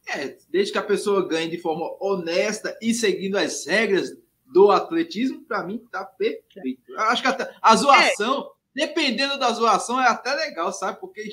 É, 0.06 0.38
desde 0.50 0.74
que 0.74 0.78
a 0.78 0.84
pessoa 0.84 1.26
ganhe 1.26 1.50
de 1.50 1.58
forma 1.58 1.96
honesta 2.02 2.78
e 2.82 2.94
seguindo 2.94 3.38
as 3.38 3.66
regras 3.66 4.10
do 4.46 4.72
atletismo, 4.72 5.42
para 5.46 5.64
mim 5.64 5.78
tá 5.90 6.04
perfeito. 6.04 6.82
Eu 6.92 7.00
acho 7.00 7.22
que 7.22 7.30
a, 7.30 7.58
a 7.62 7.76
zoação, 7.78 8.52
é. 8.76 8.88
dependendo 8.88 9.40
da 9.40 9.54
zoação, 9.54 10.02
é 10.02 10.08
até 10.10 10.36
legal, 10.36 10.74
sabe? 10.74 11.00
Porque 11.00 11.24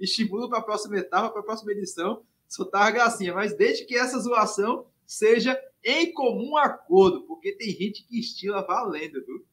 estimula 0.00 0.48
para 0.48 0.60
a 0.60 0.64
próxima 0.64 0.96
etapa, 0.96 1.28
para 1.28 1.42
a 1.42 1.44
próxima 1.44 1.72
edição, 1.72 2.22
soltar 2.48 2.86
a 2.86 2.90
gracinha. 2.90 3.34
Mas 3.34 3.54
desde 3.54 3.84
que 3.84 3.98
essa 3.98 4.18
zoação 4.18 4.86
seja 5.06 5.60
em 5.84 6.10
comum 6.14 6.56
acordo, 6.56 7.26
porque 7.26 7.52
tem 7.52 7.68
gente 7.68 8.02
que 8.06 8.18
estila 8.18 8.62
valendo, 8.62 9.22
viu? 9.26 9.44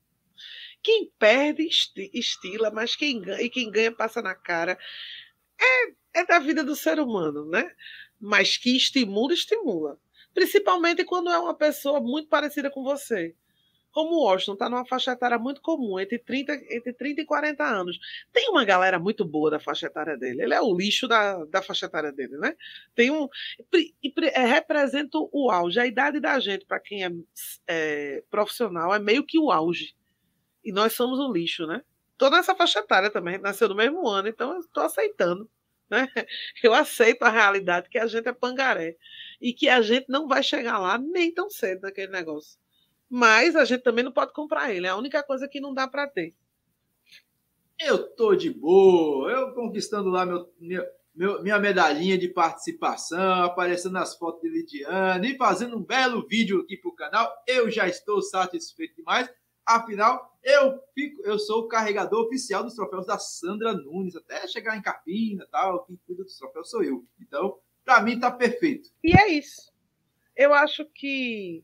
Quem 0.82 1.12
perde 1.20 1.68
estila, 2.14 2.72
mas 2.72 2.96
quem 2.96 3.22
ganha, 3.22 3.42
e 3.42 3.50
quem 3.50 3.70
ganha 3.70 3.92
passa 3.92 4.22
na 4.22 4.36
cara. 4.36 4.78
É, 5.60 6.22
é 6.22 6.26
da 6.26 6.40
vida 6.40 6.64
do 6.64 6.76
ser 6.76 7.00
humano, 7.00 7.46
né? 7.46 7.70
Mas 8.20 8.58
que 8.58 8.76
estimula, 8.76 9.34
estimula. 9.34 10.00
Principalmente 10.34 11.04
quando 11.04 11.30
é 11.30 11.38
uma 11.38 11.54
pessoa 11.54 12.00
muito 12.00 12.30
parecida 12.30 12.70
com 12.70 12.84
você. 12.84 13.36
Como 13.92 14.12
o 14.12 14.24
Washington 14.24 14.54
está 14.54 14.70
numa 14.70 14.86
faixa 14.86 15.12
etária 15.12 15.38
muito 15.40 15.62
comum, 15.62 16.00
entre 16.00 16.20
30, 16.20 16.54
entre 16.70 16.94
30 16.94 17.22
e 17.22 17.26
40 17.26 17.64
anos. 17.64 18.00
Tem 18.32 18.48
uma 18.50 18.64
galera 18.64 19.00
muito 19.00 19.26
boa 19.26 19.50
da 19.50 19.60
faixa 19.60 19.88
etária 19.88 20.16
dele. 20.16 20.44
Ele 20.44 20.54
é 20.54 20.62
o 20.62 20.76
lixo 20.76 21.08
da, 21.08 21.44
da 21.46 21.62
faixa 21.62 21.88
etária 21.88 22.12
dele, 22.12 22.38
né? 22.38 22.56
Tem 22.94 23.10
um. 23.10 23.28
E, 23.74 23.94
é, 24.34 24.46
representa 24.46 25.18
o 25.18 25.50
auge. 25.50 25.80
A 25.80 25.88
idade 25.88 26.20
da 26.20 26.40
gente, 26.40 26.66
para 26.66 26.80
quem 26.80 27.04
é, 27.04 27.12
é, 27.68 28.24
profissional, 28.30 28.94
é 28.94 29.00
meio 29.00 29.26
que 29.26 29.40
o 29.40 29.52
auge. 29.52 29.96
E 30.64 30.72
nós 30.72 30.94
somos 30.94 31.20
o 31.20 31.32
lixo, 31.32 31.66
né? 31.66 31.84
Toda 32.18 32.38
essa 32.38 32.56
faixa 32.56 32.80
etária 32.80 33.10
também 33.10 33.38
nasceu 33.38 33.70
no 33.70 33.76
mesmo 33.76 34.08
ano, 34.08 34.28
então 34.28 34.54
eu 34.54 34.60
estou 34.60 34.84
aceitando. 34.84 35.50
Né? 35.90 36.08
Eu 36.64 36.74
aceito 36.74 37.24
a 37.24 37.30
realidade 37.30 37.90
que 37.90 37.98
a 37.98 38.06
gente 38.06 38.28
é 38.28 38.34
pangaré 38.34 38.96
e 39.42 39.52
que 39.52 39.68
a 39.68 39.82
gente 39.82 40.06
não 40.08 40.28
vai 40.28 40.44
chegar 40.44 40.78
lá 40.78 41.00
nem 41.00 41.34
tão 41.34 41.50
cedo 41.50 41.82
naquele 41.82 42.12
negócio. 42.12 42.60
Mas 43.10 43.56
a 43.56 43.66
gente 43.66 43.82
também 43.82 44.04
não 44.04 44.12
pode 44.12 44.32
comprar 44.32 44.72
ele, 44.72 44.86
é 44.86 44.90
a 44.90 44.96
única 44.96 45.24
coisa 45.24 45.48
que 45.48 45.60
não 45.60 45.74
dá 45.74 45.88
para 45.88 46.08
ter. 46.08 46.36
Eu 47.80 48.14
tô 48.16 48.36
de 48.36 48.52
boa, 48.52 49.32
eu 49.32 49.54
conquistando 49.54 50.10
lá 50.10 50.26
meu, 50.26 50.54
meu, 50.60 50.86
meu, 51.16 51.42
minha 51.42 51.58
medalhinha 51.58 52.18
de 52.18 52.28
participação, 52.28 53.44
aparecendo 53.44 53.94
nas 53.94 54.16
fotos 54.16 54.42
de 54.42 54.50
Lidiane 54.50 55.34
e 55.34 55.38
fazendo 55.38 55.78
um 55.78 55.84
belo 55.84 56.28
vídeo 56.28 56.62
aqui 56.62 56.78
pro 56.78 56.94
canal. 56.94 57.34
Eu 57.48 57.72
já 57.72 57.88
estou 57.88 58.22
satisfeito 58.22 58.98
demais. 58.98 59.30
Afinal, 59.70 60.36
eu 60.44 60.82
fico, 60.96 61.22
eu 61.24 61.38
sou 61.38 61.60
o 61.62 61.68
carregador 61.68 62.26
oficial 62.26 62.64
dos 62.64 62.74
troféus 62.74 63.06
da 63.06 63.20
Sandra 63.20 63.72
Nunes, 63.72 64.16
até 64.16 64.48
chegar 64.48 64.76
em 64.76 64.82
Capina, 64.82 65.46
tal, 65.52 65.86
quem 65.86 65.96
cuida 66.08 66.24
dos 66.24 66.36
troféus 66.36 66.72
sou 66.72 66.84
eu. 66.84 67.06
Então, 67.22 67.60
para 67.86 68.02
mim 68.02 68.20
tá 68.20 68.32
perfeito. 68.32 68.90
E 69.04 69.16
é 69.16 69.28
isso. 69.28 69.72
Eu 70.36 70.56
acho 70.56 70.86
que 70.86 71.64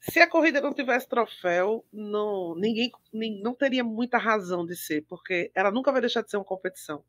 se 0.00 0.18
a 0.18 0.26
corrida 0.26 0.62
não 0.62 0.72
tivesse 0.72 1.06
troféu, 1.06 1.84
não, 1.92 2.54
ninguém 2.54 2.90
não 3.42 3.54
teria 3.54 3.84
muita 3.84 4.16
razão 4.16 4.64
de 4.64 4.74
ser, 4.74 5.04
porque 5.06 5.50
ela 5.54 5.70
nunca 5.70 5.92
vai 5.92 6.00
deixar 6.00 6.22
de 6.22 6.30
ser 6.30 6.38
uma 6.38 6.44
competição. 6.44 7.04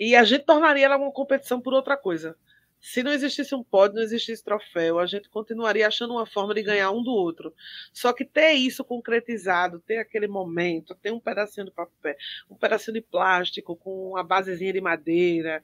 E 0.00 0.16
a 0.16 0.24
gente 0.24 0.46
tornaria 0.46 0.86
ela 0.86 0.96
uma 0.96 1.12
competição 1.12 1.60
por 1.60 1.72
outra 1.72 1.96
coisa. 1.96 2.36
Se 2.80 3.02
não 3.02 3.12
existisse 3.12 3.54
um 3.54 3.62
pódio, 3.62 3.96
não 3.96 4.02
existisse 4.02 4.42
troféu, 4.42 4.98
a 4.98 5.06
gente 5.06 5.28
continuaria 5.28 5.86
achando 5.86 6.14
uma 6.14 6.26
forma 6.26 6.54
de 6.54 6.62
ganhar 6.62 6.90
um 6.90 7.02
do 7.02 7.10
outro. 7.10 7.52
Só 7.92 8.12
que 8.12 8.24
ter 8.24 8.52
isso 8.52 8.84
concretizado, 8.84 9.80
ter 9.80 9.98
aquele 9.98 10.28
momento, 10.28 10.94
ter 10.94 11.12
um 11.12 11.18
pedacinho 11.20 11.66
de 11.66 11.72
papel, 11.72 12.14
um 12.48 12.54
pedacinho 12.54 12.94
de 12.94 13.00
plástico 13.00 13.76
com 13.76 14.10
uma 14.10 14.22
basezinha 14.22 14.72
de 14.72 14.80
madeira, 14.80 15.62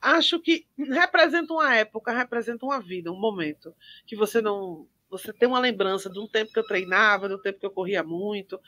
acho 0.00 0.40
que 0.40 0.66
representa 0.76 1.52
uma 1.52 1.74
época, 1.74 2.12
representa 2.12 2.64
uma 2.64 2.80
vida, 2.80 3.12
um 3.12 3.18
momento 3.18 3.74
que 4.06 4.16
você 4.16 4.40
não, 4.40 4.86
você 5.10 5.32
tem 5.32 5.48
uma 5.48 5.60
lembrança 5.60 6.10
de 6.10 6.18
um 6.18 6.26
tempo 6.26 6.52
que 6.52 6.58
eu 6.58 6.66
treinava, 6.66 7.28
de 7.28 7.34
um 7.34 7.40
tempo 7.40 7.60
que 7.60 7.66
eu 7.66 7.70
corria 7.70 8.02
muito. 8.02 8.60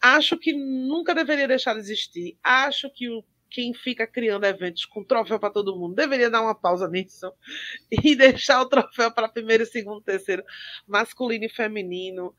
Acho 0.00 0.38
que 0.38 0.52
nunca 0.52 1.14
deveria 1.14 1.46
deixar 1.46 1.74
de 1.74 1.80
existir. 1.80 2.38
Acho 2.42 2.90
que 2.90 3.08
o 3.08 3.22
quem 3.50 3.74
fica 3.74 4.06
criando 4.06 4.44
eventos 4.44 4.84
com 4.84 5.04
troféu 5.04 5.38
para 5.38 5.50
todo 5.50 5.76
mundo 5.76 5.94
deveria 5.94 6.30
dar 6.30 6.42
uma 6.42 6.54
pausa 6.54 6.88
nisso 6.88 7.32
e 7.90 8.14
deixar 8.14 8.62
o 8.62 8.68
troféu 8.68 9.12
para 9.12 9.28
primeiro, 9.28 9.66
segundo, 9.66 10.00
terceiro, 10.00 10.44
masculino 10.86 11.44
e 11.44 11.48
feminino. 11.48 12.34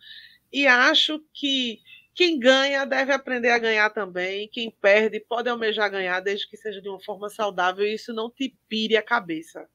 E 0.51 0.65
acho 0.67 1.23
que 1.33 1.79
quem 2.13 2.37
ganha 2.39 2.85
deve 2.85 3.13
aprender 3.13 3.51
a 3.51 3.59
ganhar 3.59 3.89
também. 3.89 4.49
Quem 4.49 4.69
perde 4.69 5.19
pode 5.19 5.49
almejar 5.49 5.89
ganhar, 5.89 6.19
desde 6.19 6.49
que 6.49 6.57
seja 6.57 6.81
de 6.81 6.89
uma 6.89 6.99
forma 6.99 7.29
saudável 7.29 7.85
e 7.85 7.93
isso 7.93 8.13
não 8.13 8.29
te 8.29 8.55
pire 8.67 8.97
a 8.97 9.01
cabeça. 9.01 9.67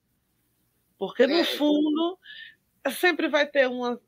Porque, 0.98 1.26
no 1.26 1.34
é, 1.34 1.44
fundo, 1.44 2.18
sempre 2.90 3.28
vai 3.28 3.46
ter 3.46 3.68
uma. 3.68 4.00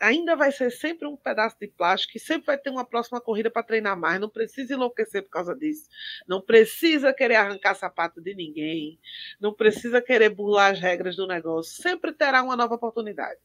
Ainda 0.00 0.34
vai 0.36 0.50
ser 0.52 0.70
sempre 0.70 1.06
um 1.06 1.16
pedaço 1.16 1.56
de 1.60 1.68
plástico 1.68 2.16
e 2.16 2.20
sempre 2.20 2.46
vai 2.46 2.58
ter 2.58 2.70
uma 2.70 2.84
próxima 2.84 3.20
corrida 3.20 3.50
para 3.50 3.62
treinar 3.62 3.98
mais. 3.98 4.20
Não 4.20 4.28
precisa 4.28 4.74
enlouquecer 4.74 5.22
por 5.22 5.30
causa 5.30 5.54
disso. 5.54 5.88
Não 6.26 6.40
precisa 6.40 7.12
querer 7.12 7.36
arrancar 7.36 7.74
sapato 7.74 8.20
de 8.20 8.34
ninguém. 8.34 8.98
Não 9.40 9.52
precisa 9.52 10.00
querer 10.00 10.30
burlar 10.30 10.72
as 10.72 10.80
regras 10.80 11.16
do 11.16 11.26
negócio. 11.26 11.82
Sempre 11.82 12.12
terá 12.12 12.42
uma 12.42 12.56
nova 12.56 12.74
oportunidade. 12.74 13.40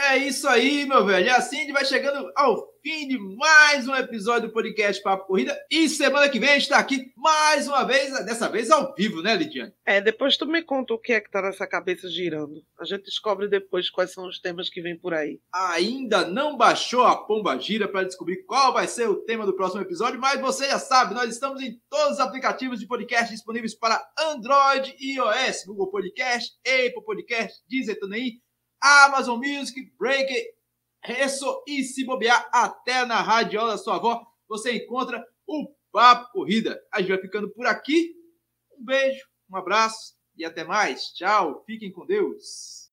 É 0.00 0.16
isso 0.16 0.46
aí, 0.46 0.86
meu 0.86 1.04
velho. 1.04 1.26
E 1.26 1.28
assim 1.28 1.56
a 1.56 1.60
gente 1.60 1.72
vai 1.72 1.84
chegando 1.84 2.30
ao 2.36 2.72
fim 2.80 3.08
de 3.08 3.18
mais 3.18 3.88
um 3.88 3.96
episódio 3.96 4.48
do 4.48 4.54
podcast 4.54 5.02
Papo 5.02 5.26
Corrida. 5.26 5.58
E 5.68 5.88
semana 5.88 6.28
que 6.28 6.38
vem 6.38 6.50
a 6.50 6.52
gente 6.52 6.62
está 6.62 6.78
aqui 6.78 7.12
mais 7.16 7.66
uma 7.66 7.82
vez, 7.82 8.12
dessa 8.24 8.48
vez 8.48 8.70
ao 8.70 8.94
vivo, 8.94 9.20
né, 9.22 9.34
Lidiane? 9.34 9.72
É, 9.84 10.00
depois 10.00 10.36
tu 10.36 10.46
me 10.46 10.62
conta 10.62 10.94
o 10.94 10.98
que 10.98 11.12
é 11.12 11.20
que 11.20 11.28
tá 11.28 11.42
nessa 11.42 11.66
cabeça 11.66 12.08
girando. 12.08 12.62
A 12.78 12.84
gente 12.84 13.06
descobre 13.06 13.48
depois 13.48 13.90
quais 13.90 14.12
são 14.12 14.28
os 14.28 14.38
temas 14.38 14.70
que 14.70 14.80
vêm 14.80 14.96
por 14.96 15.12
aí. 15.12 15.40
Ainda 15.52 16.24
não 16.24 16.56
baixou 16.56 17.02
a 17.02 17.16
pomba 17.16 17.58
gira 17.58 17.88
para 17.88 18.06
descobrir 18.06 18.44
qual 18.44 18.72
vai 18.72 18.86
ser 18.86 19.08
o 19.08 19.16
tema 19.16 19.44
do 19.44 19.56
próximo 19.56 19.82
episódio, 19.82 20.20
mas 20.20 20.40
você 20.40 20.68
já 20.68 20.78
sabe, 20.78 21.12
nós 21.12 21.28
estamos 21.28 21.60
em 21.60 21.76
todos 21.90 22.14
os 22.14 22.20
aplicativos 22.20 22.78
de 22.78 22.86
podcast 22.86 23.32
disponíveis 23.32 23.74
para 23.74 24.00
Android 24.16 24.94
e 25.00 25.16
iOS, 25.16 25.64
Google 25.66 25.90
Podcast, 25.90 26.52
Apple 26.64 27.04
Podcast, 27.04 27.60
Deezer, 27.68 27.98
TuneIn 27.98 28.40
Amazon 28.80 29.38
Music, 29.38 29.92
Break, 29.98 30.32
Resso 31.02 31.62
e 31.66 31.82
se 31.84 32.04
bobear 32.04 32.48
até 32.52 33.04
na 33.04 33.20
radiola 33.20 33.72
da 33.72 33.78
sua 33.78 33.96
avó, 33.96 34.26
você 34.48 34.72
encontra 34.72 35.24
o 35.46 35.72
Papo 35.92 36.32
Corrida. 36.32 36.80
A 36.92 37.00
gente 37.00 37.10
vai 37.10 37.20
ficando 37.20 37.48
por 37.50 37.66
aqui. 37.66 38.14
Um 38.78 38.84
beijo, 38.84 39.26
um 39.50 39.56
abraço 39.56 40.14
e 40.36 40.44
até 40.44 40.64
mais. 40.64 41.12
Tchau, 41.12 41.62
fiquem 41.66 41.92
com 41.92 42.06
Deus. 42.06 42.90